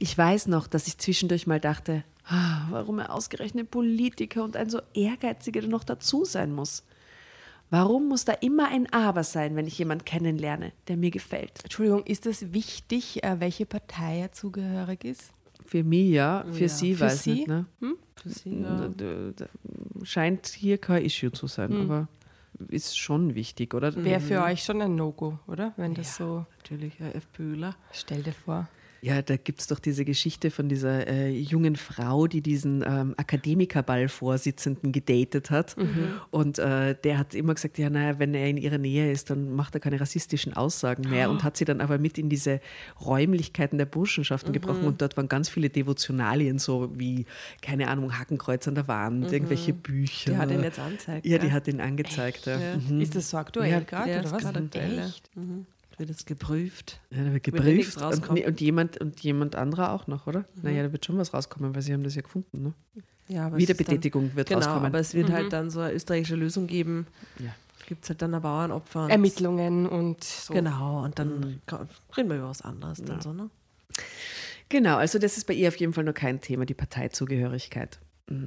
Ich 0.00 0.18
weiß 0.18 0.48
noch, 0.48 0.66
dass 0.66 0.88
ich 0.88 0.98
zwischendurch 0.98 1.46
mal 1.46 1.60
dachte, 1.60 2.02
ah, 2.24 2.66
warum 2.70 2.98
er 2.98 3.14
ausgerechnet 3.14 3.70
Politiker 3.70 4.42
und 4.42 4.56
ein 4.56 4.68
so 4.68 4.80
ehrgeiziger 4.94 5.62
noch 5.62 5.84
dazu 5.84 6.24
sein 6.24 6.52
muss. 6.52 6.82
Warum 7.70 8.08
muss 8.08 8.24
da 8.24 8.32
immer 8.32 8.68
ein 8.68 8.92
Aber 8.92 9.22
sein, 9.22 9.54
wenn 9.54 9.68
ich 9.68 9.78
jemanden 9.78 10.04
kennenlerne, 10.04 10.72
der 10.88 10.96
mir 10.96 11.12
gefällt? 11.12 11.52
Entschuldigung, 11.62 12.02
ist 12.04 12.26
es 12.26 12.52
wichtig, 12.52 13.22
äh, 13.22 13.38
welche 13.38 13.64
Partei 13.64 14.20
er 14.22 14.32
zugehörig 14.32 15.04
ist? 15.04 15.32
Für 15.66 15.84
mich 15.84 16.10
ja, 16.10 16.44
für 16.50 16.62
Ja. 16.62 16.68
sie 16.68 16.94
Für 16.96 17.04
weiß 17.04 17.26
nicht. 17.26 17.46
Ne? 17.46 17.66
Für 18.16 18.28
sie, 18.30 18.60
ja. 18.60 18.90
Scheint 20.02 20.46
hier 20.46 20.78
kein 20.78 21.04
Issue 21.04 21.30
zu 21.30 21.46
sein, 21.46 21.72
aber 21.72 22.08
ist 22.68 22.98
schon 22.98 23.34
wichtig, 23.34 23.74
oder? 23.74 23.94
Wäre 24.04 24.20
für 24.20 24.42
euch 24.42 24.62
schon 24.64 24.82
ein 24.82 24.94
No-Go, 24.94 25.38
oder? 25.46 25.72
Wenn 25.76 25.94
das 25.94 26.16
so. 26.16 26.46
Natürlich, 26.58 26.98
ja, 26.98 27.08
FPÖler. 27.08 27.76
Stell 27.92 28.22
dir 28.22 28.32
vor. 28.32 28.68
Ja, 29.00 29.22
da 29.22 29.36
gibt 29.36 29.60
es 29.60 29.66
doch 29.68 29.78
diese 29.78 30.04
Geschichte 30.04 30.50
von 30.50 30.68
dieser 30.68 31.06
äh, 31.06 31.30
jungen 31.30 31.76
Frau, 31.76 32.26
die 32.26 32.40
diesen 32.40 32.82
ähm, 32.86 33.14
Akademikerball-Vorsitzenden 33.16 34.92
gedatet 34.92 35.50
hat. 35.50 35.76
Und 36.30 36.58
äh, 36.58 36.94
der 37.04 37.18
hat 37.18 37.34
immer 37.34 37.54
gesagt, 37.54 37.78
ja, 37.78 37.90
naja, 37.90 38.18
wenn 38.18 38.34
er 38.34 38.48
in 38.48 38.56
ihrer 38.56 38.78
Nähe 38.78 39.10
ist, 39.12 39.30
dann 39.30 39.52
macht 39.54 39.74
er 39.74 39.80
keine 39.80 40.00
rassistischen 40.00 40.52
Aussagen 40.54 41.08
mehr. 41.08 41.30
Und 41.30 41.44
hat 41.44 41.56
sie 41.56 41.64
dann 41.64 41.80
aber 41.80 41.98
mit 41.98 42.18
in 42.18 42.28
diese 42.28 42.60
Räumlichkeiten 43.04 43.78
der 43.78 43.86
Burschenschaften 43.86 44.52
gebrochen. 44.52 44.84
Und 44.84 45.00
dort 45.00 45.16
waren 45.16 45.28
ganz 45.28 45.48
viele 45.48 45.70
Devotionalien, 45.70 46.58
so 46.58 46.90
wie, 46.96 47.26
keine 47.62 47.88
Ahnung, 47.88 48.18
Hakenkreuz 48.18 48.66
an 48.68 48.74
der 48.74 48.88
Wand, 48.88 49.32
irgendwelche 49.32 49.72
Bücher. 49.72 50.32
Die 50.32 50.36
hat 50.36 50.50
ihn 50.50 50.62
jetzt 50.62 50.78
angezeigt. 50.78 51.26
Ja, 51.26 51.38
die 51.38 51.52
hat 51.52 51.68
ihn 51.68 51.80
angezeigt. 51.80 52.46
Ja. 52.46 52.58
Ja. 52.58 52.76
Mhm. 52.76 53.00
Ist 53.00 53.14
das 53.14 53.30
so 53.30 53.36
aktuell 53.36 53.70
Ja, 53.70 53.80
gerade, 53.80 54.10
ja, 54.10 54.20
oder 54.20 54.32
was? 54.32 54.44
aktuell. 54.44 54.98
Echt? 54.98 55.30
Mhm. 55.98 56.00
Wird 56.00 56.10
jetzt 56.10 56.26
geprüft. 56.26 57.00
Ja, 57.10 57.24
da 57.24 57.32
wird 57.32 57.42
geprüft. 57.42 57.96
Und, 57.96 58.02
rauskommt. 58.02 58.38
nee, 58.38 58.46
und, 58.46 58.60
jemand, 58.60 58.98
und 59.00 59.20
jemand 59.20 59.56
anderer 59.56 59.92
auch 59.92 60.06
noch, 60.06 60.26
oder? 60.26 60.44
Naja, 60.62 60.82
da 60.84 60.92
wird 60.92 61.04
schon 61.04 61.18
was 61.18 61.34
rauskommen, 61.34 61.74
weil 61.74 61.82
sie 61.82 61.92
haben 61.92 62.04
das 62.04 62.14
ja 62.14 62.22
gefunden. 62.22 62.62
Ne? 62.62 62.74
Ja, 63.28 63.46
aber 63.46 63.58
Wiederbetätigung 63.58 64.34
wird 64.36 64.50
dann, 64.50 64.58
Genau, 64.60 64.70
rauskommen. 64.70 64.86
aber 64.86 64.98
es 65.00 65.12
wird 65.14 65.30
halt 65.30 65.52
dann 65.52 65.70
so 65.70 65.80
eine 65.80 65.92
österreichische 65.92 66.36
Lösung 66.36 66.66
geben. 66.66 67.06
Ja. 67.38 67.54
Gibt 67.86 68.04
es 68.04 68.10
halt 68.10 68.22
dann 68.22 68.34
ein 68.34 68.42
Bauernopfer. 68.42 69.04
und- 69.04 69.10
Ermittlungen 69.10 69.86
und 69.86 70.22
so. 70.24 70.52
Genau, 70.54 71.04
und 71.04 71.18
dann 71.18 71.60
ka- 71.66 71.86
reden 72.16 72.28
wir 72.30 72.36
über 72.38 72.48
was 72.50 72.62
anderes 72.62 73.02
dann 73.02 73.20
so, 73.20 73.32
ne? 73.32 73.50
Genau, 74.68 74.96
also 74.96 75.18
das 75.18 75.36
ist 75.38 75.46
bei 75.46 75.54
ihr 75.54 75.68
auf 75.68 75.76
jeden 75.76 75.94
Fall 75.94 76.04
nur 76.04 76.12
kein 76.12 76.40
Thema, 76.42 76.66
die 76.66 76.74
Parteizugehörigkeit. 76.74 77.98
Mm. 78.28 78.46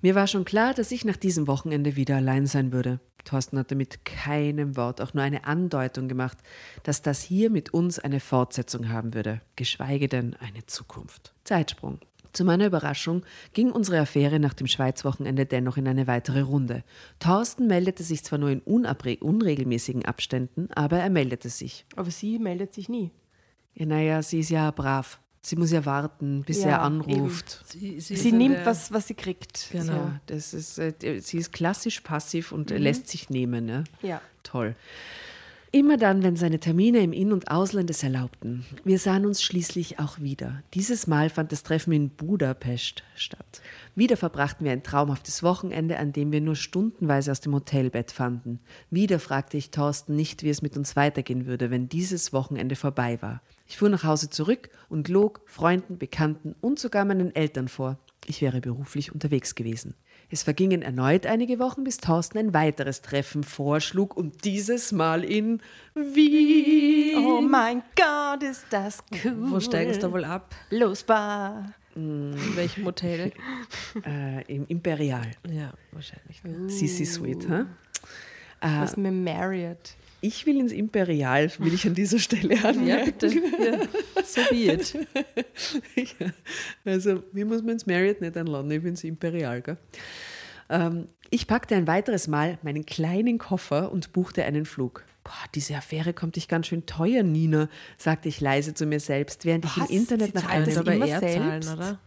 Mir 0.00 0.14
war 0.14 0.28
schon 0.28 0.44
klar, 0.44 0.74
dass 0.74 0.92
ich 0.92 1.04
nach 1.04 1.16
diesem 1.16 1.48
Wochenende 1.48 1.96
wieder 1.96 2.16
allein 2.16 2.46
sein 2.46 2.72
würde. 2.72 3.00
Thorsten 3.24 3.58
hatte 3.58 3.74
mit 3.74 4.04
keinem 4.04 4.76
Wort 4.76 5.00
auch 5.00 5.12
nur 5.12 5.24
eine 5.24 5.44
Andeutung 5.44 6.06
gemacht, 6.06 6.38
dass 6.84 7.02
das 7.02 7.20
hier 7.20 7.50
mit 7.50 7.74
uns 7.74 7.98
eine 7.98 8.20
Fortsetzung 8.20 8.90
haben 8.90 9.12
würde, 9.12 9.40
geschweige 9.56 10.06
denn 10.08 10.36
eine 10.36 10.64
Zukunft. 10.66 11.34
Zeitsprung. 11.42 11.98
Zu 12.32 12.44
meiner 12.44 12.66
Überraschung 12.66 13.24
ging 13.54 13.72
unsere 13.72 13.98
Affäre 13.98 14.38
nach 14.38 14.54
dem 14.54 14.68
Schweizwochenende 14.68 15.46
dennoch 15.46 15.76
in 15.76 15.88
eine 15.88 16.06
weitere 16.06 16.42
Runde. 16.42 16.84
Thorsten 17.18 17.66
meldete 17.66 18.04
sich 18.04 18.22
zwar 18.22 18.38
nur 18.38 18.50
in 18.50 18.60
unregelmäßigen 18.60 20.04
Abständen, 20.04 20.68
aber 20.72 20.98
er 20.98 21.10
meldete 21.10 21.48
sich. 21.48 21.86
Aber 21.96 22.12
sie 22.12 22.38
meldet 22.38 22.72
sich 22.72 22.88
nie. 22.88 23.10
Ja, 23.74 23.86
naja, 23.86 24.22
sie 24.22 24.40
ist 24.40 24.50
ja 24.50 24.70
brav. 24.70 25.20
Sie 25.48 25.56
muss 25.56 25.70
ja 25.70 25.86
warten, 25.86 26.42
bis 26.42 26.62
Ja, 26.62 26.68
er 26.68 26.82
anruft. 26.82 27.64
Sie, 27.66 28.00
Sie 28.00 28.32
nimmt, 28.32 28.66
was, 28.66 28.92
was 28.92 29.06
sie 29.06 29.14
kriegt. 29.14 29.68
Genau. 29.72 29.94
Ja, 29.94 30.20
das 30.26 30.52
ist, 30.52 30.78
äh, 30.78 30.92
sie 31.22 31.38
ist 31.38 31.52
klassisch 31.52 32.02
passiv 32.02 32.52
und 32.52 32.70
äh, 32.70 32.76
lässt 32.76 33.08
sich 33.08 33.30
nehmen. 33.30 33.64
Ne? 33.64 33.84
Ja. 34.02 34.20
Toll. 34.42 34.76
Immer 35.70 35.98
dann, 35.98 36.22
wenn 36.22 36.34
seine 36.34 36.60
Termine 36.60 37.00
im 37.00 37.12
In- 37.12 37.32
und 37.32 37.50
Ausland 37.50 37.90
es 37.90 38.02
erlaubten. 38.02 38.64
Wir 38.84 38.98
sahen 38.98 39.26
uns 39.26 39.42
schließlich 39.42 39.98
auch 39.98 40.18
wieder. 40.18 40.62
Dieses 40.72 41.06
Mal 41.06 41.28
fand 41.28 41.52
das 41.52 41.62
Treffen 41.62 41.92
in 41.92 42.08
Budapest 42.08 43.02
statt. 43.14 43.60
Wieder 43.94 44.16
verbrachten 44.16 44.64
wir 44.64 44.72
ein 44.72 44.82
traumhaftes 44.82 45.42
Wochenende, 45.42 45.98
an 45.98 46.12
dem 46.12 46.32
wir 46.32 46.40
nur 46.40 46.56
stundenweise 46.56 47.30
aus 47.30 47.42
dem 47.42 47.54
Hotelbett 47.54 48.12
fanden. 48.12 48.60
Wieder 48.90 49.18
fragte 49.18 49.58
ich 49.58 49.70
Thorsten 49.70 50.16
nicht, 50.16 50.42
wie 50.42 50.48
es 50.48 50.62
mit 50.62 50.74
uns 50.78 50.96
weitergehen 50.96 51.44
würde, 51.44 51.70
wenn 51.70 51.90
dieses 51.90 52.32
Wochenende 52.32 52.74
vorbei 52.74 53.20
war. 53.20 53.42
Ich 53.66 53.76
fuhr 53.76 53.90
nach 53.90 54.04
Hause 54.04 54.30
zurück 54.30 54.70
und 54.88 55.08
log 55.08 55.42
Freunden, 55.44 55.98
Bekannten 55.98 56.54
und 56.62 56.78
sogar 56.78 57.04
meinen 57.04 57.34
Eltern 57.34 57.68
vor. 57.68 57.98
Ich 58.24 58.40
wäre 58.40 58.62
beruflich 58.62 59.12
unterwegs 59.12 59.54
gewesen. 59.54 59.94
Es 60.30 60.42
vergingen 60.42 60.82
erneut 60.82 61.24
einige 61.24 61.58
Wochen, 61.58 61.84
bis 61.84 61.96
Thorsten 61.98 62.36
ein 62.36 62.52
weiteres 62.52 63.00
Treffen 63.00 63.42
vorschlug 63.44 64.14
und 64.14 64.44
dieses 64.44 64.92
Mal 64.92 65.24
in 65.24 65.62
Wien. 65.94 67.16
Oh 67.24 67.40
mein 67.40 67.82
Gott, 67.96 68.42
ist 68.42 68.66
das 68.68 69.02
cool. 69.24 69.52
Wo 69.52 69.60
steigst 69.60 70.02
du 70.02 70.12
wohl 70.12 70.24
ab? 70.24 70.54
Los, 70.68 71.02
Bar. 71.02 71.72
In 71.94 72.36
welchem 72.54 72.84
Hotel? 72.84 73.32
Äh, 74.04 74.42
Im 74.54 74.66
Imperial. 74.66 75.30
ja, 75.50 75.72
wahrscheinlich. 75.92 76.42
Sisi 76.66 77.06
Suite. 77.06 77.48
Hä? 77.48 77.64
Was 78.60 78.96
mit 78.96 79.12
Marriott. 79.14 79.96
Ich 80.20 80.46
will 80.46 80.58
ins 80.58 80.72
Imperial, 80.72 81.50
will 81.58 81.72
ich 81.74 81.86
an 81.86 81.94
dieser 81.94 82.18
Stelle 82.18 82.54
Ja, 82.56 82.70
anmerken. 82.70 83.12
bitte. 83.18 83.26
Ja. 83.28 84.22
So 84.24 84.40
be 84.50 84.72
it. 84.72 84.94
Ja. 85.96 86.30
Also, 86.84 87.22
wie 87.32 87.44
muss 87.44 87.62
man 87.62 87.70
ins 87.74 87.86
Marriott 87.86 88.20
nicht 88.20 88.36
einladen? 88.36 88.70
Ich 88.70 88.82
will 88.82 88.90
ins 88.90 89.04
Imperial, 89.04 89.62
gell? 89.62 89.76
Ähm, 90.70 91.08
ich 91.30 91.46
packte 91.46 91.76
ein 91.76 91.86
weiteres 91.86 92.26
Mal 92.28 92.58
meinen 92.62 92.84
kleinen 92.84 93.38
Koffer 93.38 93.92
und 93.92 94.12
buchte 94.12 94.44
einen 94.44 94.64
Flug. 94.64 95.04
Boah, 95.24 95.32
diese 95.54 95.76
Affäre 95.76 96.12
kommt 96.14 96.36
dich 96.36 96.48
ganz 96.48 96.66
schön 96.66 96.86
teuer, 96.86 97.22
Nina, 97.22 97.68
sagte 97.96 98.28
ich 98.28 98.40
leise 98.40 98.74
zu 98.74 98.86
mir 98.86 99.00
selbst, 99.00 99.44
während 99.44 99.64
ich 99.66 99.78
Was? 99.78 99.90
im 99.90 99.96
Internet 99.96 100.34
nach 100.34 100.48
einem... 100.48 100.76
aber 100.78 100.94
immer 100.94 101.06
er 101.06 101.20
zahlen, 101.20 101.62
selbst? 101.62 101.72
oder? 101.74 101.98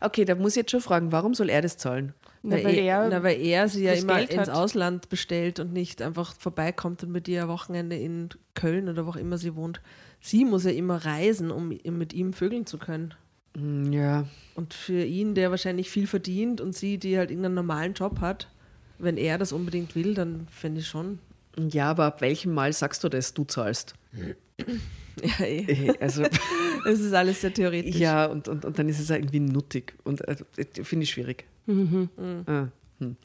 Okay, 0.00 0.24
da 0.24 0.34
muss 0.34 0.52
ich 0.52 0.56
jetzt 0.56 0.70
schon 0.70 0.80
fragen, 0.80 1.12
warum 1.12 1.34
soll 1.34 1.48
er 1.48 1.62
das 1.62 1.76
zahlen? 1.76 2.12
Na, 2.44 2.56
weil, 2.56 2.64
weil 2.64 2.78
er, 2.78 3.08
na, 3.08 3.22
weil 3.22 3.40
er 3.40 3.68
sie 3.68 3.84
ja 3.84 3.92
immer 3.92 4.28
ins. 4.28 4.48
Ausland 4.48 5.08
bestellt 5.08 5.60
und 5.60 5.72
nicht 5.72 6.02
einfach 6.02 6.34
vorbeikommt 6.36 7.02
und 7.04 7.12
mit 7.12 7.28
ihr 7.28 7.42
ein 7.42 7.48
Wochenende 7.48 7.96
in 7.96 8.30
Köln 8.54 8.88
oder 8.88 9.06
wo 9.06 9.10
auch 9.10 9.16
immer 9.16 9.38
sie 9.38 9.54
wohnt. 9.54 9.80
Sie 10.20 10.44
muss 10.44 10.64
ja 10.64 10.72
immer 10.72 11.04
reisen, 11.04 11.50
um 11.50 11.68
mit 11.68 12.12
ihm 12.12 12.32
vögeln 12.32 12.66
zu 12.66 12.78
können. 12.78 13.14
Hm, 13.56 13.92
Ja, 13.92 14.26
Und 14.54 14.74
für 14.74 15.04
ihn, 15.04 15.34
der 15.34 15.50
wahrscheinlich 15.50 15.90
viel 15.90 16.06
verdient 16.06 16.60
und 16.60 16.74
sie, 16.74 16.98
die 16.98 17.16
halt 17.18 17.30
irgendeinen 17.30 17.54
normalen 17.54 17.94
Job 17.94 18.20
hat, 18.20 18.48
wenn 18.98 19.16
er 19.16 19.38
das 19.38 19.52
unbedingt 19.52 19.94
will, 19.94 20.14
dann 20.14 20.46
fände 20.50 20.80
ich 20.80 20.86
schon. 20.88 21.18
ja, 21.56 21.90
aber 21.90 22.06
ab 22.06 22.20
welchem 22.20 22.54
Mal 22.54 22.72
sagst 22.72 23.04
du 23.04 23.08
das, 23.08 23.34
du 23.34 23.44
zahlst? 23.44 23.94
Ja, 25.22 25.44
eh. 25.44 25.64
Eh, 25.66 25.94
Also, 26.00 26.24
Es 26.86 27.00
ist 27.00 27.12
alles 27.12 27.40
sehr 27.40 27.52
theoretisch. 27.52 27.96
ja, 27.96 28.26
und, 28.26 28.48
und, 28.48 28.64
und 28.64 28.78
dann 28.78 28.88
ist 28.88 29.00
es 29.00 29.10
irgendwie 29.10 29.40
nuttig. 29.40 29.94
Und 30.04 30.26
äh, 30.26 30.36
finde 30.82 31.04
ich 31.04 31.10
schwierig. 31.10 31.44
Ah, 31.66 32.68
hm. 32.98 33.16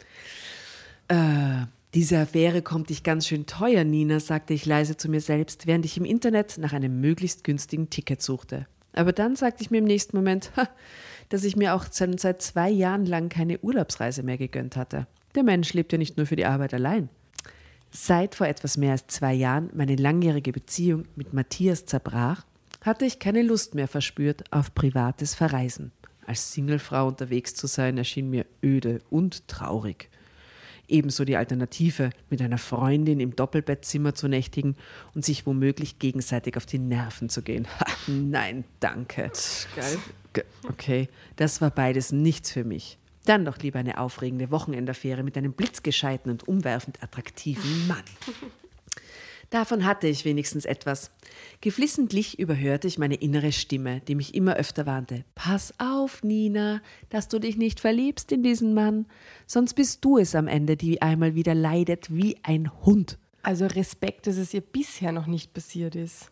äh, 1.07 1.65
diese 1.93 2.19
Affäre 2.19 2.61
kommt 2.61 2.89
dich 2.89 3.01
ganz 3.01 3.27
schön 3.27 3.47
teuer, 3.47 3.83
Nina, 3.83 4.19
sagte 4.19 4.53
ich 4.53 4.65
leise 4.65 4.97
zu 4.97 5.09
mir 5.09 5.21
selbst, 5.21 5.65
während 5.65 5.85
ich 5.85 5.97
im 5.97 6.05
Internet 6.05 6.57
nach 6.59 6.73
einem 6.73 7.01
möglichst 7.01 7.43
günstigen 7.43 7.89
Ticket 7.89 8.21
suchte. 8.21 8.67
Aber 8.93 9.13
dann 9.13 9.35
sagte 9.35 9.63
ich 9.63 9.71
mir 9.71 9.79
im 9.79 9.85
nächsten 9.85 10.15
Moment, 10.15 10.51
dass 11.29 11.43
ich 11.43 11.55
mir 11.55 11.73
auch 11.73 11.85
seit 11.89 12.41
zwei 12.41 12.69
Jahren 12.69 13.05
lang 13.05 13.29
keine 13.29 13.59
Urlaubsreise 13.59 14.23
mehr 14.23 14.37
gegönnt 14.37 14.75
hatte. 14.75 15.07
Der 15.35 15.43
Mensch 15.43 15.73
lebt 15.73 15.91
ja 15.91 15.97
nicht 15.97 16.17
nur 16.17 16.25
für 16.25 16.35
die 16.35 16.45
Arbeit 16.45 16.73
allein. 16.73 17.09
Seit 17.91 18.35
vor 18.35 18.47
etwas 18.47 18.77
mehr 18.77 18.91
als 18.91 19.07
zwei 19.07 19.33
Jahren 19.33 19.69
meine 19.73 19.95
langjährige 19.95 20.51
Beziehung 20.51 21.05
mit 21.15 21.33
Matthias 21.33 21.85
zerbrach, 21.85 22.45
hatte 22.81 23.05
ich 23.05 23.19
keine 23.19 23.41
Lust 23.41 23.75
mehr 23.75 23.87
verspürt 23.87 24.43
auf 24.51 24.73
privates 24.75 25.35
Verreisen. 25.35 25.91
Als 26.25 26.53
Singlefrau 26.53 27.07
unterwegs 27.07 27.55
zu 27.55 27.67
sein, 27.67 27.97
erschien 27.97 28.29
mir 28.29 28.45
öde 28.63 28.99
und 29.09 29.47
traurig. 29.47 30.09
Ebenso 30.89 31.25
die 31.25 31.35
Alternative, 31.35 32.11
mit 32.29 32.41
einer 32.41 32.57
Freundin 32.57 33.19
im 33.19 33.35
Doppelbettzimmer 33.35 34.13
zu 34.13 34.27
nächtigen 34.29 34.75
und 35.15 35.25
sich 35.25 35.45
womöglich 35.45 35.99
gegenseitig 35.99 36.55
auf 36.55 36.65
die 36.65 36.79
Nerven 36.79 37.27
zu 37.29 37.41
gehen. 37.41 37.67
Ha, 37.79 37.85
nein, 38.07 38.63
danke. 38.79 39.31
Geil. 39.75 39.97
Ge- 40.33 40.45
Okay, 40.69 41.09
das 41.35 41.59
war 41.61 41.71
beides 41.71 42.11
nichts 42.13 42.51
für 42.51 42.63
mich. 42.63 42.97
Dann 43.27 43.43
doch 43.43 43.57
lieber 43.57 43.79
eine 43.79 43.97
aufregende 43.97 44.51
Wochenendaffäre 44.51 45.21
mit 45.21 45.37
einem 45.37 45.51
blitzgescheiten 45.51 46.31
und 46.31 46.47
umwerfend 46.47 47.03
attraktiven 47.03 47.85
Mann. 47.85 48.03
Davon 49.49 49.85
hatte 49.85 50.07
ich 50.07 50.23
wenigstens 50.23 50.63
etwas. 50.63 51.11
Geflissentlich 51.59 52.39
überhörte 52.39 52.87
ich 52.87 52.97
meine 52.97 53.15
innere 53.15 53.51
Stimme, 53.51 53.99
die 54.01 54.15
mich 54.15 54.33
immer 54.33 54.55
öfter 54.55 54.85
warnte. 54.85 55.25
Pass 55.35 55.73
auf, 55.77 56.23
Nina, 56.23 56.81
dass 57.09 57.27
du 57.27 57.39
dich 57.39 57.57
nicht 57.57 57.81
verliebst 57.81 58.31
in 58.31 58.43
diesen 58.43 58.73
Mann, 58.73 59.07
sonst 59.45 59.73
bist 59.73 60.05
du 60.05 60.17
es 60.17 60.33
am 60.33 60.47
Ende, 60.47 60.77
die 60.77 61.01
einmal 61.01 61.35
wieder 61.35 61.53
leidet 61.53 62.13
wie 62.13 62.37
ein 62.43 62.71
Hund. 62.85 63.17
Also 63.43 63.65
Respekt, 63.65 64.27
dass 64.27 64.37
es 64.37 64.53
ihr 64.53 64.61
bisher 64.61 65.11
noch 65.11 65.27
nicht 65.27 65.53
passiert 65.53 65.95
ist. 65.95 66.31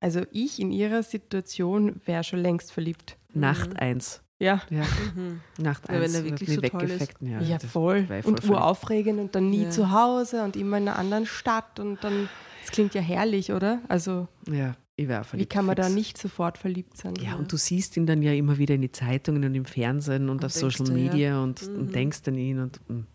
Also 0.00 0.22
ich 0.32 0.58
in 0.58 0.72
ihrer 0.72 1.02
Situation 1.02 2.00
wäre 2.06 2.24
schon 2.24 2.40
längst 2.40 2.72
verliebt. 2.72 3.18
Nacht 3.34 3.78
eins. 3.78 4.22
Ja. 4.40 4.62
Ja, 4.70 4.84
Mhm. 5.14 5.40
Nacht 5.58 5.86
Ja, 5.88 5.94
wenn 5.94 6.02
eins. 6.04 6.14
er 6.14 6.24
wird 6.24 6.40
wirklich 6.40 6.54
so 6.56 6.60
toll 6.62 6.82
ist. 6.84 6.90
weggefeckt. 7.00 7.16
Ja, 7.22 7.40
Ja, 7.40 7.58
voll. 7.58 8.06
ich 8.18 8.24
Und 8.24 8.48
uraufregend 8.48 9.20
und 9.20 9.34
dann 9.34 9.50
nie 9.50 9.64
Ja. 9.64 9.70
zu 9.70 9.90
Hause 9.92 10.42
und 10.42 10.56
immer 10.56 10.78
in 10.78 10.88
einer 10.88 10.98
anderen 10.98 11.26
Stadt 11.26 11.78
und 11.78 12.02
dann, 12.02 12.28
das 12.62 12.70
klingt 12.72 12.94
ja 12.94 13.02
herrlich, 13.02 13.52
oder? 13.52 13.80
Also 13.88 14.28
Ja, 14.50 14.74
ich 14.96 15.08
wäre 15.08 15.20
wie 15.20 15.28
verliebt. 15.28 15.52
kann 15.52 15.66
man 15.66 15.76
da 15.76 15.84
fix. 15.84 15.94
nicht 15.94 16.18
sofort 16.18 16.56
verliebt 16.58 16.96
sein? 16.96 17.14
Ja, 17.20 17.34
und 17.36 17.52
du 17.52 17.56
siehst 17.58 17.96
ihn 17.98 18.06
dann 18.06 18.22
ja 18.22 18.32
immer 18.32 18.56
wieder 18.56 18.74
in 18.74 18.80
die 18.82 18.92
Zeitungen 18.92 19.44
und 19.44 19.54
im 19.54 19.66
Fernsehen 19.66 20.24
und, 20.30 20.38
Und 20.38 20.44
auf 20.46 20.52
Social 20.52 20.88
ja. 20.88 20.94
Media 20.94 21.42
und, 21.42 21.68
Mhm. 21.68 21.76
und 21.78 21.94
denkst 21.94 22.20
an 22.26 22.34
ihn. 22.36 22.58
Und, 22.60 22.80
mm. 22.88 23.06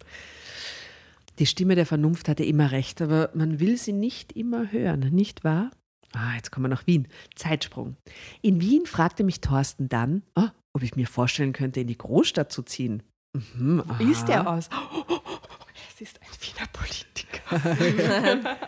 Die 1.40 1.46
Stimme 1.48 1.76
der 1.76 1.86
Vernunft 1.86 2.30
hatte 2.30 2.46
immer 2.46 2.72
recht, 2.72 3.02
aber 3.02 3.30
man 3.34 3.60
will 3.60 3.78
sie 3.78 3.92
nicht 3.94 4.32
immer 4.34 4.72
hören, 4.72 5.00
nicht 5.12 5.44
wahr? 5.44 5.72
Ah, 6.14 6.36
jetzt 6.36 6.50
kommen 6.52 6.66
wir 6.66 6.70
nach 6.70 6.88
Wien. 6.88 7.08
Zeitsprung. 7.36 7.98
In 8.42 8.62
Wien 8.62 8.86
fragte 8.86 9.24
mich 9.26 9.42
Thorsten 9.42 9.90
dann, 9.90 10.22
ah, 10.36 10.52
ob 10.76 10.84
ich 10.84 10.98
mir 10.98 11.08
vorstellen 11.08 11.54
könnte, 11.54 11.80
in 11.80 11.88
die 11.88 11.98
Großstadt 11.98 12.52
zu 12.52 12.62
ziehen. 12.62 13.02
Mhm, 13.34 13.82
Wie 13.98 14.12
ist 14.12 14.26
der 14.28 14.46
aus? 14.46 14.70
Es 15.96 16.02
ist 16.02 16.20
ein 16.22 16.28
Wiener 16.42 16.68
Politiker. 16.74 18.58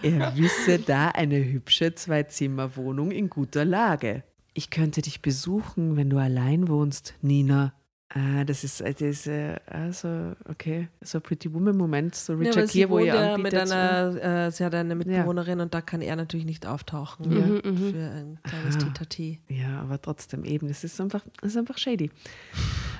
Er 0.00 0.36
wisse 0.36 0.78
da 0.78 1.08
eine 1.08 1.44
hübsche 1.44 1.92
Zwei-Zimmer-Wohnung 1.92 3.10
in 3.10 3.28
guter 3.28 3.64
Lage. 3.64 4.22
Ich 4.54 4.70
könnte 4.70 5.02
dich 5.02 5.22
besuchen, 5.22 5.96
wenn 5.96 6.08
du 6.08 6.18
allein 6.18 6.68
wohnst, 6.68 7.14
Nina. 7.20 7.72
Ah, 8.10 8.42
das 8.44 8.64
ist, 8.64 8.80
das 8.80 9.00
ist 9.02 9.26
äh, 9.26 9.56
also, 9.66 10.32
okay, 10.48 10.88
so 11.02 11.20
Pretty 11.20 11.52
Woman-Moment, 11.52 12.14
so 12.14 12.32
Ja, 12.32 12.38
Richard 12.38 12.68
sie 12.68 12.78
Gere, 12.78 12.90
wo 12.90 12.98
ihr 13.00 13.06
ja 13.06 13.36
mit 13.36 13.52
anbietet. 13.54 13.70
einer, 13.72 14.46
äh, 14.46 14.50
sie 14.50 14.64
hat 14.64 14.74
eine 14.74 14.94
Mitbewohnerin 14.94 15.60
und 15.60 15.74
da 15.74 15.82
kann 15.82 16.00
er 16.00 16.16
natürlich 16.16 16.46
nicht 16.46 16.66
auftauchen 16.66 17.30
Ja. 17.30 17.46
Mhm, 17.46 17.60
mhm. 17.64 17.92
für 17.92 18.10
ein 18.10 18.38
kleines 18.42 18.76
Ah. 18.76 18.78
Titati. 18.78 19.40
Ja, 19.48 19.80
aber 19.82 20.00
trotzdem 20.00 20.44
eben, 20.44 20.70
es 20.70 20.84
ist 20.84 20.98
einfach, 21.02 21.22
es 21.42 21.50
ist 21.50 21.56
einfach 21.58 21.76
shady. 21.76 22.10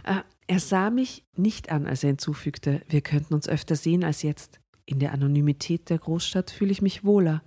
Äh, 0.05 0.17
er 0.47 0.61
sah 0.61 0.91
mich 0.91 1.25
nicht 1.37 1.71
an, 1.71 1.87
als 1.87 2.03
er 2.05 2.09
hinzufügte, 2.09 2.83
wir 2.91 3.01
könnten 3.01 3.33
uns 3.33 3.49
öfter 3.49 3.77
sehen 3.77 4.05
als 4.05 4.23
jetzt. 4.23 4.61
In 4.85 4.99
der 4.99 5.13
Anonymität 5.13 5.89
der 5.91 5.99
Großstadt 5.99 6.51
fühle 6.51 6.73
ich 6.73 6.81
mich 6.83 7.05
wohler. 7.05 7.43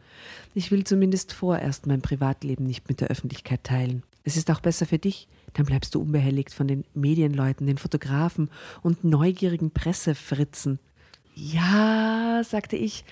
Ich 0.55 0.71
will 0.71 0.83
zumindest 0.83 1.33
vorerst 1.33 1.85
mein 1.87 2.01
Privatleben 2.01 2.65
nicht 2.65 2.87
mit 2.89 3.01
der 3.01 3.07
Öffentlichkeit 3.09 3.63
teilen. 3.63 4.03
Es 4.23 4.37
ist 4.37 4.49
auch 4.51 4.59
besser 4.59 4.85
für 4.85 4.99
dich, 4.99 5.27
dann 5.53 5.65
bleibst 5.65 5.95
du 5.95 6.01
unbehelligt 6.01 6.53
von 6.53 6.67
den 6.67 6.85
Medienleuten, 6.93 7.67
den 7.67 7.77
Fotografen 7.77 8.49
und 8.81 9.03
neugierigen 9.03 9.71
Pressefritzen. 9.71 10.79
Ja, 11.35 12.41
sagte 12.43 12.75
ich. 12.75 13.05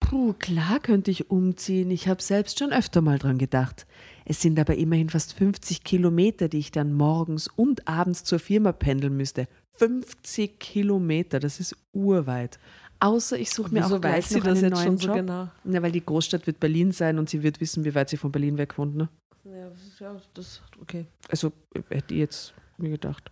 Puh, 0.00 0.32
klar 0.32 0.80
könnte 0.80 1.10
ich 1.10 1.30
umziehen. 1.30 1.90
Ich 1.90 2.08
habe 2.08 2.22
selbst 2.22 2.58
schon 2.58 2.72
öfter 2.72 3.02
mal 3.02 3.18
dran 3.18 3.38
gedacht. 3.38 3.86
Es 4.24 4.40
sind 4.40 4.58
aber 4.58 4.76
immerhin 4.76 5.10
fast 5.10 5.34
50 5.34 5.84
Kilometer, 5.84 6.48
die 6.48 6.58
ich 6.58 6.72
dann 6.72 6.94
morgens 6.94 7.48
und 7.48 7.86
abends 7.86 8.24
zur 8.24 8.38
Firma 8.38 8.72
pendeln 8.72 9.16
müsste. 9.16 9.46
50 9.72 10.58
Kilometer, 10.58 11.38
das 11.38 11.60
ist 11.60 11.76
urweit. 11.92 12.58
Außer 12.98 13.38
ich 13.38 13.50
suche 13.50 13.72
mir 13.72 13.86
auch 13.86 14.00
gleich 14.00 14.24
weiß 14.24 14.28
sie 14.28 14.34
noch 14.36 14.44
das 14.44 14.58
einen 14.58 14.72
jetzt 14.72 14.84
neuen 14.84 14.86
schon 14.86 14.98
so 14.98 15.06
Job. 15.08 15.16
genau? 15.16 15.48
Ja, 15.64 15.82
weil 15.82 15.92
die 15.92 16.04
Großstadt 16.04 16.46
wird 16.46 16.60
Berlin 16.60 16.92
sein 16.92 17.18
und 17.18 17.30
sie 17.30 17.42
wird 17.42 17.60
wissen, 17.60 17.84
wie 17.84 17.94
weit 17.94 18.10
sie 18.10 18.18
von 18.18 18.30
Berlin 18.30 18.58
weg 18.58 18.76
wohnt. 18.76 18.94
Ne? 18.94 19.08
Ja, 19.44 19.70
ja, 20.00 20.20
das, 20.34 20.62
okay. 20.80 21.06
Also 21.28 21.52
hätte 21.88 22.14
ich 22.14 22.20
jetzt 22.20 22.54
mir 22.76 22.90
gedacht. 22.90 23.30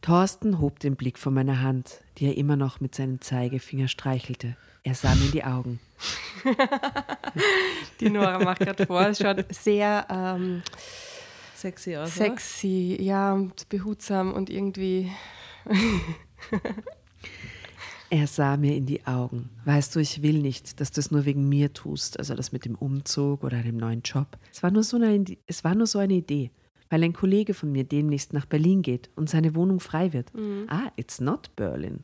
Thorsten 0.00 0.60
hob 0.60 0.78
den 0.78 0.96
Blick 0.96 1.18
von 1.18 1.34
meiner 1.34 1.60
Hand, 1.60 2.00
die 2.16 2.26
er 2.26 2.36
immer 2.36 2.56
noch 2.56 2.80
mit 2.80 2.94
seinem 2.94 3.20
Zeigefinger 3.20 3.88
streichelte. 3.88 4.56
Er 4.82 4.94
sah 4.94 5.14
mir 5.14 5.26
in 5.26 5.32
die 5.32 5.44
Augen. 5.44 5.78
Die 8.00 8.08
Nora 8.08 8.38
macht 8.38 8.60
gerade 8.60 8.86
vor, 8.86 9.02
es 9.02 9.18
schaut 9.18 9.44
sehr 9.54 10.06
ähm, 10.08 10.62
Sexy 11.54 11.96
aus, 11.96 12.14
sexy, 12.14 12.96
ja, 12.98 13.34
und 13.34 13.68
behutsam 13.68 14.32
und 14.32 14.48
irgendwie. 14.48 15.12
Er 18.12 18.26
sah 18.26 18.56
mir 18.56 18.74
in 18.74 18.86
die 18.86 19.06
Augen. 19.06 19.50
Weißt 19.64 19.94
du, 19.94 20.00
ich 20.00 20.20
will 20.20 20.40
nicht, 20.40 20.80
dass 20.80 20.90
du 20.90 20.98
es 20.98 21.12
nur 21.12 21.24
wegen 21.26 21.48
mir 21.48 21.72
tust, 21.72 22.18
also 22.18 22.34
das 22.34 22.50
mit 22.50 22.64
dem 22.64 22.74
Umzug 22.74 23.44
oder 23.44 23.58
einem 23.58 23.76
neuen 23.76 24.02
Job. 24.02 24.36
Es 24.52 24.64
war 24.64 24.72
nur 24.72 24.82
so 24.82 24.96
eine, 24.96 25.24
es 25.46 25.62
war 25.62 25.76
nur 25.76 25.86
so 25.86 26.00
eine 26.00 26.14
Idee, 26.14 26.50
weil 26.88 27.04
ein 27.04 27.12
Kollege 27.12 27.54
von 27.54 27.70
mir 27.70 27.84
demnächst 27.84 28.32
nach 28.32 28.46
Berlin 28.46 28.82
geht 28.82 29.10
und 29.14 29.30
seine 29.30 29.54
Wohnung 29.54 29.78
frei 29.78 30.12
wird. 30.12 30.32
Ah, 30.66 30.90
it's 30.96 31.20
not 31.20 31.54
Berlin. 31.54 32.02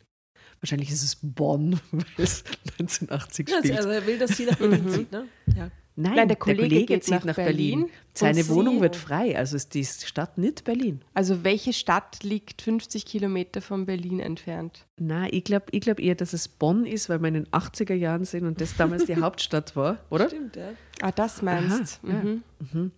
Wahrscheinlich 0.61 0.91
ist 0.91 1.03
es 1.03 1.17
Bonn, 1.21 1.81
weil 1.91 2.05
es 2.19 2.45
1980 2.79 3.49
oder? 3.49 3.59
spielt. 3.59 3.77
Also 3.77 3.89
er 3.89 4.07
will, 4.07 4.19
dass 4.19 4.37
sie 4.37 4.47
nach 4.47 4.57
Berlin 4.57 4.89
zieht, 4.89 5.11
ne? 5.11 5.27
Ja. 5.57 5.71
Nein, 5.99 6.15
Nein, 6.15 6.17
der 6.17 6.27
der 6.27 6.37
Kollege 6.37 6.63
Kollege, 6.63 6.87
geht 6.87 7.05
zieht 7.05 7.15
nach 7.15 7.25
nach, 7.25 7.37
Berlin 7.37 7.81
Berlin. 7.81 7.91
Seine 8.13 8.49
Wohnung 8.49 8.83
wird 8.83 8.97
frei, 8.97 9.37
also 9.37 9.57
ist 9.57 9.73
die 9.73 9.85
Stadt 9.85 10.37
nicht 10.37 10.65
Berlin. 10.65 11.01
Also 11.15 11.43
welche 11.43 11.73
Stadt 11.73 12.23
liegt 12.23 12.61
50 12.61 13.07
Kilometer 13.07 13.63
von 13.63 13.87
Berlin 13.87 14.21
entfernt? 14.21 14.87
Na, 14.99 15.27
ich 15.33 15.45
glaube 15.45 15.67
ich 15.71 15.81
glaub 15.81 15.99
eher, 15.99 16.15
dass 16.15 16.35
es 16.35 16.49
Bonn 16.49 16.85
ist, 16.85 17.09
weil 17.09 17.21
wir 17.21 17.29
in 17.29 17.35
den 17.35 17.47
80er 17.49 17.95
Jahren 17.95 18.27
sind 18.27 18.45
und 18.45 18.61
das 18.61 18.77
damals 18.77 19.07
die 19.07 19.17
Hauptstadt 19.21 19.75
war, 19.75 19.99
oder? 20.11 20.29
Stimmt, 20.29 20.57
ja. 20.57 20.73
Ah, 21.01 21.13
das 21.13 21.41
meinst 21.41 22.01
Aha, 22.05 22.13
ja. 22.13 22.23
mhm. 22.23 22.93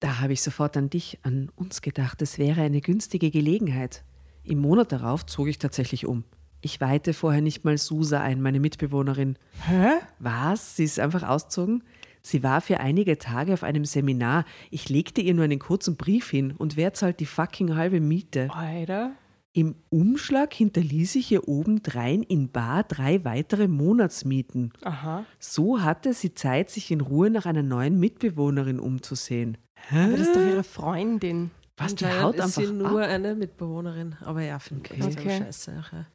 Da 0.00 0.20
habe 0.20 0.32
ich 0.32 0.42
sofort 0.42 0.76
an 0.76 0.90
dich, 0.90 1.18
an 1.22 1.50
uns 1.54 1.82
gedacht. 1.82 2.22
Es 2.22 2.38
wäre 2.38 2.62
eine 2.62 2.80
günstige 2.80 3.30
Gelegenheit. 3.30 4.02
Im 4.42 4.58
Monat 4.58 4.92
darauf 4.92 5.26
zog 5.26 5.46
ich 5.46 5.58
tatsächlich 5.58 6.06
um. 6.06 6.24
Ich 6.62 6.80
weihte 6.80 7.14
vorher 7.14 7.40
nicht 7.40 7.64
mal 7.64 7.78
Susa 7.78 8.20
ein, 8.20 8.42
meine 8.42 8.60
Mitbewohnerin. 8.60 9.36
Hä? 9.66 9.92
Was? 10.18 10.76
Sie 10.76 10.84
ist 10.84 10.98
einfach 10.98 11.22
ausgezogen? 11.22 11.82
Sie 12.22 12.42
war 12.42 12.60
für 12.60 12.80
einige 12.80 13.18
Tage 13.18 13.52
auf 13.52 13.62
einem 13.62 13.84
Seminar. 13.84 14.44
Ich 14.70 14.88
legte 14.88 15.20
ihr 15.20 15.34
nur 15.34 15.44
einen 15.44 15.58
kurzen 15.58 15.96
Brief 15.96 16.30
hin 16.30 16.52
und 16.56 16.76
wer 16.76 16.92
zahlt 16.94 17.20
die 17.20 17.26
fucking 17.26 17.76
halbe 17.76 18.00
Miete? 18.00 18.48
Alter. 18.52 19.12
Im 19.52 19.74
Umschlag 19.88 20.54
hinterließ 20.54 21.16
ich 21.16 21.32
ihr 21.32 21.48
obendrein 21.48 22.22
in 22.22 22.50
bar 22.50 22.84
drei 22.84 23.24
weitere 23.24 23.66
Monatsmieten. 23.66 24.72
Aha. 24.82 25.24
So 25.40 25.82
hatte 25.82 26.14
sie 26.14 26.34
Zeit, 26.34 26.70
sich 26.70 26.92
in 26.92 27.00
Ruhe 27.00 27.30
nach 27.30 27.46
einer 27.46 27.64
neuen 27.64 27.98
Mitbewohnerin 27.98 28.78
umzusehen. 28.78 29.58
Aber 29.90 30.12
das 30.12 30.20
ist 30.20 30.36
doch 30.36 30.40
ihre 30.40 30.62
Freundin. 30.62 31.50
Was, 31.76 31.94
die 31.96 32.06
haut 32.06 32.36
ist 32.36 32.42
einfach 32.42 32.62
sie 32.62 32.72
nur 32.72 33.02
ab? 33.02 33.08
eine 33.08 33.34
Mitbewohnerin. 33.34 34.14
Aber 34.24 34.42
ja, 34.42 34.58
finde 34.58 34.84
ich 34.94 35.02
Okay. 35.02 35.12
okay. 35.12 35.18
Okay. 35.20 35.38
scheiße. 35.44 35.82
Ja. 35.92 36.06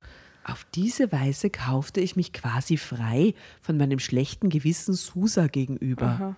Auf 0.48 0.68
diese 0.76 1.12
Weise 1.12 1.50
kaufte 1.50 2.02
ich 2.02 2.16
mich 2.16 2.32
quasi 2.32 2.78
frei 2.78 3.34
von 3.62 3.78
meinem 3.78 3.98
schlechten 3.98 4.50
Gewissen 4.50 4.94
Susa 4.94 5.48
gegenüber. 5.48 6.36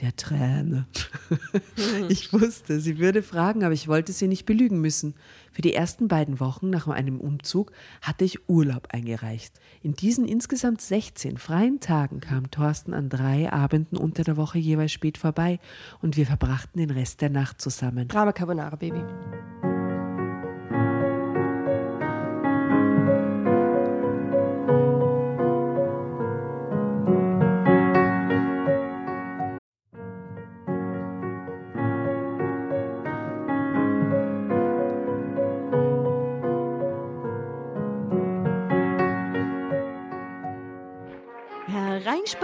Der 0.00 0.14
Träne. 0.16 0.86
ich 2.08 2.32
wusste, 2.32 2.80
sie 2.80 2.98
würde 2.98 3.22
fragen, 3.22 3.64
aber 3.64 3.74
ich 3.74 3.88
wollte 3.88 4.12
sie 4.12 4.28
nicht 4.28 4.46
belügen 4.46 4.80
müssen. 4.80 5.14
Für 5.52 5.62
die 5.62 5.74
ersten 5.74 6.06
beiden 6.06 6.38
Wochen 6.38 6.70
nach 6.70 6.86
meinem 6.86 7.20
Umzug 7.20 7.72
hatte 8.00 8.24
ich 8.24 8.48
Urlaub 8.48 8.88
eingereicht. 8.90 9.52
In 9.82 9.94
diesen 9.94 10.26
insgesamt 10.26 10.80
16 10.80 11.36
freien 11.36 11.80
Tagen 11.80 12.20
kam 12.20 12.52
Thorsten 12.52 12.94
an 12.94 13.08
drei 13.08 13.52
Abenden 13.52 13.98
unter 13.98 14.22
der 14.22 14.36
Woche 14.36 14.58
jeweils 14.58 14.92
spät 14.92 15.18
vorbei 15.18 15.58
und 16.00 16.16
wir 16.16 16.26
verbrachten 16.26 16.78
den 16.78 16.90
Rest 16.90 17.20
der 17.20 17.30
Nacht 17.30 17.60
zusammen. 17.60 18.06
Drama 18.08 18.32
Carbonara, 18.32 18.76
Baby. 18.76 19.02
ЧП 42.34 42.43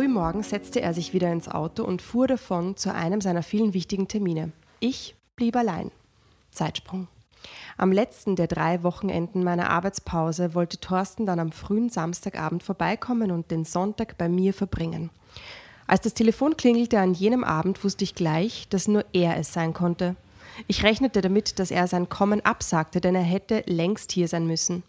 Frühmorgens 0.00 0.48
setzte 0.48 0.80
er 0.80 0.94
sich 0.94 1.12
wieder 1.12 1.30
ins 1.30 1.46
Auto 1.46 1.84
und 1.84 2.00
fuhr 2.00 2.26
davon 2.26 2.74
zu 2.74 2.94
einem 2.94 3.20
seiner 3.20 3.42
vielen 3.42 3.74
wichtigen 3.74 4.08
Termine. 4.08 4.50
Ich 4.78 5.14
blieb 5.36 5.54
allein. 5.54 5.90
Zeitsprung. 6.50 7.06
Am 7.76 7.92
letzten 7.92 8.34
der 8.34 8.46
drei 8.46 8.82
Wochenenden 8.82 9.44
meiner 9.44 9.68
Arbeitspause 9.68 10.54
wollte 10.54 10.80
Thorsten 10.80 11.26
dann 11.26 11.38
am 11.38 11.52
frühen 11.52 11.90
Samstagabend 11.90 12.62
vorbeikommen 12.62 13.30
und 13.30 13.50
den 13.50 13.66
Sonntag 13.66 14.16
bei 14.16 14.30
mir 14.30 14.54
verbringen. 14.54 15.10
Als 15.86 16.00
das 16.00 16.14
Telefon 16.14 16.56
klingelte 16.56 16.98
an 16.98 17.12
jenem 17.12 17.44
Abend, 17.44 17.84
wusste 17.84 18.04
ich 18.04 18.14
gleich, 18.14 18.68
dass 18.70 18.88
nur 18.88 19.04
er 19.12 19.36
es 19.36 19.52
sein 19.52 19.74
konnte. 19.74 20.16
Ich 20.66 20.82
rechnete 20.82 21.20
damit, 21.20 21.58
dass 21.58 21.70
er 21.70 21.86
sein 21.88 22.08
Kommen 22.08 22.42
absagte, 22.42 23.02
denn 23.02 23.14
er 23.14 23.20
hätte 23.20 23.64
längst 23.66 24.12
hier 24.12 24.28
sein 24.28 24.46
müssen. 24.46 24.82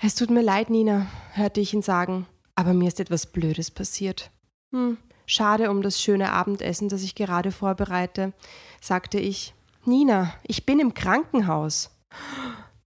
Es 0.00 0.14
tut 0.14 0.30
mir 0.30 0.42
leid, 0.42 0.70
Nina, 0.70 1.08
hörte 1.34 1.60
ich 1.60 1.74
ihn 1.74 1.82
sagen, 1.82 2.26
aber 2.54 2.74
mir 2.74 2.88
ist 2.88 3.00
etwas 3.00 3.26
Blödes 3.26 3.70
passiert. 3.70 4.30
Hm, 4.72 4.98
schade 5.26 5.70
um 5.70 5.82
das 5.82 6.00
schöne 6.00 6.32
Abendessen, 6.32 6.88
das 6.88 7.02
ich 7.02 7.14
gerade 7.14 7.52
vorbereite, 7.52 8.32
sagte 8.80 9.18
ich. 9.18 9.54
Nina, 9.84 10.32
ich 10.46 10.64
bin 10.64 10.80
im 10.80 10.94
Krankenhaus. 10.94 11.90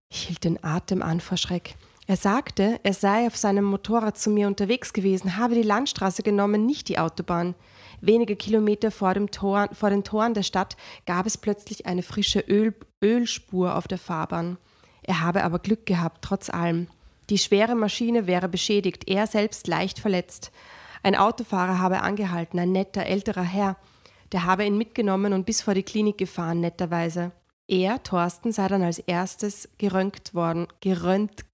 Ich 0.09 0.23
hielt 0.23 0.45
den 0.45 0.63
Atem 0.65 1.03
an 1.03 1.21
vor 1.21 1.37
Schreck. 1.37 1.77
Er 2.07 2.17
sagte, 2.17 2.81
er 2.83 2.95
sei 2.95 3.27
auf 3.27 3.37
seinem 3.37 3.65
Motorrad 3.65 4.17
zu 4.17 4.31
mir 4.31 4.47
unterwegs 4.47 4.95
gewesen, 4.95 5.37
habe 5.37 5.55
die 5.55 5.63
Landstraße 5.63 6.23
genommen, 6.23 6.65
nicht 6.65 6.89
die 6.89 6.99
Autobahn. 6.99 7.55
Wenige 8.01 8.35
Kilometer 8.35 8.91
vor, 8.91 9.15
Tor, 9.31 9.69
vor 9.73 9.91
den 9.91 10.05
Toren 10.05 10.33
der 10.33 10.43
Stadt 10.43 10.77
gab 11.05 11.27
es 11.27 11.37
plötzlich 11.37 11.85
eine 11.85 12.03
frische 12.03 12.41
Öl, 12.41 12.75
Ölspur 13.05 13.77
auf 13.77 13.87
der 13.87 13.99
Fahrbahn. 13.99 14.57
Er 15.03 15.21
habe 15.21 15.45
aber 15.45 15.59
Glück 15.59 15.85
gehabt, 15.85 16.23
trotz 16.23 16.49
allem. 16.49 16.87
Die 17.31 17.39
schwere 17.39 17.75
Maschine 17.75 18.27
wäre 18.27 18.49
beschädigt, 18.49 19.09
er 19.09 19.27
selbst 19.27 19.67
leicht 19.67 19.99
verletzt. 19.99 20.51
Ein 21.03 21.15
Autofahrer 21.15 21.79
habe 21.79 22.01
angehalten, 22.01 22.59
ein 22.59 22.73
netter 22.73 23.05
älterer 23.05 23.43
Herr. 23.43 23.77
Der 24.33 24.45
habe 24.45 24.65
ihn 24.65 24.79
mitgenommen 24.79 25.33
und 25.33 25.47
bis 25.47 25.63
vor 25.63 25.75
die 25.75 25.83
Klinik 25.83 26.19
gefahren, 26.19 26.61
netterweise. 26.61 27.33
Er, 27.67 28.03
Thorsten, 28.03 28.51
sei 28.51 28.67
dann 28.69 28.83
als 28.83 28.99
erstes 28.99 29.69
geröntgt 29.77 30.35
worden. 30.35 30.69
Geröntgt 30.81 31.45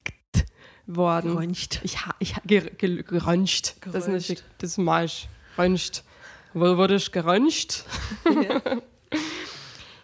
worden. 0.86 1.32
Geröntgt. 1.32 1.80
Ich, 1.82 1.96
ich, 2.20 2.34
ger, 2.46 2.62
ger, 2.62 3.02
geröntgt. 3.02 3.76
Das 3.84 3.94
ist 3.94 4.06
Geröntgt. 4.06 4.28
nicht, 4.28 4.44
das 4.58 4.78
ist 4.78 4.84
falsch. 4.84 5.28
Röntgt. 5.58 6.04
Wo 6.52 6.76
wurde 6.76 6.96
ich 6.96 7.10
geröntgt? 7.10 7.84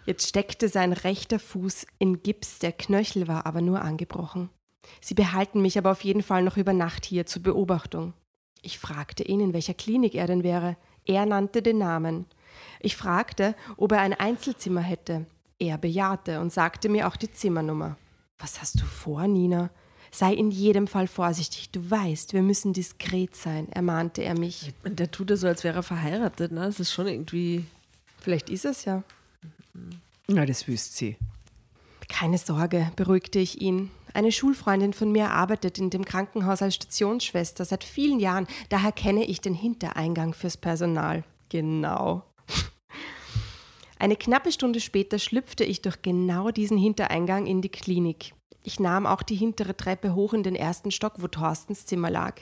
Jetzt 0.06 0.28
steckte 0.28 0.68
sein 0.68 0.92
rechter 0.92 1.38
Fuß 1.38 1.86
in 1.98 2.22
Gips, 2.22 2.58
der 2.58 2.72
Knöchel 2.72 3.28
war 3.28 3.46
aber 3.46 3.60
nur 3.60 3.82
angebrochen. 3.82 4.50
Sie 5.00 5.14
behalten 5.14 5.62
mich 5.62 5.78
aber 5.78 5.90
auf 5.90 6.02
jeden 6.02 6.22
Fall 6.22 6.42
noch 6.42 6.56
über 6.56 6.72
Nacht 6.72 7.04
hier 7.04 7.26
zur 7.26 7.42
Beobachtung. 7.42 8.12
Ich 8.62 8.78
fragte 8.78 9.22
ihn, 9.22 9.40
in 9.40 9.52
welcher 9.52 9.74
Klinik 9.74 10.14
er 10.14 10.26
denn 10.26 10.42
wäre. 10.42 10.76
Er 11.06 11.26
nannte 11.26 11.62
den 11.62 11.78
Namen. 11.78 12.26
Ich 12.80 12.96
fragte, 12.96 13.54
ob 13.76 13.92
er 13.92 14.00
ein 14.00 14.12
Einzelzimmer 14.14 14.80
hätte. 14.80 15.26
Er 15.58 15.78
bejahte 15.78 16.40
und 16.40 16.52
sagte 16.52 16.88
mir 16.88 17.06
auch 17.06 17.16
die 17.16 17.30
Zimmernummer. 17.30 17.96
Was 18.38 18.60
hast 18.60 18.80
du 18.80 18.84
vor, 18.84 19.26
Nina? 19.26 19.70
Sei 20.10 20.32
in 20.32 20.50
jedem 20.50 20.86
Fall 20.86 21.06
vorsichtig. 21.06 21.70
Du 21.70 21.88
weißt, 21.88 22.32
wir 22.32 22.42
müssen 22.42 22.72
diskret 22.72 23.36
sein, 23.36 23.70
ermahnte 23.70 24.22
er 24.22 24.36
mich. 24.38 24.72
Und 24.82 24.98
der 24.98 25.10
tut 25.10 25.30
ja 25.30 25.36
so, 25.36 25.46
als 25.46 25.62
wäre 25.62 25.76
er 25.78 25.82
verheiratet. 25.82 26.50
Ne? 26.50 26.62
Das 26.62 26.80
ist 26.80 26.92
schon 26.92 27.06
irgendwie. 27.06 27.64
Vielleicht 28.20 28.50
ist 28.50 28.64
es 28.64 28.84
ja. 28.86 29.04
Na, 30.26 30.46
das 30.46 30.66
wüsste 30.66 30.96
sie. 30.96 31.16
Keine 32.08 32.38
Sorge, 32.38 32.90
beruhigte 32.96 33.38
ich 33.38 33.60
ihn. 33.60 33.90
Eine 34.14 34.32
Schulfreundin 34.32 34.92
von 34.92 35.12
mir 35.12 35.30
arbeitet 35.30 35.78
in 35.78 35.90
dem 35.90 36.04
Krankenhaus 36.04 36.62
als 36.62 36.74
Stationsschwester 36.74 37.64
seit 37.64 37.84
vielen 37.84 38.20
Jahren. 38.20 38.46
Daher 38.68 38.92
kenne 38.92 39.24
ich 39.24 39.40
den 39.40 39.54
Hintereingang 39.54 40.34
fürs 40.34 40.56
Personal. 40.56 41.24
Genau. 41.48 42.22
Eine 43.98 44.16
knappe 44.16 44.50
Stunde 44.50 44.80
später 44.80 45.18
schlüpfte 45.18 45.62
ich 45.62 45.82
durch 45.82 46.00
genau 46.00 46.50
diesen 46.50 46.78
Hintereingang 46.78 47.46
in 47.46 47.60
die 47.60 47.68
Klinik. 47.68 48.32
Ich 48.62 48.80
nahm 48.80 49.06
auch 49.06 49.22
die 49.22 49.36
hintere 49.36 49.76
Treppe 49.76 50.14
hoch 50.14 50.32
in 50.32 50.42
den 50.42 50.56
ersten 50.56 50.90
Stock, 50.90 51.14
wo 51.18 51.28
Thorstens 51.28 51.86
Zimmer 51.86 52.10
lag. 52.10 52.40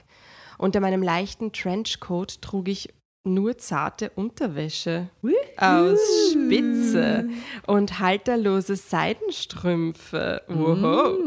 Unter 0.57 0.81
meinem 0.81 1.03
leichten 1.03 1.53
Trenchcoat 1.53 2.43
trug 2.43 2.69
ich 2.69 2.89
nur 3.29 3.59
zarte 3.59 4.11
Unterwäsche 4.15 5.11
aus 5.57 5.99
Spitze 6.33 7.29
und 7.67 7.99
halterlose 8.01 8.77
Seidenstrümpfe. 8.77 10.43
Oho. 10.49 11.19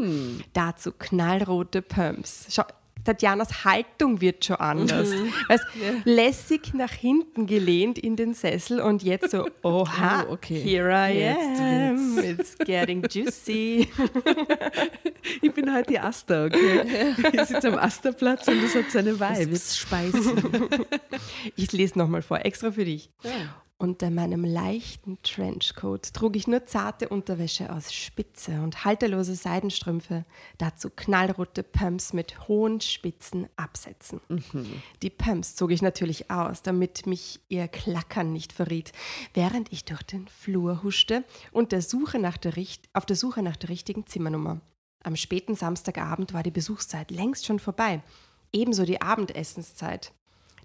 Dazu 0.52 0.92
knallrote 0.92 1.82
Pumps. 1.82 2.46
Schau, 2.50 2.64
Tatjanas 3.04 3.64
Haltung 3.64 4.20
wird 4.20 4.44
schon 4.44 4.56
anders. 4.56 5.10
Weißt, 5.48 5.64
lässig 6.04 6.72
nach 6.74 6.92
hinten 6.92 7.46
gelehnt 7.46 7.98
in 7.98 8.16
den 8.16 8.34
Sessel 8.34 8.80
und 8.80 9.02
jetzt 9.02 9.30
so, 9.30 9.48
oha, 9.62 10.24
Oh, 10.28 10.32
okay. 10.34 10.60
here 10.60 10.90
I 10.90 11.18
Jetzt 11.18 11.60
am, 11.60 12.18
it's 12.22 12.58
getting 12.58 13.02
juicy. 13.08 13.88
Ich 15.40 15.52
bin 15.52 15.72
heute 15.72 15.90
die 15.92 15.98
Asta, 16.00 16.46
okay? 16.46 17.14
Ich 17.32 17.40
sitze 17.42 17.68
am 17.68 17.78
Asterplatz 17.78 18.46
und 18.48 18.62
das 18.62 18.74
hat 18.74 18.90
seine 18.90 19.14
Das 19.14 19.38
Vibes. 19.38 19.50
wird's 19.50 19.78
speisen. 19.78 20.68
Ich 21.56 21.70
lese 21.72 21.98
nochmal 21.98 22.22
vor, 22.22 22.44
extra 22.44 22.72
für 22.72 22.84
dich. 22.84 23.10
Unter 23.82 24.10
meinem 24.10 24.44
leichten 24.44 25.18
Trenchcoat 25.24 26.14
trug 26.14 26.36
ich 26.36 26.46
nur 26.46 26.66
zarte 26.66 27.08
Unterwäsche 27.08 27.72
aus 27.72 27.92
Spitze 27.92 28.60
und 28.62 28.84
halterlose 28.84 29.34
Seidenstrümpfe, 29.34 30.24
dazu 30.56 30.88
knallrote 30.88 31.64
Pumps 31.64 32.12
mit 32.12 32.46
hohen, 32.46 32.80
spitzen 32.80 33.48
Absätzen. 33.56 34.20
Die 35.02 35.10
Pumps 35.10 35.56
zog 35.56 35.72
ich 35.72 35.82
natürlich 35.82 36.30
aus, 36.30 36.62
damit 36.62 37.08
mich 37.08 37.40
ihr 37.48 37.66
Klackern 37.66 38.32
nicht 38.32 38.52
verriet, 38.52 38.92
während 39.34 39.72
ich 39.72 39.84
durch 39.84 40.04
den 40.04 40.28
Flur 40.28 40.84
huschte 40.84 41.24
und 41.50 41.72
der 41.72 41.82
Suche 41.82 42.20
nach 42.20 42.36
der, 42.36 42.52
auf 42.92 43.04
der 43.04 43.16
Suche 43.16 43.42
nach 43.42 43.56
der 43.56 43.70
richtigen 43.70 44.06
Zimmernummer. 44.06 44.60
Am 45.02 45.16
späten 45.16 45.56
Samstagabend 45.56 46.32
war 46.32 46.44
die 46.44 46.52
Besuchszeit 46.52 47.10
längst 47.10 47.46
schon 47.46 47.58
vorbei, 47.58 48.00
ebenso 48.52 48.84
die 48.84 49.02
Abendessenszeit. 49.02 50.12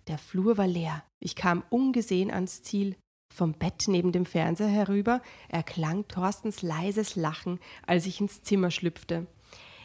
Der 0.07 0.19
Flur 0.19 0.59
war 0.59 0.67
leer. 0.67 1.03
Ich 1.19 1.35
kam 1.35 1.63
ungesehen 1.71 2.29
ans 2.29 2.61
Ziel. 2.61 2.95
Vom 3.29 3.53
Bett 3.53 3.85
neben 3.87 4.11
dem 4.11 4.25
Fernseher 4.25 4.67
herüber 4.67 5.21
erklang 5.49 6.07
Thorstens 6.07 6.61
leises 6.61 7.15
Lachen, 7.15 7.59
als 7.85 8.05
ich 8.05 8.19
ins 8.19 8.41
Zimmer 8.41 8.71
schlüpfte. 8.71 9.27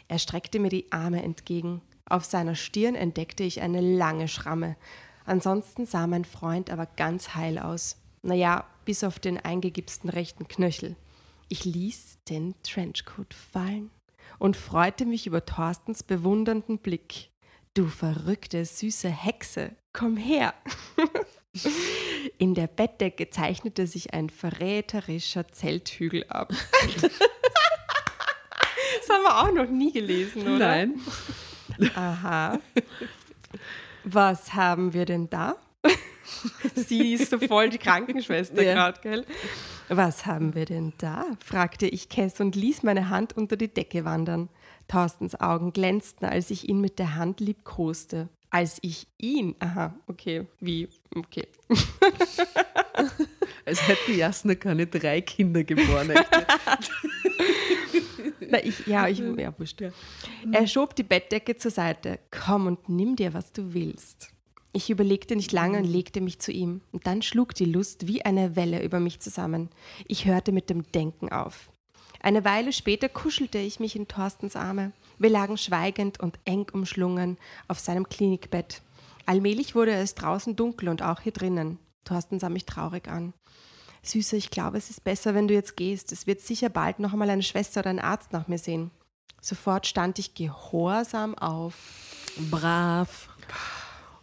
Er 0.07 0.19
streckte 0.19 0.59
mir 0.59 0.69
die 0.69 0.91
Arme 0.91 1.23
entgegen. 1.23 1.81
Auf 2.05 2.25
seiner 2.25 2.55
Stirn 2.55 2.95
entdeckte 2.95 3.43
ich 3.43 3.61
eine 3.61 3.81
lange 3.81 4.27
Schramme. 4.27 4.75
Ansonsten 5.25 5.85
sah 5.85 6.07
mein 6.07 6.25
Freund 6.25 6.69
aber 6.69 6.85
ganz 6.85 7.35
heil 7.35 7.57
aus. 7.59 7.97
Naja, 8.21 8.65
bis 8.85 9.03
auf 9.03 9.19
den 9.19 9.37
eingegipsten 9.37 10.09
rechten 10.09 10.47
Knöchel. 10.47 10.95
Ich 11.49 11.65
ließ 11.65 12.19
den 12.29 12.55
Trenchcoat 12.63 13.33
fallen 13.33 13.89
und 14.39 14.57
freute 14.57 15.05
mich 15.05 15.27
über 15.27 15.45
Thorstens 15.45 16.03
bewundernden 16.03 16.79
Blick. 16.79 17.29
Du 17.73 17.87
verrückte, 17.87 18.65
süße 18.65 19.09
Hexe, 19.09 19.75
komm 19.93 20.17
her! 20.17 20.53
In 22.37 22.53
der 22.53 22.67
Bettdecke 22.67 23.29
zeichnete 23.29 23.87
sich 23.87 24.13
ein 24.13 24.29
verräterischer 24.29 25.47
Zelthügel 25.49 26.25
ab. 26.29 26.49
das 27.01 27.11
haben 29.09 29.23
wir 29.23 29.43
auch 29.43 29.51
noch 29.53 29.69
nie 29.69 29.91
gelesen, 29.91 30.43
oder? 30.43 30.57
Nein. 30.57 31.01
Aha. 31.95 32.59
Was 34.03 34.53
haben 34.53 34.93
wir 34.93 35.05
denn 35.05 35.29
da? 35.29 35.55
Sie 36.75 37.13
ist 37.13 37.29
so 37.29 37.39
voll 37.39 37.69
die 37.69 37.77
Krankenschwester 37.77 38.63
Ja. 38.63 38.73
gerade, 38.73 39.01
gell? 39.01 39.25
Was 39.89 40.25
haben 40.25 40.55
wir 40.55 40.65
denn 40.65 40.93
da? 40.97 41.25
fragte 41.45 41.87
ich 41.87 42.09
Kess 42.09 42.39
und 42.39 42.55
ließ 42.55 42.83
meine 42.83 43.09
Hand 43.09 43.35
unter 43.35 43.57
die 43.57 43.73
Decke 43.73 44.05
wandern. 44.05 44.49
Thorstens 44.87 45.39
Augen 45.39 45.73
glänzten, 45.73 46.27
als 46.27 46.49
ich 46.49 46.67
ihn 46.67 46.81
mit 46.81 46.99
der 46.99 47.15
Hand 47.15 47.39
liebkoste. 47.39 48.29
Als 48.53 48.77
ich 48.83 49.07
ihn, 49.17 49.55
aha, 49.57 49.95
okay, 50.05 50.45
wie, 50.59 50.87
okay. 51.15 51.47
Als 53.65 53.87
hätte 53.87 54.11
Jasna 54.11 54.53
keine 54.53 54.85
drei 54.85 55.21
Kinder 55.21 55.63
geboren. 55.63 56.13
Na, 58.51 58.63
ich, 58.63 58.85
ja, 58.85 59.07
ich, 59.07 59.17
ja, 59.17 59.57
wurscht. 59.57 59.81
Er 59.81 60.67
schob 60.67 60.95
die 60.95 61.01
Bettdecke 61.01 61.55
zur 61.55 61.71
Seite. 61.71 62.19
Komm 62.29 62.67
und 62.67 62.89
nimm 62.89 63.15
dir, 63.15 63.33
was 63.33 63.53
du 63.53 63.73
willst. 63.73 64.29
Ich 64.71 64.91
überlegte 64.91 65.35
nicht 65.35 65.51
lange 65.51 65.79
und 65.79 65.85
legte 65.85 66.21
mich 66.21 66.37
zu 66.37 66.51
ihm. 66.51 66.81
Und 66.91 67.07
dann 67.07 67.23
schlug 67.23 67.55
die 67.55 67.65
Lust 67.65 68.05
wie 68.05 68.23
eine 68.23 68.55
Welle 68.55 68.83
über 68.83 68.99
mich 68.99 69.19
zusammen. 69.19 69.69
Ich 70.07 70.25
hörte 70.25 70.51
mit 70.51 70.69
dem 70.69 70.83
Denken 70.91 71.31
auf. 71.31 71.71
Eine 72.19 72.45
Weile 72.45 72.71
später 72.71 73.09
kuschelte 73.09 73.57
ich 73.57 73.79
mich 73.79 73.95
in 73.95 74.07
Thorstens 74.07 74.55
Arme. 74.55 74.91
Wir 75.17 75.29
lagen 75.29 75.57
schweigend 75.57 76.19
und 76.19 76.39
eng 76.45 76.67
umschlungen 76.71 77.37
auf 77.67 77.79
seinem 77.79 78.07
Klinikbett. 78.09 78.81
Allmählich 79.25 79.75
wurde 79.75 79.93
es 79.93 80.15
draußen 80.15 80.55
dunkel 80.55 80.89
und 80.89 81.01
auch 81.01 81.21
hier 81.21 81.31
drinnen. 81.31 81.79
Thorsten 82.03 82.39
sah 82.39 82.49
mich 82.49 82.65
traurig 82.65 83.07
an. 83.07 83.33
Süße, 84.01 84.35
ich 84.35 84.49
glaube, 84.49 84.77
es 84.77 84.89
ist 84.89 85.03
besser, 85.03 85.33
wenn 85.33 85.47
du 85.47 85.53
jetzt 85.53 85.77
gehst. 85.77 86.11
Es 86.11 86.27
wird 86.27 86.41
sicher 86.41 86.69
bald 86.69 86.99
noch 86.99 87.13
einmal 87.13 87.29
eine 87.29 87.43
Schwester 87.43 87.79
oder 87.79 87.89
ein 87.89 87.99
Arzt 87.99 88.33
nach 88.33 88.49
mir 88.49 88.57
sehen. 88.57 88.91
Sofort 89.41 89.87
stand 89.87 90.19
ich 90.19 90.35
gehorsam 90.35 91.37
auf 91.37 91.75
Brav. 92.51 93.29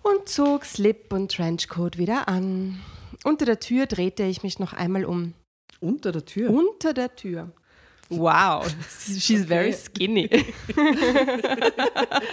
und 0.02 0.28
zog 0.28 0.64
Slip 0.64 1.12
und 1.12 1.32
Trenchcoat 1.32 1.98
wieder 1.98 2.28
an. 2.28 2.80
Unter 3.24 3.44
der 3.44 3.60
Tür 3.60 3.86
drehte 3.86 4.22
ich 4.24 4.42
mich 4.42 4.58
noch 4.58 4.72
einmal 4.72 5.04
um. 5.04 5.34
Unter 5.80 6.12
der 6.12 6.24
Tür. 6.24 6.50
Unter 6.50 6.92
der 6.92 7.16
Tür. 7.16 7.52
Wow, 8.10 8.66
she's 9.18 9.44
very 9.44 9.72
skinny. 9.72 10.28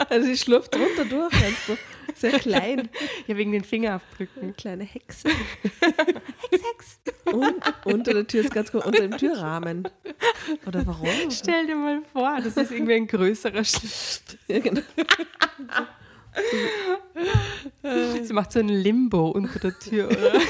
Also 0.10 0.28
sie 0.28 0.38
schlurft 0.38 0.74
drunter 0.74 1.06
durch, 1.06 1.32
meinst 1.34 1.68
du? 1.68 1.78
Sehr 2.16 2.40
klein. 2.40 2.90
Ja, 3.28 3.38
wegen 3.38 3.52
den 3.52 3.64
Fingerabdrücken. 3.64 4.56
Kleine 4.56 4.84
Hexe. 4.86 5.30
Hex, 5.30 6.64
Hex. 6.64 7.00
Und 7.32 7.62
unter 7.86 8.14
der 8.14 8.26
Tür 8.26 8.42
ist 8.42 8.54
ganz 8.54 8.72
gut, 8.72 8.86
unter 8.86 9.02
dem 9.02 9.18
Türrahmen. 9.18 9.88
Oder 10.66 10.86
warum? 10.88 11.30
Stell 11.30 11.68
dir 11.68 11.76
mal 11.76 12.02
vor, 12.12 12.40
das 12.44 12.58
ist 12.58 12.72
irgendwie 12.72 12.94
ein 12.96 13.08
größerer 13.08 13.64
Schliff. 13.64 14.22
Ja, 14.48 14.60
genau. 14.60 14.82
Sie 18.24 18.34
macht 18.34 18.52
so 18.52 18.60
ein 18.60 18.70
Limbo 18.70 19.30
unter 19.32 19.60
der 19.60 19.78
Tür, 19.78 20.08
oder? 20.10 20.42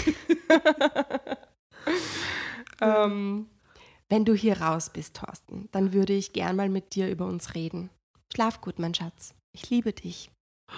ähm, 2.81 3.47
wenn 4.09 4.25
du 4.25 4.33
hier 4.33 4.61
raus 4.61 4.89
bist, 4.89 5.15
Thorsten, 5.15 5.67
dann 5.71 5.93
würde 5.93 6.13
ich 6.13 6.33
gern 6.33 6.55
mal 6.55 6.69
mit 6.69 6.95
dir 6.95 7.09
über 7.09 7.25
uns 7.25 7.55
reden. 7.55 7.89
Schlaf 8.33 8.61
gut, 8.61 8.79
mein 8.79 8.93
Schatz. 8.93 9.33
Ich 9.53 9.69
liebe 9.69 9.93
dich. 9.93 10.29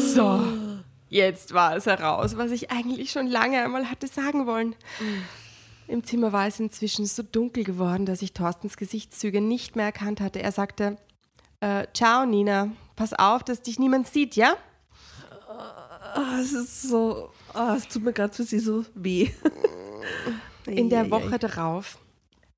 So, 0.00 0.42
jetzt 1.10 1.52
war 1.52 1.76
es 1.76 1.84
heraus, 1.84 2.38
was 2.38 2.50
ich 2.52 2.70
eigentlich 2.70 3.12
schon 3.12 3.26
lange 3.26 3.62
einmal 3.62 3.90
hatte 3.90 4.06
sagen 4.08 4.46
wollen. 4.46 4.74
Im 5.86 6.02
Zimmer 6.04 6.32
war 6.32 6.46
es 6.46 6.58
inzwischen 6.58 7.04
so 7.04 7.22
dunkel 7.22 7.64
geworden, 7.64 8.06
dass 8.06 8.22
ich 8.22 8.32
Thorstens 8.32 8.78
Gesichtszüge 8.78 9.42
nicht 9.42 9.76
mehr 9.76 9.84
erkannt 9.84 10.22
hatte. 10.22 10.40
Er 10.40 10.52
sagte, 10.52 10.96
äh, 11.60 11.86
ciao 11.92 12.24
Nina, 12.24 12.70
pass 12.96 13.12
auf, 13.12 13.44
dass 13.44 13.60
dich 13.60 13.78
niemand 13.78 14.08
sieht, 14.08 14.36
ja? 14.36 14.56
Ah, 15.48 16.38
es 16.40 16.52
ist 16.54 16.82
so, 16.82 17.30
ah, 17.52 17.74
es 17.76 17.86
tut 17.86 18.02
mir 18.02 18.14
gerade 18.14 18.32
für 18.32 18.44
sie 18.44 18.58
so 18.58 18.84
weh. 18.94 19.30
In 20.66 20.90
der 20.90 21.02
Eieiei. 21.02 21.10
Woche 21.10 21.38
darauf 21.38 21.98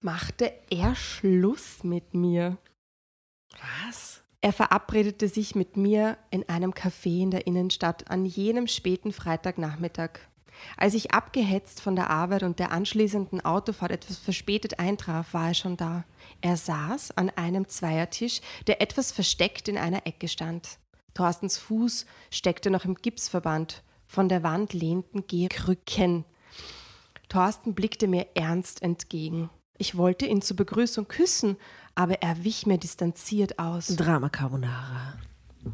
machte 0.01 0.53
er 0.71 0.95
Schluss 0.95 1.85
mit 1.85 2.15
mir. 2.15 2.59
Was? 3.87 4.23
Er 4.41 4.53
verabredete 4.53 5.29
sich 5.29 5.55
mit 5.55 5.77
mir 5.77 6.19
in 6.31 6.49
einem 6.49 6.73
Café 6.73 7.23
in 7.23 7.31
der 7.31 7.47
Innenstadt 7.47 8.11
an 8.11 8.25
jenem 8.25 8.67
späten 8.67 9.13
Freitagnachmittag. 9.13 10.19
Als 10.77 10.95
ich 10.95 11.13
abgehetzt 11.13 11.81
von 11.81 11.97
der 11.97 12.11
Arbeit 12.11 12.43
und 12.43 12.59
der 12.59 12.73
anschließenden 12.73 13.45
Autofahrt 13.45 13.93
etwas 13.93 14.19
verspätet 14.19 14.79
eintraf, 14.79 15.33
war 15.33 15.49
er 15.49 15.55
schon 15.55 15.77
da. 15.77 16.05
Er 16.41 16.57
saß 16.57 17.17
an 17.17 17.31
einem 17.31 17.69
Zweiertisch, 17.69 18.41
der 18.67 18.81
etwas 18.81 19.13
versteckt 19.13 19.69
in 19.69 19.79
einer 19.79 20.07
Ecke 20.07 20.29
stand. 20.29 20.79
Thorstens 21.15 21.59
Fuß 21.59 22.07
steckte 22.31 22.71
noch 22.71 22.85
im 22.85 22.95
Gipsverband. 22.97 23.83
Von 24.07 24.29
der 24.29 24.43
Wand 24.43 24.73
lehnten 24.73 25.27
Gehkrücken. 25.27 26.25
Thorsten 27.29 27.75
blickte 27.75 28.09
mir 28.09 28.27
ernst 28.35 28.83
entgegen. 28.83 29.51
Ich 29.79 29.97
wollte 29.97 30.27
ihn 30.27 30.43
zur 30.43 30.57
Begrüßung 30.57 31.09
küssen, 31.09 31.57
aber 31.95 32.23
er 32.23 32.45
wich 32.45 32.67
mir 32.67 32.79
distanziert 32.79 33.59
aus. 33.59 33.89
Drama 33.89 34.29
Carbonara. 34.29 35.15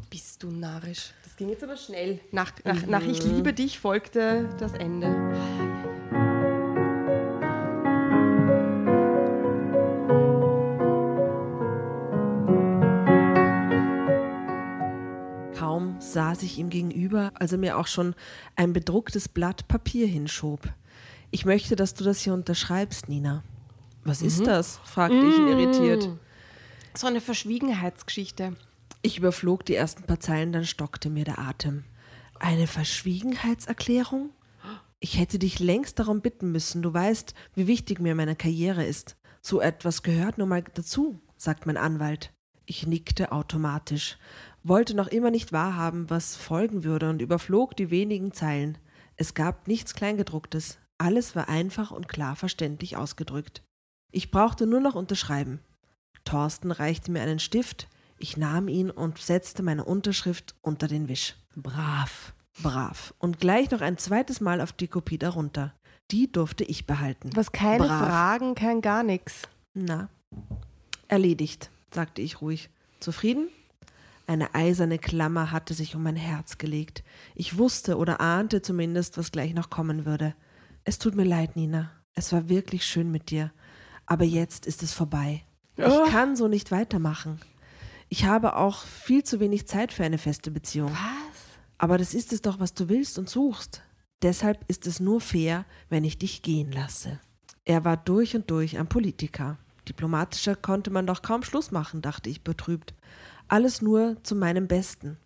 Bist 0.09 0.43
du 0.43 0.51
narrisch? 0.51 1.13
Das 1.23 1.35
ging 1.35 1.49
jetzt 1.49 1.63
aber 1.63 1.77
schnell. 1.77 2.19
Nach, 2.31 2.51
nach, 2.63 2.85
nach 2.85 3.03
Ich 3.03 3.23
liebe 3.23 3.53
dich 3.53 3.79
folgte 3.79 4.49
das 4.59 4.73
Ende. 4.73 5.07
Kaum 15.55 15.99
saß 15.99 16.43
ich 16.43 16.57
ihm 16.57 16.69
gegenüber, 16.69 17.31
als 17.35 17.51
er 17.51 17.57
mir 17.57 17.77
auch 17.77 17.87
schon 17.87 18.15
ein 18.55 18.73
bedrucktes 18.73 19.27
Blatt 19.27 19.67
Papier 19.67 20.07
hinschob. 20.07 20.69
Ich 21.31 21.45
möchte, 21.45 21.75
dass 21.75 21.93
du 21.93 22.03
das 22.03 22.21
hier 22.21 22.33
unterschreibst, 22.33 23.07
Nina. 23.07 23.43
Was 24.03 24.21
ist 24.21 24.47
das? 24.47 24.79
fragte 24.83 25.17
ich 25.17 25.37
ihn 25.37 25.47
irritiert. 25.47 26.09
So 26.95 27.05
eine 27.05 27.21
Verschwiegenheitsgeschichte. 27.21 28.55
Ich 29.01 29.17
überflog 29.17 29.63
die 29.65 29.75
ersten 29.75 30.03
paar 30.03 30.19
Zeilen, 30.19 30.51
dann 30.51 30.65
stockte 30.65 31.09
mir 31.09 31.25
der 31.25 31.39
Atem. 31.39 31.83
Eine 32.39 32.67
Verschwiegenheitserklärung? 32.67 34.31
Ich 34.99 35.17
hätte 35.19 35.39
dich 35.39 35.59
längst 35.59 35.99
darum 35.99 36.21
bitten 36.21 36.51
müssen. 36.51 36.81
Du 36.81 36.93
weißt, 36.93 37.33
wie 37.55 37.67
wichtig 37.67 37.99
mir 37.99 38.15
meine 38.15 38.35
Karriere 38.35 38.83
ist. 38.83 39.15
So 39.41 39.61
etwas 39.61 40.03
gehört 40.03 40.37
nun 40.37 40.49
mal 40.49 40.63
dazu, 40.73 41.21
sagt 41.37 41.65
mein 41.65 41.77
Anwalt. 41.77 42.33
Ich 42.65 42.85
nickte 42.85 43.31
automatisch, 43.31 44.17
wollte 44.63 44.95
noch 44.95 45.07
immer 45.07 45.31
nicht 45.31 45.53
wahrhaben, 45.53 46.09
was 46.09 46.35
folgen 46.35 46.83
würde 46.83 47.09
und 47.09 47.21
überflog 47.21 47.77
die 47.77 47.91
wenigen 47.91 48.33
Zeilen. 48.33 48.77
Es 49.15 49.33
gab 49.33 49.67
nichts 49.67 49.93
Kleingedrucktes. 49.93 50.79
Alles 50.99 51.35
war 51.35 51.49
einfach 51.49 51.89
und 51.89 52.07
klar 52.07 52.35
verständlich 52.35 52.97
ausgedrückt. 52.97 53.63
Ich 54.11 54.29
brauchte 54.29 54.67
nur 54.67 54.81
noch 54.81 54.95
unterschreiben. 54.95 55.59
Thorsten 56.25 56.71
reichte 56.71 57.11
mir 57.11 57.21
einen 57.21 57.39
Stift, 57.39 57.87
ich 58.19 58.35
nahm 58.37 58.67
ihn 58.67 58.91
und 58.91 59.17
setzte 59.17 59.63
meine 59.63 59.85
Unterschrift 59.85 60.55
unter 60.61 60.87
den 60.87 61.07
Wisch. 61.07 61.35
Brav. 61.55 62.33
Brav. 62.61 63.13
Und 63.17 63.39
gleich 63.39 63.71
noch 63.71 63.81
ein 63.81 63.97
zweites 63.97 64.41
Mal 64.41 64.59
auf 64.59 64.73
die 64.73 64.89
Kopie 64.89 65.17
darunter. 65.17 65.73
Die 66.11 66.29
durfte 66.29 66.65
ich 66.65 66.85
behalten. 66.85 67.29
Was 67.33 67.51
keine 67.53 67.85
Brav. 67.85 68.05
Fragen, 68.05 68.55
kein 68.55 68.81
gar 68.81 69.03
nichts. 69.03 69.43
Na, 69.73 70.09
erledigt, 71.07 71.69
sagte 71.93 72.21
ich 72.21 72.41
ruhig. 72.41 72.69
Zufrieden? 72.99 73.47
Eine 74.27 74.53
eiserne 74.53 74.99
Klammer 74.99 75.51
hatte 75.51 75.73
sich 75.73 75.95
um 75.95 76.03
mein 76.03 76.15
Herz 76.15 76.57
gelegt. 76.57 77.03
Ich 77.35 77.57
wusste 77.57 77.97
oder 77.97 78.19
ahnte 78.19 78.61
zumindest, 78.61 79.17
was 79.17 79.31
gleich 79.31 79.53
noch 79.53 79.69
kommen 79.69 80.05
würde. 80.05 80.35
Es 80.89 80.97
tut 80.97 81.13
mir 81.13 81.23
leid, 81.23 81.55
Nina. 81.55 81.91
Es 82.15 82.33
war 82.33 82.49
wirklich 82.49 82.83
schön 82.83 83.11
mit 83.11 83.29
dir. 83.29 83.51
Aber 84.07 84.23
jetzt 84.23 84.65
ist 84.65 84.81
es 84.81 84.91
vorbei. 84.91 85.43
Ich 85.77 85.85
kann 86.09 86.35
so 86.35 86.47
nicht 86.47 86.71
weitermachen. 86.71 87.39
Ich 88.07 88.25
habe 88.25 88.55
auch 88.55 88.81
viel 88.85 89.23
zu 89.23 89.39
wenig 89.39 89.67
Zeit 89.67 89.93
für 89.93 90.03
eine 90.03 90.17
feste 90.17 90.49
Beziehung. 90.49 90.89
Was? 90.89 91.59
Aber 91.77 91.99
das 91.99 92.15
ist 92.15 92.33
es 92.33 92.41
doch, 92.41 92.59
was 92.59 92.73
du 92.73 92.89
willst 92.89 93.19
und 93.19 93.29
suchst. 93.29 93.83
Deshalb 94.23 94.65
ist 94.67 94.87
es 94.87 94.99
nur 94.99 95.21
fair, 95.21 95.63
wenn 95.89 96.03
ich 96.03 96.17
dich 96.17 96.41
gehen 96.41 96.71
lasse. 96.71 97.19
Er 97.65 97.85
war 97.85 97.95
durch 97.95 98.35
und 98.35 98.49
durch 98.49 98.79
ein 98.79 98.89
Politiker. 98.89 99.59
Diplomatischer 99.87 100.55
konnte 100.55 100.89
man 100.89 101.05
doch 101.05 101.21
kaum 101.21 101.43
Schluss 101.43 101.69
machen, 101.69 102.01
dachte 102.01 102.31
ich 102.31 102.43
betrübt. 102.43 102.95
Alles 103.47 103.83
nur 103.83 104.17
zu 104.23 104.35
meinem 104.35 104.67
Besten. 104.67 105.17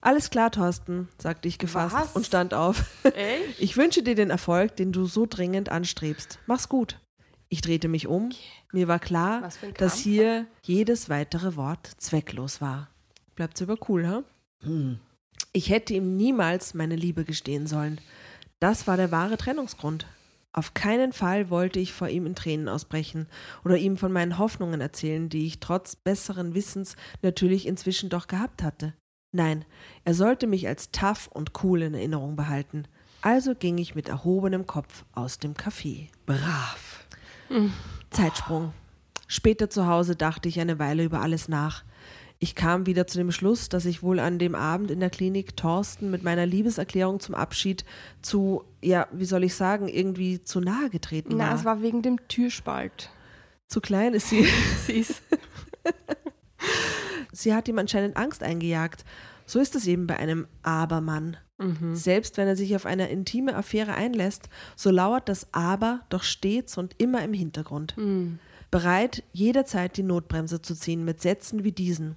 Alles 0.00 0.30
klar, 0.30 0.50
Thorsten, 0.50 1.08
sagte 1.18 1.48
ich 1.48 1.58
gefasst 1.58 1.96
Was? 1.96 2.12
und 2.14 2.26
stand 2.26 2.54
auf. 2.54 2.84
Echt? 3.04 3.60
Ich 3.60 3.76
wünsche 3.76 4.02
dir 4.02 4.14
den 4.14 4.30
Erfolg, 4.30 4.76
den 4.76 4.92
du 4.92 5.06
so 5.06 5.26
dringend 5.26 5.70
anstrebst. 5.70 6.38
Mach's 6.46 6.68
gut. 6.68 7.00
Ich 7.48 7.60
drehte 7.60 7.88
mich 7.88 8.06
um. 8.06 8.30
Mir 8.72 8.88
war 8.88 8.98
klar, 8.98 9.48
dass 9.78 9.96
hier 9.98 10.46
jedes 10.62 11.08
weitere 11.08 11.56
Wort 11.56 11.90
zwecklos 11.98 12.60
war. 12.60 12.90
Bleibt's 13.34 13.62
aber 13.62 13.76
cool, 13.88 14.06
ha? 14.06 14.22
Ich 15.52 15.70
hätte 15.70 15.94
ihm 15.94 16.16
niemals 16.16 16.74
meine 16.74 16.96
Liebe 16.96 17.24
gestehen 17.24 17.66
sollen. 17.66 18.00
Das 18.58 18.86
war 18.86 18.96
der 18.96 19.12
wahre 19.12 19.36
Trennungsgrund. 19.36 20.06
Auf 20.52 20.72
keinen 20.72 21.12
Fall 21.12 21.50
wollte 21.50 21.78
ich 21.78 21.92
vor 21.92 22.08
ihm 22.08 22.24
in 22.24 22.34
Tränen 22.34 22.68
ausbrechen 22.68 23.28
oder 23.64 23.76
ihm 23.76 23.98
von 23.98 24.10
meinen 24.10 24.38
Hoffnungen 24.38 24.80
erzählen, 24.80 25.28
die 25.28 25.46
ich 25.46 25.60
trotz 25.60 25.96
besseren 25.96 26.54
Wissens 26.54 26.96
natürlich 27.20 27.66
inzwischen 27.66 28.08
doch 28.08 28.26
gehabt 28.26 28.62
hatte. 28.62 28.94
Nein, 29.36 29.66
er 30.04 30.14
sollte 30.14 30.46
mich 30.46 30.66
als 30.66 30.90
tough 30.92 31.28
und 31.30 31.52
cool 31.62 31.82
in 31.82 31.92
Erinnerung 31.92 32.36
behalten. 32.36 32.84
Also 33.20 33.54
ging 33.54 33.76
ich 33.76 33.94
mit 33.94 34.08
erhobenem 34.08 34.66
Kopf 34.66 35.04
aus 35.12 35.38
dem 35.38 35.52
Café. 35.52 36.08
Brav. 36.24 37.04
Zeitsprung. 38.10 38.72
Später 39.28 39.68
zu 39.68 39.86
Hause 39.86 40.16
dachte 40.16 40.48
ich 40.48 40.58
eine 40.58 40.78
Weile 40.78 41.04
über 41.04 41.20
alles 41.20 41.48
nach. 41.48 41.84
Ich 42.38 42.54
kam 42.54 42.86
wieder 42.86 43.06
zu 43.06 43.18
dem 43.18 43.30
Schluss, 43.30 43.68
dass 43.68 43.84
ich 43.84 44.02
wohl 44.02 44.20
an 44.20 44.38
dem 44.38 44.54
Abend 44.54 44.90
in 44.90 45.00
der 45.00 45.10
Klinik 45.10 45.54
Thorsten 45.54 46.10
mit 46.10 46.22
meiner 46.22 46.46
Liebeserklärung 46.46 47.20
zum 47.20 47.34
Abschied 47.34 47.84
zu, 48.22 48.64
ja, 48.80 49.06
wie 49.12 49.26
soll 49.26 49.44
ich 49.44 49.54
sagen, 49.54 49.86
irgendwie 49.86 50.42
zu 50.42 50.60
nahe 50.60 50.88
getreten 50.88 51.34
Na, 51.36 51.48
war. 51.48 51.54
es 51.56 51.64
war 51.66 51.82
wegen 51.82 52.00
dem 52.00 52.26
Türspalt. 52.28 53.10
zu 53.68 53.82
klein 53.82 54.14
ist 54.14 54.30
sie. 54.30 54.46
Süß. 54.86 55.20
sie 57.36 57.54
hat 57.54 57.68
ihm 57.68 57.78
anscheinend 57.78 58.16
Angst 58.16 58.42
eingejagt. 58.42 59.04
So 59.46 59.60
ist 59.60 59.74
es 59.76 59.86
eben 59.86 60.06
bei 60.06 60.16
einem 60.16 60.46
Abermann. 60.62 61.36
Mhm. 61.58 61.94
Selbst 61.94 62.36
wenn 62.36 62.48
er 62.48 62.56
sich 62.56 62.74
auf 62.76 62.84
eine 62.84 63.08
intime 63.08 63.54
Affäre 63.54 63.94
einlässt, 63.94 64.48
so 64.74 64.90
lauert 64.90 65.28
das 65.28 65.52
Aber 65.52 66.00
doch 66.08 66.22
stets 66.22 66.76
und 66.76 66.94
immer 66.98 67.22
im 67.22 67.32
Hintergrund. 67.32 67.96
Mhm. 67.96 68.38
Bereit, 68.70 69.22
jederzeit 69.32 69.96
die 69.96 70.02
Notbremse 70.02 70.60
zu 70.60 70.74
ziehen 70.74 71.04
mit 71.04 71.22
Sätzen 71.22 71.64
wie 71.64 71.72
diesen. 71.72 72.16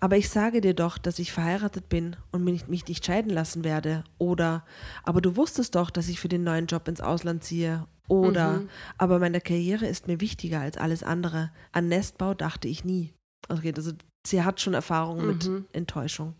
Aber 0.00 0.16
ich 0.16 0.30
sage 0.30 0.60
dir 0.60 0.74
doch, 0.74 0.98
dass 0.98 1.20
ich 1.20 1.30
verheiratet 1.30 1.88
bin 1.88 2.16
und 2.32 2.42
mich 2.42 2.66
mich 2.66 2.88
nicht 2.88 3.06
scheiden 3.06 3.30
lassen 3.30 3.62
werde. 3.62 4.02
Oder, 4.18 4.64
aber 5.04 5.20
du 5.20 5.36
wusstest 5.36 5.76
doch, 5.76 5.90
dass 5.90 6.08
ich 6.08 6.18
für 6.18 6.28
den 6.28 6.42
neuen 6.42 6.66
Job 6.66 6.88
ins 6.88 7.00
Ausland 7.00 7.44
ziehe. 7.44 7.86
Oder, 8.08 8.62
aber 8.98 9.20
meine 9.20 9.40
Karriere 9.40 9.86
ist 9.86 10.08
mir 10.08 10.20
wichtiger 10.20 10.60
als 10.60 10.76
alles 10.76 11.04
andere. 11.04 11.52
An 11.70 11.86
Nestbau 11.86 12.34
dachte 12.34 12.66
ich 12.66 12.84
nie. 12.84 13.14
Okay, 13.48 13.72
also 13.76 13.92
sie 14.26 14.42
hat 14.42 14.60
schon 14.60 14.74
Erfahrung 14.74 15.26
mit 15.26 15.50
Enttäuschung. 15.72 16.34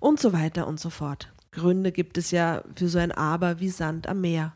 Und 0.00 0.20
so 0.20 0.32
weiter 0.32 0.66
und 0.66 0.80
so 0.80 0.90
fort. 0.90 1.32
Gründe 1.52 1.92
gibt 1.92 2.18
es 2.18 2.30
ja 2.30 2.62
für 2.74 2.88
so 2.88 2.98
ein 2.98 3.12
Aber 3.12 3.60
wie 3.60 3.70
Sand 3.70 4.08
am 4.08 4.20
Meer. 4.20 4.54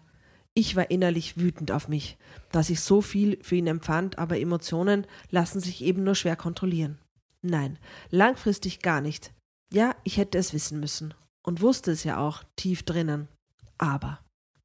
Ich 0.54 0.74
war 0.74 0.90
innerlich 0.90 1.36
wütend 1.36 1.70
auf 1.70 1.88
mich, 1.88 2.18
dass 2.50 2.70
ich 2.70 2.80
so 2.80 3.00
viel 3.00 3.38
für 3.42 3.54
ihn 3.54 3.68
empfand, 3.68 4.18
aber 4.18 4.40
Emotionen 4.40 5.06
lassen 5.30 5.60
sich 5.60 5.84
eben 5.84 6.02
nur 6.02 6.16
schwer 6.16 6.34
kontrollieren. 6.34 6.98
Nein, 7.42 7.78
langfristig 8.10 8.80
gar 8.80 9.00
nicht. 9.00 9.32
Ja, 9.72 9.94
ich 10.02 10.16
hätte 10.16 10.38
es 10.38 10.52
wissen 10.52 10.80
müssen 10.80 11.14
und 11.44 11.60
wusste 11.60 11.92
es 11.92 12.02
ja 12.02 12.18
auch 12.18 12.42
tief 12.56 12.82
drinnen. 12.82 13.28
Aber, 13.76 14.18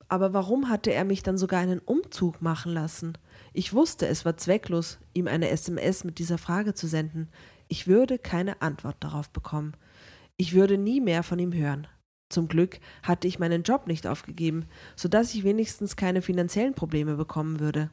aber 0.08 0.34
warum 0.34 0.70
hatte 0.70 0.92
er 0.92 1.06
mich 1.06 1.22
dann 1.22 1.38
sogar 1.38 1.60
einen 1.60 1.80
Umzug 1.80 2.42
machen 2.42 2.74
lassen? 2.74 3.18
Ich 3.54 3.74
wusste, 3.74 4.08
es 4.08 4.26
war 4.26 4.38
zwecklos, 4.38 4.98
ihm 5.14 5.28
eine 5.28 5.50
SMS 5.50 6.04
mit 6.04 6.18
dieser 6.18 6.40
Frage 6.40 6.74
zu 6.74 6.88
senden. 6.88 7.30
Ich 7.74 7.88
würde 7.88 8.20
keine 8.20 8.62
Antwort 8.62 8.98
darauf 9.00 9.32
bekommen. 9.32 9.74
Ich 10.38 10.54
würde 10.54 10.78
nie 10.78 11.02
mehr 11.02 11.24
von 11.24 11.40
ihm 11.40 11.52
hören. 11.52 11.88
Zum 12.30 12.48
Glück 12.48 12.80
hatte 13.02 13.28
ich 13.28 13.40
meinen 13.40 13.64
Job 13.64 13.88
nicht 13.88 14.06
aufgegeben, 14.06 14.68
sodass 14.96 15.34
ich 15.34 15.44
wenigstens 15.44 15.96
keine 15.96 16.22
finanziellen 16.22 16.76
Probleme 16.76 17.16
bekommen 17.16 17.60
würde. 17.60 17.90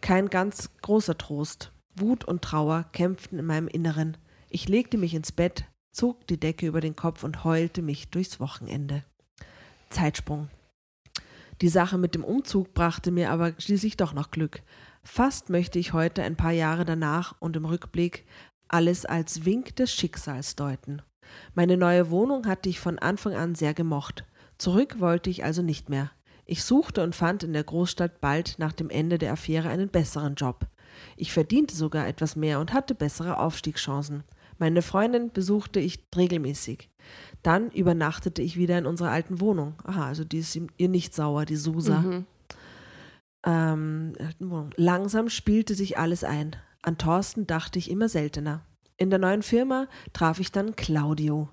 Kein 0.00 0.30
ganz 0.30 0.74
großer 0.82 1.16
Trost. 1.16 1.70
Wut 1.94 2.24
und 2.24 2.42
Trauer 2.42 2.86
kämpften 2.90 3.38
in 3.38 3.46
meinem 3.46 3.68
Inneren. 3.68 4.16
Ich 4.50 4.68
legte 4.68 4.98
mich 4.98 5.14
ins 5.14 5.30
Bett, 5.30 5.64
zog 5.92 6.26
die 6.26 6.40
Decke 6.40 6.66
über 6.66 6.80
den 6.80 6.96
Kopf 6.96 7.22
und 7.22 7.44
heulte 7.44 7.82
mich 7.82 8.08
durchs 8.08 8.40
Wochenende. 8.40 9.04
Zeitsprung. 9.90 10.48
Die 11.60 11.68
Sache 11.68 11.98
mit 11.98 12.16
dem 12.16 12.24
Umzug 12.24 12.74
brachte 12.74 13.12
mir 13.12 13.30
aber 13.30 13.52
schließlich 13.58 13.96
doch 13.96 14.12
noch 14.12 14.32
Glück. 14.32 14.64
Fast 15.04 15.50
möchte 15.50 15.78
ich 15.78 15.92
heute 15.92 16.24
ein 16.24 16.34
paar 16.34 16.50
Jahre 16.50 16.84
danach 16.84 17.36
und 17.38 17.54
im 17.54 17.64
Rückblick 17.64 18.24
alles 18.74 19.06
als 19.06 19.44
Wink 19.44 19.76
des 19.76 19.92
Schicksals 19.92 20.56
deuten. 20.56 21.00
Meine 21.54 21.76
neue 21.76 22.10
Wohnung 22.10 22.48
hatte 22.48 22.68
ich 22.68 22.80
von 22.80 22.98
Anfang 22.98 23.34
an 23.34 23.54
sehr 23.54 23.72
gemocht. 23.72 24.24
Zurück 24.58 24.98
wollte 24.98 25.30
ich 25.30 25.44
also 25.44 25.62
nicht 25.62 25.88
mehr. 25.88 26.10
Ich 26.44 26.64
suchte 26.64 27.04
und 27.04 27.14
fand 27.14 27.44
in 27.44 27.52
der 27.52 27.62
Großstadt 27.62 28.20
bald 28.20 28.56
nach 28.58 28.72
dem 28.72 28.90
Ende 28.90 29.18
der 29.18 29.32
Affäre 29.32 29.68
einen 29.68 29.90
besseren 29.90 30.34
Job. 30.34 30.66
Ich 31.16 31.32
verdiente 31.32 31.76
sogar 31.76 32.08
etwas 32.08 32.34
mehr 32.34 32.58
und 32.58 32.72
hatte 32.72 32.96
bessere 32.96 33.38
Aufstiegschancen. 33.38 34.24
Meine 34.58 34.82
Freundin 34.82 35.30
besuchte 35.30 35.78
ich 35.78 36.04
regelmäßig. 36.16 36.90
Dann 37.44 37.70
übernachtete 37.70 38.42
ich 38.42 38.56
wieder 38.56 38.76
in 38.76 38.86
unserer 38.86 39.10
alten 39.10 39.40
Wohnung. 39.40 39.74
Aha, 39.84 40.06
also 40.08 40.24
die 40.24 40.38
ist 40.38 40.58
ihr 40.76 40.88
nicht 40.88 41.14
sauer, 41.14 41.44
die 41.44 41.56
Susa. 41.56 42.00
Mhm. 42.00 42.26
Ähm, 43.46 44.12
Wohnung. 44.40 44.70
Langsam 44.76 45.28
spielte 45.28 45.76
sich 45.76 45.96
alles 45.96 46.24
ein. 46.24 46.56
An 46.84 46.98
Thorsten 46.98 47.46
dachte 47.46 47.78
ich 47.78 47.90
immer 47.90 48.10
seltener. 48.10 48.62
In 48.98 49.08
der 49.08 49.18
neuen 49.18 49.42
Firma 49.42 49.88
traf 50.12 50.38
ich 50.38 50.52
dann 50.52 50.76
Claudio. 50.76 51.48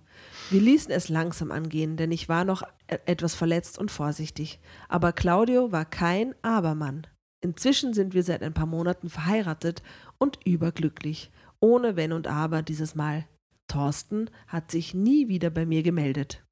Wir 0.49 0.59
ließen 0.59 0.91
es 0.91 1.07
langsam 1.07 1.51
angehen, 1.51 1.95
denn 1.95 2.11
ich 2.11 2.27
war 2.27 2.43
noch 2.43 2.63
e- 2.89 2.97
etwas 3.05 3.33
verletzt 3.33 3.79
und 3.79 3.91
vorsichtig. 3.91 4.59
Aber 4.89 5.13
Claudio 5.13 5.71
war 5.71 5.85
kein 5.85 6.35
Abermann. 6.41 7.07
Inzwischen 7.39 7.93
sind 7.93 8.13
wir 8.13 8.23
seit 8.23 8.43
ein 8.43 8.53
paar 8.53 8.65
Monaten 8.65 9.09
verheiratet 9.09 9.81
und 10.17 10.37
überglücklich. 10.45 11.31
Ohne 11.61 11.95
Wenn 11.95 12.11
und 12.11 12.27
Aber 12.27 12.61
dieses 12.61 12.93
Mal. 12.93 13.25
Thorsten 13.69 14.29
hat 14.47 14.69
sich 14.69 14.93
nie 14.93 15.29
wieder 15.29 15.49
bei 15.49 15.65
mir 15.65 15.81
gemeldet. 15.81 16.43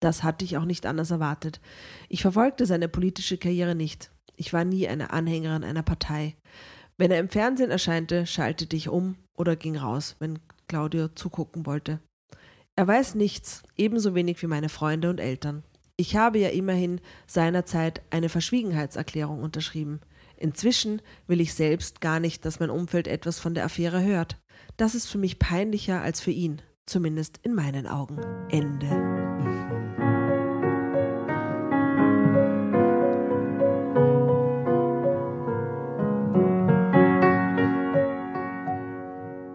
Das 0.00 0.24
hatte 0.24 0.44
ich 0.44 0.56
auch 0.56 0.64
nicht 0.64 0.86
anders 0.86 1.12
erwartet. 1.12 1.60
Ich 2.08 2.22
verfolgte 2.22 2.66
seine 2.66 2.88
politische 2.88 3.38
Karriere 3.38 3.76
nicht. 3.76 4.10
Ich 4.34 4.52
war 4.52 4.64
nie 4.64 4.88
eine 4.88 5.12
Anhängerin 5.12 5.62
einer 5.62 5.84
Partei. 5.84 6.34
Wenn 6.96 7.10
er 7.10 7.18
im 7.18 7.28
Fernsehen 7.28 7.70
erscheinte, 7.70 8.26
schaltete 8.26 8.76
ich 8.76 8.88
um 8.88 9.16
oder 9.36 9.56
ging 9.56 9.76
raus, 9.76 10.16
wenn 10.20 10.38
Claudio 10.68 11.08
zugucken 11.08 11.66
wollte. 11.66 12.00
Er 12.76 12.86
weiß 12.86 13.14
nichts, 13.14 13.62
ebenso 13.76 14.14
wenig 14.14 14.40
wie 14.42 14.46
meine 14.46 14.68
Freunde 14.68 15.10
und 15.10 15.20
Eltern. 15.20 15.62
Ich 15.96 16.16
habe 16.16 16.38
ja 16.38 16.48
immerhin 16.48 17.00
seinerzeit 17.26 18.02
eine 18.10 18.28
Verschwiegenheitserklärung 18.28 19.42
unterschrieben. 19.42 20.00
Inzwischen 20.36 21.00
will 21.28 21.40
ich 21.40 21.54
selbst 21.54 22.00
gar 22.00 22.18
nicht, 22.18 22.44
dass 22.44 22.58
mein 22.58 22.70
Umfeld 22.70 23.06
etwas 23.06 23.38
von 23.38 23.54
der 23.54 23.64
Affäre 23.64 24.02
hört. 24.02 24.40
Das 24.76 24.96
ist 24.96 25.06
für 25.06 25.18
mich 25.18 25.38
peinlicher 25.38 26.00
als 26.00 26.20
für 26.20 26.32
ihn, 26.32 26.62
zumindest 26.86 27.38
in 27.42 27.54
meinen 27.54 27.86
Augen. 27.86 28.18
Ende. 28.50 29.23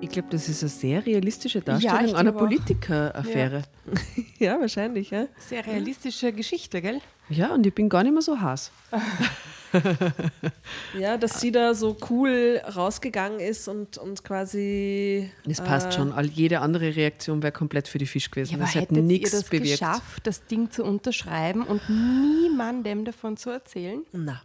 Ich 0.09 0.13
glaube, 0.13 0.29
das 0.31 0.49
ist 0.49 0.63
eine 0.63 0.69
sehr 0.69 1.05
realistische 1.05 1.59
Ja, 1.59 1.65
Darstellung 1.65 2.05
ich 2.05 2.15
einer. 2.15 2.31
Politikeraffäre. 2.31 3.61
Ja, 4.39 4.59
wahrscheinlich, 4.59 5.11
ja. 5.11 5.25
Sehr 5.37 5.65
realistische 5.67 6.31
Geschichte, 6.31 6.81
gell? 6.81 6.99
Ja. 7.29 7.53
und 7.53 7.65
ich 7.67 7.75
bin 7.75 7.89
gar 7.89 8.01
nicht 8.03 8.13
mehr 8.13 8.21
so 8.23 8.39
heiß. 8.39 8.71
ja, 10.99 11.17
dass 11.17 11.39
sie 11.39 11.51
da 11.51 11.75
so 11.75 11.95
cool 12.09 12.59
rausgegangen 12.75 13.39
ist 13.39 13.67
und, 13.67 13.97
und 13.99 14.23
quasi. 14.23 15.29
Es 15.47 15.61
passt 15.61 15.89
äh, 15.89 15.91
schon. 15.91 16.11
All, 16.11 16.25
jede 16.25 16.61
andere 16.61 16.95
Reaktion 16.95 17.43
wäre 17.43 17.51
komplett 17.51 17.87
für 17.87 17.99
die 17.99 18.07
Fisch 18.07 18.31
gewesen. 18.31 18.51
Ja, 18.51 18.57
aber 18.57 18.65
das 18.65 18.75
hat 18.75 18.81
hättet 18.83 18.97
ihr 18.97 19.03
nichts 19.03 19.31
das 19.31 19.43
bewirkt. 19.43 19.79
geschafft, 19.79 20.25
das 20.25 20.45
Ding 20.45 20.71
zu 20.71 20.83
unterschreiben 20.83 21.63
und 21.63 21.81
niemandem 21.89 23.05
davon 23.05 23.37
zu 23.37 23.51
erzählen? 23.51 24.01
Na. 24.11 24.41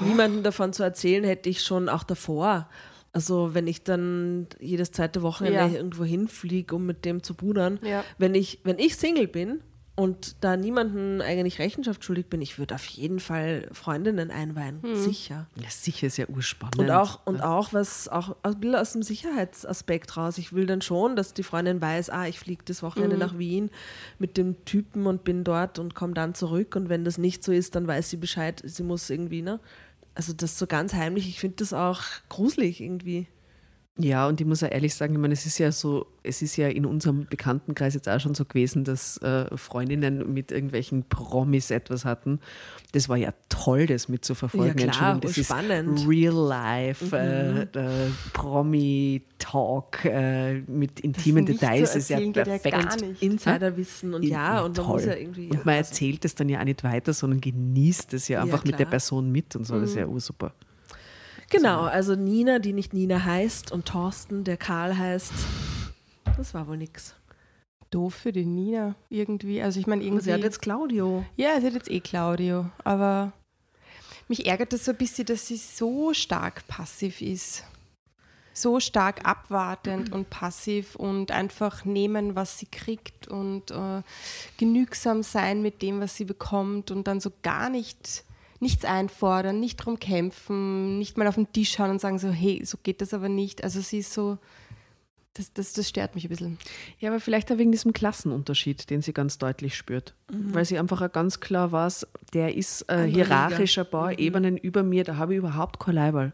Niemanden 0.00 0.42
davon 0.42 0.72
zu 0.72 0.82
erzählen, 0.82 1.24
hätte 1.24 1.48
ich 1.50 1.62
schon 1.62 1.88
auch 1.90 2.04
davor. 2.04 2.68
Also 3.12 3.54
wenn 3.54 3.66
ich 3.66 3.82
dann 3.84 4.46
jedes 4.60 4.92
zweite 4.92 5.22
Wochenende 5.22 5.58
Ja. 5.58 5.68
irgendwo 5.68 6.04
hinfliege, 6.04 6.74
um 6.74 6.86
mit 6.86 7.04
dem 7.04 7.22
zu 7.22 7.34
budern, 7.34 7.78
Ja. 7.82 8.04
wenn 8.18 8.34
ich, 8.34 8.60
wenn 8.64 8.78
ich 8.78 8.96
Single 8.96 9.26
bin 9.28 9.60
und 9.96 10.36
da 10.44 10.56
niemanden 10.56 11.20
eigentlich 11.22 11.58
Rechenschaft 11.58 12.04
schuldig 12.04 12.26
bin, 12.28 12.40
ich 12.42 12.58
würde 12.58 12.76
auf 12.76 12.84
jeden 12.84 13.18
Fall 13.18 13.68
Freundinnen 13.72 14.30
einweihen. 14.30 14.80
Hm. 14.82 14.94
Sicher. 14.94 15.48
Ja, 15.56 15.68
sicher 15.70 16.06
ist 16.06 16.18
ja 16.18 16.26
urspannend. 16.28 16.78
Und 16.78 16.90
auch, 16.92 17.26
und 17.26 17.40
auch 17.40 17.72
was 17.72 18.06
auch 18.08 18.36
ein 18.44 18.60
bisschen 18.60 18.76
aus 18.76 18.92
dem 18.92 19.02
Sicherheitsaspekt 19.02 20.16
raus. 20.16 20.38
Ich 20.38 20.52
will 20.52 20.66
dann 20.66 20.82
schon, 20.82 21.16
dass 21.16 21.34
die 21.34 21.42
Freundin 21.42 21.80
weiß, 21.80 22.10
ah, 22.10 22.28
ich 22.28 22.38
fliege 22.38 22.62
das 22.64 22.82
Wochenende 22.84 23.16
nach 23.16 23.38
Wien 23.38 23.70
mit 24.20 24.36
dem 24.36 24.64
Typen 24.66 25.06
und 25.06 25.24
bin 25.24 25.42
dort 25.42 25.78
und 25.80 25.94
komme 25.96 26.14
dann 26.14 26.34
zurück. 26.34 26.76
Und 26.76 26.88
wenn 26.90 27.04
das 27.04 27.18
nicht 27.18 27.42
so 27.42 27.50
ist, 27.50 27.74
dann 27.74 27.86
weiß 27.88 28.10
sie 28.10 28.18
Bescheid, 28.18 28.62
sie 28.64 28.82
muss 28.84 29.10
irgendwie, 29.10 29.42
ne? 29.42 29.58
Also 30.18 30.32
das 30.32 30.58
so 30.58 30.66
ganz 30.66 30.94
heimlich, 30.94 31.28
ich 31.28 31.38
finde 31.38 31.58
das 31.58 31.72
auch 31.72 32.02
gruselig 32.28 32.80
irgendwie. 32.80 33.28
Ja, 34.00 34.28
und 34.28 34.40
ich 34.40 34.46
muss 34.46 34.62
auch 34.62 34.70
ehrlich 34.70 34.94
sagen, 34.94 35.14
ich 35.14 35.18
meine, 35.18 35.34
es 35.34 35.44
ist 35.44 35.58
ja 35.58 35.72
so, 35.72 36.06
es 36.22 36.40
ist 36.40 36.56
ja 36.56 36.68
in 36.68 36.86
unserem 36.86 37.26
Bekanntenkreis 37.26 37.94
jetzt 37.94 38.08
auch 38.08 38.20
schon 38.20 38.34
so 38.36 38.44
gewesen, 38.44 38.84
dass 38.84 39.16
äh, 39.22 39.46
Freundinnen 39.56 40.32
mit 40.32 40.52
irgendwelchen 40.52 41.02
Promis 41.08 41.72
etwas 41.72 42.04
hatten. 42.04 42.38
Das 42.92 43.08
war 43.08 43.16
ja 43.16 43.32
toll, 43.48 43.86
das 43.86 44.08
mitzuverfolgen. 44.08 44.78
Ja, 44.78 44.92
klar, 44.92 45.18
das 45.20 45.34
spannend. 45.34 45.98
ist 45.98 46.08
Real 46.08 46.32
Life, 46.32 47.16
äh, 47.16 47.62
äh, 47.62 48.10
Promi-Talk 48.34 50.04
mit 50.68 51.00
intimen 51.00 51.44
nicht 51.44 51.60
Details 51.60 51.96
ist 51.96 52.10
ja 52.10 52.18
geht 52.20 52.36
ja 52.36 52.44
perfekt. 52.44 52.74
gar 52.74 52.96
nicht. 53.00 53.22
Insiderwissen 53.22 54.14
und 54.14 54.22
ja, 54.22 54.60
und 54.62 54.76
man 54.76 54.86
Toll. 54.86 54.94
muss 54.96 55.04
ja 55.06 55.14
irgendwie. 55.16 55.48
und 55.50 55.64
man 55.64 55.74
ja, 55.74 55.78
erzählt 55.80 56.24
es 56.24 56.34
dann 56.34 56.48
ja 56.48 56.60
auch 56.60 56.64
nicht 56.64 56.84
weiter, 56.84 57.12
sondern 57.12 57.40
genießt 57.40 58.14
es 58.14 58.28
ja 58.28 58.38
Ja, 58.38 58.44
einfach 58.44 58.64
mit 58.64 58.78
der. 58.78 58.86
Person 58.86 59.30
mit 59.30 59.54
und 59.56 59.66
so. 59.66 59.74
Das 59.80 59.90
ist 59.90 59.94
Mhm. 59.96 60.00
ja 60.02 60.06
ursuper. 60.06 60.52
Genau, 61.50 61.82
also 61.82 62.14
Nina, 62.14 62.58
die 62.58 62.72
nicht 62.72 62.92
Nina 62.92 63.24
heißt, 63.24 63.72
und 63.72 63.86
Thorsten, 63.86 64.44
der 64.44 64.58
Karl 64.58 64.96
heißt. 64.96 65.32
Das 66.36 66.52
war 66.52 66.68
wohl 66.68 66.76
nix. 66.76 67.14
Doof 67.90 68.14
für 68.14 68.32
die 68.32 68.44
Nina 68.44 68.94
irgendwie. 69.08 69.62
Also 69.62 69.80
ich 69.80 69.86
meine 69.86 70.04
irgendwie. 70.04 70.24
sie 70.24 70.32
hat 70.32 70.42
jetzt 70.42 70.60
Claudio. 70.60 71.24
ja, 71.36 71.58
sie 71.60 71.66
hat 71.66 71.72
jetzt 71.72 71.90
eh 71.90 72.00
Claudio, 72.00 72.66
aber 72.84 73.32
mich 74.28 74.46
ärgert 74.46 74.74
das 74.74 74.84
so 74.84 74.92
ein 74.92 74.98
bisschen, 74.98 75.24
dass 75.24 75.46
sie 75.46 75.56
so 75.56 76.12
stark 76.12 76.66
passiv 76.68 77.22
ist. 77.22 77.64
So 78.52 78.78
stark 78.78 79.24
abwartend 79.24 80.12
und 80.12 80.28
passiv 80.28 80.96
und 80.96 81.30
einfach 81.30 81.86
nehmen, 81.86 82.36
was 82.36 82.58
sie 82.58 82.66
kriegt 82.66 83.26
und 83.26 83.70
äh, 83.70 84.02
genügsam 84.58 85.22
sein 85.22 85.62
mit 85.62 85.80
dem, 85.80 86.00
was 86.00 86.14
sie 86.14 86.26
bekommt 86.26 86.90
und 86.90 87.06
dann 87.06 87.20
so 87.20 87.32
gar 87.42 87.70
nicht 87.70 88.24
nichts 88.60 88.84
einfordern, 88.84 89.60
nicht 89.60 89.76
drum 89.76 89.98
kämpfen, 89.98 90.98
nicht 90.98 91.16
mal 91.16 91.26
auf 91.26 91.36
den 91.36 91.52
Tisch 91.52 91.72
schauen 91.72 91.90
und 91.90 92.00
sagen 92.00 92.18
so, 92.18 92.28
hey, 92.30 92.62
so 92.64 92.78
geht 92.82 93.00
das 93.00 93.14
aber 93.14 93.28
nicht. 93.28 93.62
Also 93.64 93.80
sie 93.80 93.98
ist 93.98 94.12
so, 94.12 94.38
das, 95.34 95.52
das, 95.52 95.72
das 95.72 95.88
stört 95.88 96.14
mich 96.14 96.24
ein 96.24 96.30
bisschen. 96.30 96.58
Ja, 96.98 97.10
aber 97.10 97.20
vielleicht 97.20 97.52
auch 97.52 97.58
wegen 97.58 97.70
diesem 97.70 97.92
Klassenunterschied, 97.92 98.90
den 98.90 99.02
sie 99.02 99.12
ganz 99.12 99.38
deutlich 99.38 99.76
spürt. 99.76 100.14
Weil 100.28 100.64
sie 100.64 100.78
einfach 100.78 101.00
auch 101.00 101.12
ganz 101.12 101.38
klar 101.40 101.70
weiß, 101.70 102.06
der 102.34 102.56
ist 102.56 102.82
äh, 102.82 102.94
Andere 102.94 103.10
hierarchisch 103.10 103.78
ein 103.78 103.88
paar 103.88 104.12
Mhm. 104.12 104.18
Ebenen 104.18 104.56
über 104.56 104.82
mir, 104.82 105.04
da 105.04 105.16
habe 105.16 105.34
ich 105.34 105.38
überhaupt 105.38 105.78
kein 105.78 105.94
Leiberl. 105.94 106.32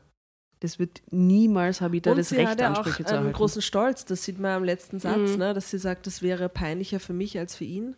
Das 0.64 0.78
wird 0.78 1.02
niemals, 1.10 1.82
habe 1.82 1.96
ich 1.96 2.02
da 2.02 2.12
und 2.12 2.16
das 2.16 2.30
sie 2.30 2.36
Recht, 2.36 2.48
hat 2.48 2.60
ja 2.60 2.72
auch 2.72 2.78
Ansprüche 2.78 3.04
zu 3.04 3.08
einen 3.10 3.18
erhalten. 3.18 3.36
großen 3.36 3.60
Stolz, 3.62 4.06
das 4.06 4.22
sieht 4.24 4.38
man 4.38 4.52
am 4.52 4.64
letzten 4.64 4.98
Satz, 4.98 5.32
Mhm. 5.32 5.36
ne, 5.38 5.52
dass 5.52 5.68
sie 5.70 5.76
sagt, 5.78 6.06
das 6.06 6.22
wäre 6.22 6.48
peinlicher 6.48 7.00
für 7.00 7.12
mich 7.12 7.38
als 7.38 7.54
für 7.54 7.64
ihn. 7.64 7.94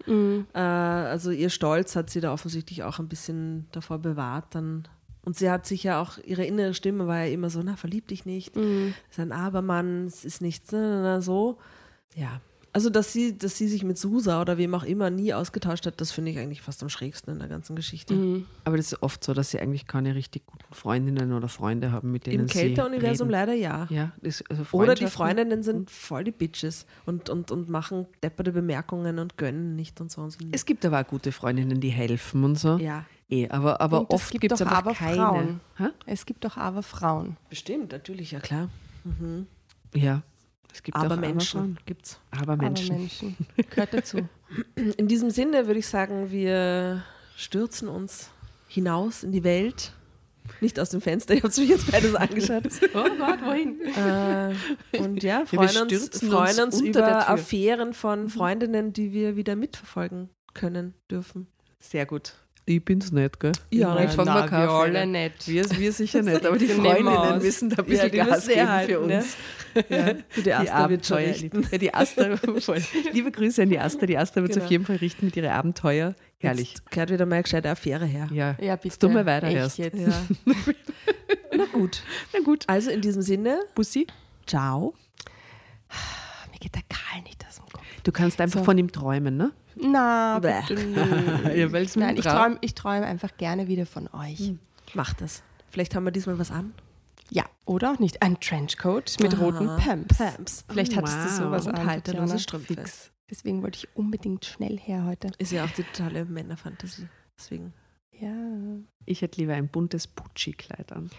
Äh, 0.52 0.58
also 0.58 1.30
ihr 1.30 1.50
Stolz 1.50 1.94
hat 1.94 2.10
sie 2.10 2.20
da 2.20 2.32
offensichtlich 2.32 2.82
auch 2.82 2.98
ein 2.98 3.06
bisschen 3.08 3.66
davor 3.70 3.98
bewahrt. 4.00 4.54
Dann. 4.56 4.88
Und 5.24 5.36
sie 5.36 5.48
hat 5.50 5.64
sich 5.64 5.84
ja 5.84 6.00
auch, 6.00 6.18
ihre 6.24 6.44
innere 6.44 6.74
Stimme 6.74 7.06
war 7.06 7.24
ja 7.24 7.32
immer 7.32 7.50
so, 7.50 7.62
na, 7.62 7.76
verlieb 7.76 8.08
dich 8.08 8.26
nicht, 8.26 8.56
Mhm. 8.56 8.94
ist 9.10 9.20
ein 9.20 9.30
Abermann, 9.32 10.06
es 10.06 10.24
ist 10.24 10.40
nichts, 10.42 10.72
na, 10.72 10.80
na, 10.80 11.02
na, 11.02 11.20
so. 11.20 11.58
Ja. 12.16 12.40
Also, 12.76 12.90
dass 12.90 13.10
sie, 13.10 13.38
dass 13.38 13.56
sie 13.56 13.68
sich 13.68 13.84
mit 13.84 13.96
Susa 13.96 14.38
oder 14.38 14.58
wem 14.58 14.74
auch 14.74 14.82
immer 14.84 15.08
nie 15.08 15.32
ausgetauscht 15.32 15.86
hat, 15.86 15.98
das 15.98 16.12
finde 16.12 16.32
ich 16.32 16.38
eigentlich 16.38 16.60
fast 16.60 16.82
am 16.82 16.90
schrägsten 16.90 17.32
in 17.32 17.38
der 17.38 17.48
ganzen 17.48 17.74
Geschichte. 17.74 18.12
Mhm. 18.12 18.44
Aber 18.64 18.76
das 18.76 18.92
ist 18.92 19.02
oft 19.02 19.24
so, 19.24 19.32
dass 19.32 19.50
sie 19.50 19.58
eigentlich 19.60 19.86
keine 19.86 20.14
richtig 20.14 20.44
guten 20.44 20.74
Freundinnen 20.74 21.32
oder 21.32 21.48
Freunde 21.48 21.90
haben, 21.90 22.12
mit 22.12 22.26
denen 22.26 22.40
Im 22.40 22.48
sie 22.48 22.52
Kälteuniversum 22.52 23.28
reden. 23.28 23.30
leider 23.30 23.54
ja. 23.54 23.86
Ja, 23.88 24.12
das, 24.20 24.44
also 24.50 24.62
Oder 24.72 24.94
die 24.94 25.06
Freundinnen 25.06 25.62
sind 25.62 25.90
voll 25.90 26.24
die 26.24 26.32
Bitches 26.32 26.84
und, 27.06 27.30
und, 27.30 27.50
und 27.50 27.70
machen 27.70 28.08
depperte 28.22 28.52
Bemerkungen 28.52 29.20
und 29.20 29.38
gönnen 29.38 29.74
nicht 29.74 29.98
und 30.02 30.10
so. 30.10 30.20
Und 30.20 30.32
so. 30.32 30.38
Es 30.52 30.66
gibt 30.66 30.84
aber 30.84 31.00
auch 31.00 31.06
gute 31.06 31.32
Freundinnen, 31.32 31.80
die 31.80 31.88
helfen 31.88 32.44
und 32.44 32.58
so. 32.58 32.76
ja, 32.76 33.06
Eh, 33.30 33.48
aber 33.48 33.80
aber 33.80 34.00
Und 34.00 34.10
es 34.10 34.14
oft 34.16 34.30
gibt 34.38 34.52
es 34.52 34.60
einfach 34.60 34.76
aber 34.76 34.92
keine. 34.92 35.16
Frauen. 35.16 35.60
Hä? 35.78 35.86
Es 36.04 36.26
gibt 36.26 36.44
doch 36.44 36.58
aber 36.58 36.82
Frauen. 36.82 37.38
bestimmt, 37.48 37.90
natürlich, 37.92 38.32
ja 38.32 38.40
klar. 38.40 38.68
Ja, 39.94 40.22
es 40.76 40.82
gibt 40.82 40.96
Aber 40.96 41.16
Menschen 41.16 41.78
gibt's. 41.86 42.20
Aber 42.30 42.56
Menschen. 42.56 42.90
Aber 42.90 42.98
Menschen. 42.98 43.36
Gehört 43.70 43.94
dazu. 43.94 44.28
In 44.98 45.08
diesem 45.08 45.30
Sinne 45.30 45.66
würde 45.66 45.78
ich 45.80 45.86
sagen, 45.86 46.30
wir 46.30 47.02
stürzen 47.34 47.88
uns 47.88 48.30
hinaus 48.68 49.22
in 49.22 49.32
die 49.32 49.42
Welt. 49.42 49.92
Nicht 50.60 50.78
aus 50.78 50.90
dem 50.90 51.00
Fenster, 51.00 51.34
ich 51.34 51.42
habe 51.42 51.60
mich 51.60 51.70
jetzt 51.70 51.90
beides 51.90 52.14
angeschaut. 52.14 52.64
oh 52.94 53.08
Gott, 53.18 53.40
wohin? 53.42 53.80
äh, 53.80 54.98
und 54.98 55.22
ja, 55.22 55.44
freuen 55.46 55.82
uns, 55.82 55.92
stürzen 55.92 56.30
freuen 56.30 56.60
uns 56.60 56.76
uns 56.76 56.82
über. 56.82 57.28
Affären 57.28 57.94
von 57.94 58.28
Freundinnen, 58.28 58.92
die 58.92 59.12
wir 59.12 59.36
wieder 59.36 59.56
mitverfolgen 59.56 60.28
können, 60.54 60.94
dürfen. 61.10 61.48
Sehr 61.80 62.06
gut. 62.06 62.34
Ich 62.68 62.84
bin's 62.84 63.12
nicht, 63.12 63.38
gell? 63.38 63.52
Ja, 63.70 63.96
ich 64.02 64.10
fang 64.10 64.24
mal 64.26 64.42
wir 64.42 64.48
Kaffee. 64.48 64.72
alle 64.98 65.06
nicht. 65.06 65.46
Wir, 65.46 65.64
wir 65.78 65.92
sicher 65.92 66.20
nicht, 66.22 66.44
aber 66.44 66.58
die 66.58 66.66
Wir 66.68 66.74
Freundinnen 66.74 67.38
müssen 67.38 67.70
da 67.70 67.76
ein 67.76 67.84
bisschen 67.84 68.10
die 68.10 68.16
Gas 68.16 68.28
müssen 68.28 68.48
geben 68.48 68.60
herhalten, 68.60 68.92
für 68.92 69.06
ne? 69.06 69.16
uns. 69.18 69.36
Ja, 69.88 70.12
die 70.42 70.52
Asta 70.52 70.90
wird 70.90 71.06
schon 71.06 71.16
richten. 71.18 71.68
Ja, 71.70 71.78
die 71.78 71.94
Asta, 71.94 72.36
voll. 72.36 72.82
Liebe 73.12 73.30
Grüße 73.30 73.62
an 73.62 73.68
die 73.68 73.78
Asta. 73.78 74.04
Die 74.06 74.18
Asta 74.18 74.40
wird 74.40 74.50
es 74.50 74.54
Genau. 74.56 74.64
auf 74.64 74.70
jeden 74.72 74.84
Fall 74.84 74.96
richten 74.96 75.26
mit 75.26 75.36
ihren 75.36 75.50
Abenteuer. 75.52 76.14
Herrlich. 76.38 76.70
Jetzt 76.70 76.90
gehört 76.90 77.10
wieder 77.10 77.24
mal 77.24 77.36
eine 77.36 77.42
gescheite 77.44 77.70
Affäre 77.70 78.04
her. 78.06 78.28
Ja, 78.32 78.56
Ja, 78.60 78.74
bitte. 78.74 78.88
Jetzt 78.88 78.98
tun 78.98 79.14
wir 79.14 79.24
weiter 79.26 79.46
Echt 79.46 79.56
erst. 79.56 79.78
Jetzt. 79.78 79.98
Ja. 80.00 80.08
Na 81.56 81.64
gut. 81.72 82.02
Na 82.32 82.40
gut. 82.40 82.64
Also 82.66 82.90
in 82.90 83.00
diesem 83.00 83.22
Sinne, 83.22 83.60
Bussi, 83.76 84.06
ciao. 84.46 84.94
Mir 86.52 86.58
geht 86.58 86.74
der 86.74 86.82
Karl 86.88 87.22
nicht 87.22 87.36
Kopf. 87.65 87.65
Du 88.07 88.12
kannst 88.12 88.40
einfach 88.40 88.61
So. 88.61 88.64
von 88.64 88.78
ihm 88.78 88.90
träumen, 88.92 89.36
ne? 89.36 89.52
Na, 89.74 90.38
es 90.38 90.70
Nein, 91.96 92.16
ich 92.16 92.24
träume 92.24 92.59
ich 92.61 92.74
träum 92.74 93.02
einfach 93.02 93.36
gerne 93.36 93.68
wieder 93.68 93.84
von 93.86 94.09
euch. 94.12 94.52
Mach 94.94 95.12
das. 95.14 95.42
Vielleicht 95.68 95.94
haben 95.94 96.04
wir 96.04 96.12
diesmal 96.12 96.38
was 96.38 96.50
an. 96.50 96.72
Ja, 97.28 97.44
oder 97.64 97.92
auch 97.92 97.98
nicht. 97.98 98.22
Ein 98.22 98.38
Trenchcoat 98.40 99.16
mit 99.20 99.34
Aha. 99.34 99.42
roten 99.44 99.66
Pumps. 99.76 100.16
Pumps. 100.16 100.64
Vielleicht 100.70 100.92
Oh, 100.92 100.96
hattest 100.98 101.16
du 101.16 101.24
wow. 101.24 101.30
sowas 101.36 101.66
Und 101.66 101.78
an. 101.78 101.86
halterlose. 101.86 102.38
Strümpfe. 102.38 102.74
Fix. 102.74 103.11
Deswegen 103.28 103.62
wollte 103.62 103.78
ich 103.78 103.88
unbedingt 103.96 104.44
schnell 104.44 104.78
her 104.78 105.04
heute. 105.04 105.32
Ist 105.38 105.50
ja 105.50 105.64
auch 105.64 105.70
die 105.70 105.82
totale 105.82 106.24
Männerfantasie. 106.24 107.09
Deswegen. 107.36 107.74
Ja. 108.12 108.30
Ich 109.04 109.20
hätte 109.22 109.40
lieber 109.40 109.54
ein 109.54 109.68
buntes 109.68 110.07
Pucci-Kleid 110.07 110.92
an. 110.92 111.11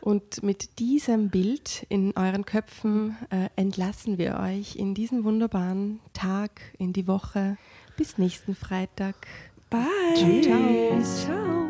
Und 0.00 0.42
mit 0.42 0.78
diesem 0.78 1.28
Bild 1.28 1.84
in 1.88 2.16
euren 2.16 2.44
Köpfen 2.44 3.16
äh, 3.30 3.48
entlassen 3.56 4.18
wir 4.18 4.38
euch 4.40 4.76
in 4.76 4.94
diesen 4.94 5.24
wunderbaren 5.24 6.00
Tag, 6.12 6.60
in 6.78 6.92
die 6.92 7.06
Woche. 7.06 7.58
Bis 7.96 8.16
nächsten 8.16 8.54
Freitag. 8.54 9.26
Bye. 9.68 9.80
Tschüss. 10.14 11.24
Ciao. 11.24 11.69